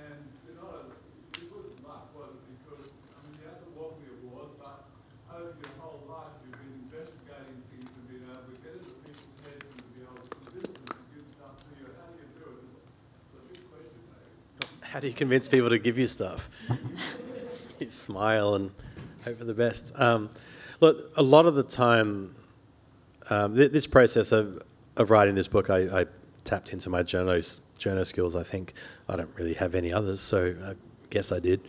And 0.00 0.32
you're 0.48 0.56
not, 0.56 0.72
a, 0.80 0.96
it 1.36 1.44
wasn't 1.52 1.76
luck, 1.84 2.08
was 2.16 2.40
it? 2.40 2.44
Because, 2.56 2.88
I 3.12 3.16
mean, 3.28 3.36
you 3.36 3.44
had 3.44 3.60
the 3.60 3.68
Walkley 3.76 4.08
Award, 4.16 4.56
but 4.56 4.88
over 5.28 5.52
your 5.60 5.76
whole 5.76 6.00
life, 6.08 6.40
you've 6.40 6.56
been 6.56 6.88
investigating 6.88 7.60
things 7.68 7.84
and 7.84 8.04
being 8.08 8.24
able 8.24 8.48
to 8.48 8.56
get 8.64 8.80
into 8.80 8.96
people's 9.04 9.36
heads 9.44 9.60
and 9.68 9.76
to 9.76 9.88
be 9.92 10.00
able 10.08 10.24
to 10.24 10.28
convince 10.40 10.72
them 10.72 10.88
to 10.88 11.04
give 11.12 11.24
stuff 11.36 11.52
to 11.60 11.70
you. 11.76 11.84
How 12.00 12.08
do 12.08 12.16
you 12.16 12.28
do 12.32 12.48
it? 12.48 12.64
It's 12.64 13.36
a 13.36 13.44
big 13.44 13.60
question, 13.68 14.00
Dave. 14.08 14.79
How 14.90 14.98
do 14.98 15.06
you 15.06 15.14
convince 15.14 15.46
people 15.46 15.68
to 15.68 15.78
give 15.78 15.98
you 15.98 16.08
stuff? 16.08 16.50
you 17.78 17.90
smile 17.92 18.56
and 18.56 18.72
hope 19.24 19.38
for 19.38 19.44
the 19.44 19.54
best. 19.54 19.92
Um, 19.94 20.30
look, 20.80 21.12
a 21.16 21.22
lot 21.22 21.46
of 21.46 21.54
the 21.54 21.62
time, 21.62 22.34
um, 23.30 23.54
th- 23.54 23.70
this 23.70 23.86
process 23.86 24.32
of, 24.32 24.64
of 24.96 25.10
writing 25.10 25.36
this 25.36 25.46
book, 25.46 25.70
I, 25.70 26.00
I 26.00 26.06
tapped 26.44 26.72
into 26.72 26.90
my 26.90 27.04
journo 27.04 28.04
skills. 28.04 28.34
I 28.34 28.42
think 28.42 28.74
I 29.08 29.14
don't 29.14 29.30
really 29.36 29.54
have 29.54 29.76
any 29.76 29.92
others, 29.92 30.20
so 30.20 30.56
I 30.64 30.74
guess 31.08 31.30
I 31.30 31.38
did. 31.38 31.60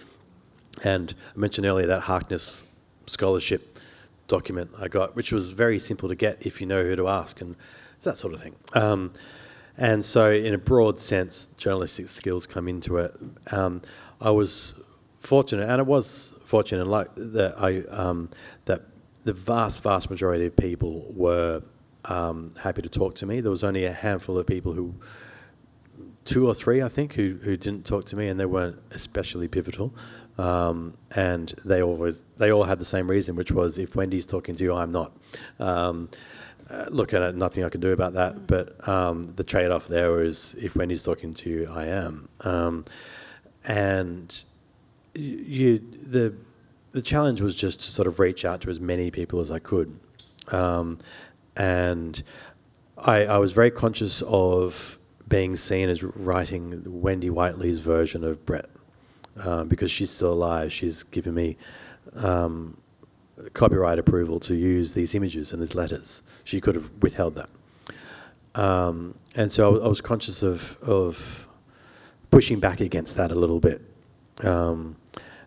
And 0.84 1.14
I 1.36 1.40
mentioned 1.40 1.68
earlier 1.68 1.86
that 1.86 2.02
Harkness 2.02 2.64
scholarship 3.06 3.78
document 4.28 4.72
I 4.80 4.88
got, 4.88 5.16
which 5.16 5.32
was 5.32 5.52
very 5.52 5.78
simple 5.78 6.10
to 6.10 6.16
get 6.16 6.44
if 6.44 6.60
you 6.60 6.66
know 6.66 6.82
who 6.82 6.96
to 6.96 7.08
ask, 7.08 7.40
and 7.40 7.56
that 8.02 8.18
sort 8.18 8.34
of 8.34 8.42
thing. 8.42 8.56
Um, 8.74 9.14
and 9.82 10.06
so, 10.06 10.32
in 10.32 10.54
a 10.54 10.60
broad 10.60 11.00
sense, 11.00 11.50
journalistic 11.58 12.08
skills 12.08 12.46
come 12.46 12.68
into 12.68 12.98
it. 12.98 13.16
Um, 13.52 13.82
I 14.22 14.30
was 14.30 14.76
fortunate, 15.22 15.68
and 15.68 15.80
it 15.80 15.88
was 15.88 16.36
fortunate, 16.46 16.86
like 16.86 17.10
that 17.16 17.56
I 17.58 17.80
um, 17.90 18.30
that 18.66 18.84
the 19.24 19.34
vast, 19.34 19.82
vast 19.82 20.12
majority 20.12 20.46
of 20.46 20.56
people 20.56 21.12
were 21.16 21.64
um, 22.06 22.52
happy 22.60 22.84
to 22.84 22.90
talk 22.90 23.16
to 23.16 23.26
me. 23.26 23.42
There 23.42 23.50
was 23.50 23.64
only 23.64 23.86
a 23.86 23.92
handful 23.92 24.38
of 24.38 24.46
people 24.46 24.72
who 24.72 24.94
two 26.26 26.48
or 26.48 26.54
three, 26.54 26.84
I 26.84 26.88
think, 26.88 27.14
who, 27.14 27.40
who 27.42 27.58
didn't 27.58 27.88
talk 27.88 28.06
to 28.06 28.16
me, 28.16 28.28
and 28.28 28.40
they 28.40 28.46
weren't 28.46 28.78
especially 28.92 29.48
pivotal. 29.48 29.96
Um, 30.38 30.96
and 31.16 31.56
they 31.66 31.82
always 31.82 32.22
they 32.38 32.52
all 32.52 32.66
had 32.66 32.78
the 32.78 32.86
same 32.86 33.10
reason, 33.10 33.36
which 33.36 33.52
was 33.52 33.80
if 33.80 33.96
Wendy's 33.96 34.28
talking 34.28 34.56
to 34.58 34.64
you, 34.64 34.76
I'm 34.76 34.92
not. 34.92 35.12
Um, 35.60 36.10
uh, 36.72 36.86
look 36.90 37.14
at 37.14 37.36
nothing 37.36 37.64
I 37.64 37.70
can 37.70 37.82
do 37.82 37.92
about 37.92 38.14
that. 38.14 38.48
But 38.48 38.88
um, 38.88 39.34
the 39.36 39.44
trade-off 39.44 39.88
there 39.88 40.22
is 40.22 40.56
if 40.60 40.76
Wendy's 40.76 41.04
talking 41.04 41.34
to 41.34 41.50
you, 41.50 41.70
I 41.72 41.86
am. 41.86 42.30
Um, 42.42 42.86
and 43.66 44.44
you 45.14 45.80
the 45.80 46.34
the 46.94 47.02
challenge 47.02 47.42
was 47.42 47.56
just 47.56 47.80
to 47.82 47.92
sort 47.92 48.08
of 48.08 48.20
reach 48.20 48.44
out 48.46 48.62
to 48.62 48.70
as 48.70 48.80
many 48.80 49.12
people 49.12 49.40
as 49.40 49.52
I 49.52 49.60
could. 49.60 49.98
Um, 50.50 51.00
and 51.56 52.22
I, 52.98 53.26
I 53.26 53.38
was 53.38 53.54
very 53.54 53.72
conscious 53.72 54.22
of 54.24 54.98
being 55.28 55.56
seen 55.56 55.90
as 55.90 56.04
writing 56.04 56.84
Wendy 56.86 57.30
Whiteley's 57.30 57.80
version 57.80 58.24
of 58.24 58.46
Brett 58.46 58.70
um, 59.38 59.68
because 59.70 59.90
she's 59.90 60.10
still 60.10 60.34
alive. 60.34 60.74
She's 60.74 61.04
given 61.04 61.34
me 61.34 61.58
um, 62.16 62.78
copyright 63.54 64.00
approval 64.00 64.40
to 64.42 64.56
use 64.56 64.94
these 64.94 65.16
images 65.16 65.54
and 65.54 65.62
these 65.62 65.76
letters. 65.76 66.24
She 66.44 66.62
could 66.62 66.76
have 66.76 66.92
withheld 67.02 67.36
that. 67.36 67.50
Um, 68.54 69.16
and 69.36 69.52
so 69.52 69.82
I, 69.84 69.88
was 69.88 70.02
conscious 70.02 70.44
of, 70.44 70.78
of 70.82 71.48
pushing 72.32 72.60
back 72.60 72.82
against 72.82 73.16
that 73.16 73.32
a 73.32 73.36
little 73.36 73.60
bit. 73.60 73.82
Um, 74.40 74.98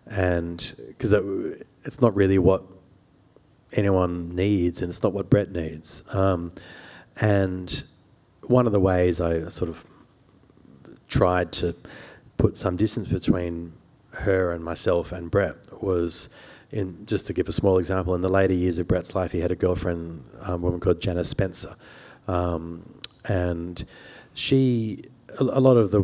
and 0.06 0.74
because 0.88 1.12
it, 1.12 1.66
it's 1.84 2.00
not 2.00 2.14
really 2.14 2.38
what 2.38 2.64
anyone 3.72 4.34
needs, 4.34 4.82
and 4.82 4.90
it's 4.90 5.02
not 5.02 5.12
what 5.12 5.28
Brett 5.28 5.52
needs. 5.52 6.02
Um, 6.12 6.52
and 7.20 7.84
one 8.42 8.66
of 8.66 8.72
the 8.72 8.80
ways 8.80 9.20
I 9.20 9.48
sort 9.48 9.70
of 9.70 9.84
tried 11.08 11.52
to 11.52 11.74
put 12.36 12.56
some 12.56 12.76
distance 12.76 13.08
between 13.08 13.72
her 14.10 14.52
and 14.52 14.64
myself 14.64 15.12
and 15.12 15.30
Brett 15.30 15.56
was 15.82 16.28
in 16.74 17.06
just 17.06 17.26
to 17.26 17.32
give 17.32 17.48
a 17.48 17.52
small 17.52 17.78
example 17.78 18.14
in 18.14 18.20
the 18.20 18.28
later 18.28 18.54
years 18.54 18.78
of 18.78 18.86
Brett's 18.86 19.14
life 19.14 19.32
he 19.32 19.40
had 19.40 19.52
a 19.52 19.56
girlfriend 19.56 20.24
um, 20.40 20.54
a 20.54 20.56
woman 20.58 20.80
called 20.80 21.00
Janice 21.00 21.28
Spencer 21.28 21.76
um, 22.28 22.82
and 23.24 23.84
she 24.34 25.04
a, 25.40 25.44
a 25.44 25.60
lot 25.60 25.76
of 25.76 25.90
the 25.90 26.02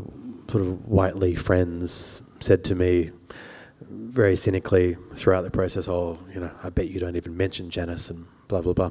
sort 0.51 0.65
of 0.65 0.87
Whiteley 0.87 1.35
friends 1.35 2.23
said 2.41 2.65
to 2.65 2.75
me 2.75 3.11
very 3.91 4.37
cynically 4.37 4.97
throughout 5.15 5.43
the 5.43 5.51
process, 5.51 5.89
oh, 5.89 6.19
you 6.33 6.41
know, 6.41 6.51
I 6.63 6.71
bet 6.71 6.91
you 6.91 7.01
don't 7.01 7.17
even 7.17 7.37
mention 7.37 7.71
Janice 7.71 8.11
and 8.11 8.27
blah, 8.49 8.61
blah, 8.61 8.73
blah. 8.73 8.91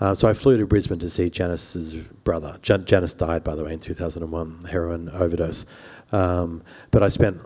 Um, 0.00 0.16
so 0.16 0.28
I 0.28 0.32
flew 0.32 0.56
to 0.58 0.66
Brisbane 0.66 0.98
to 1.00 1.10
see 1.10 1.30
Janice's 1.30 1.94
brother. 1.94 2.58
Jan- 2.62 2.84
Janice 2.84 3.14
died, 3.14 3.44
by 3.44 3.54
the 3.54 3.64
way, 3.64 3.72
in 3.72 3.80
2001, 3.80 4.64
heroin 4.70 5.08
overdose. 5.10 5.66
Um, 6.12 6.62
but 6.90 7.02
I 7.02 7.08
spent 7.08 7.40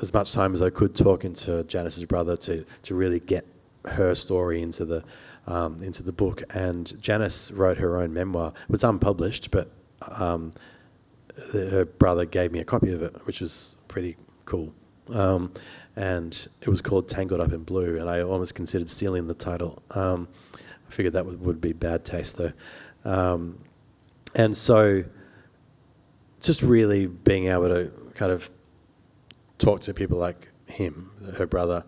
as 0.00 0.12
much 0.12 0.32
time 0.32 0.54
as 0.54 0.62
I 0.62 0.70
could 0.70 0.94
talking 0.94 1.34
to 1.34 1.64
Janice's 1.64 2.04
brother 2.04 2.36
to, 2.38 2.64
to 2.82 2.94
really 2.94 3.20
get 3.20 3.46
her 3.86 4.14
story 4.14 4.62
into 4.62 4.84
the, 4.84 5.04
um, 5.46 5.82
into 5.82 6.02
the 6.02 6.12
book. 6.12 6.42
And 6.54 7.00
Janice 7.00 7.50
wrote 7.50 7.78
her 7.78 7.98
own 7.98 8.12
memoir. 8.12 8.52
It 8.62 8.70
was 8.70 8.84
unpublished, 8.84 9.50
but 9.50 9.70
um, 10.02 10.52
the- 11.52 11.70
her 11.70 11.84
brother 11.84 12.24
gave 12.24 12.52
me 12.52 12.60
a 12.60 12.64
copy 12.64 12.92
of 12.92 13.02
it, 13.02 13.14
which 13.26 13.40
was 13.40 13.76
pretty 13.88 14.16
cool. 14.44 14.72
Um, 15.12 15.52
and 15.96 16.48
it 16.60 16.68
was 16.68 16.80
called 16.80 17.08
Tangled 17.08 17.40
Up 17.40 17.52
in 17.52 17.62
Blue, 17.62 17.98
and 18.00 18.08
I 18.08 18.22
almost 18.22 18.54
considered 18.54 18.88
stealing 18.88 19.26
the 19.26 19.34
title. 19.34 19.82
Um, 19.92 20.28
I 20.54 20.92
figured 20.92 21.12
that 21.12 21.24
would, 21.24 21.40
would 21.40 21.60
be 21.60 21.72
bad 21.72 22.04
taste, 22.04 22.36
though. 22.36 22.52
Um, 23.04 23.58
and 24.34 24.56
so, 24.56 25.04
just 26.40 26.62
really 26.62 27.06
being 27.06 27.46
able 27.46 27.68
to 27.68 27.92
kind 28.14 28.32
of 28.32 28.50
talk 29.58 29.80
to 29.82 29.94
people 29.94 30.18
like 30.18 30.48
him, 30.66 31.10
her 31.36 31.46
brother, 31.46 31.84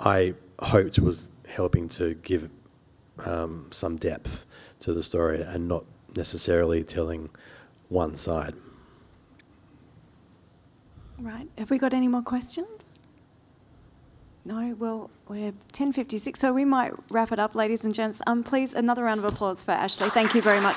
I 0.00 0.34
hoped 0.58 0.98
was 0.98 1.28
helping 1.48 1.88
to 1.90 2.14
give 2.14 2.48
um, 3.24 3.68
some 3.70 3.96
depth 3.96 4.46
to 4.80 4.92
the 4.92 5.02
story 5.02 5.42
and 5.42 5.68
not 5.68 5.84
necessarily 6.16 6.82
telling 6.82 7.30
one 7.88 8.16
side. 8.16 8.54
Right. 11.18 11.48
Have 11.58 11.70
we 11.70 11.78
got 11.78 11.94
any 11.94 12.08
more 12.08 12.22
questions? 12.22 12.98
No. 14.44 14.74
Well, 14.78 15.10
we're 15.28 15.52
10:56, 15.72 16.36
so 16.36 16.52
we 16.52 16.64
might 16.64 16.92
wrap 17.10 17.30
it 17.30 17.38
up, 17.38 17.54
ladies 17.54 17.84
and 17.84 17.94
gents. 17.94 18.20
Um, 18.26 18.42
please, 18.42 18.72
another 18.72 19.04
round 19.04 19.20
of 19.20 19.32
applause 19.32 19.62
for 19.62 19.72
Ashleigh. 19.72 20.10
Thank 20.10 20.34
you 20.34 20.42
very 20.42 20.60
much. 20.60 20.76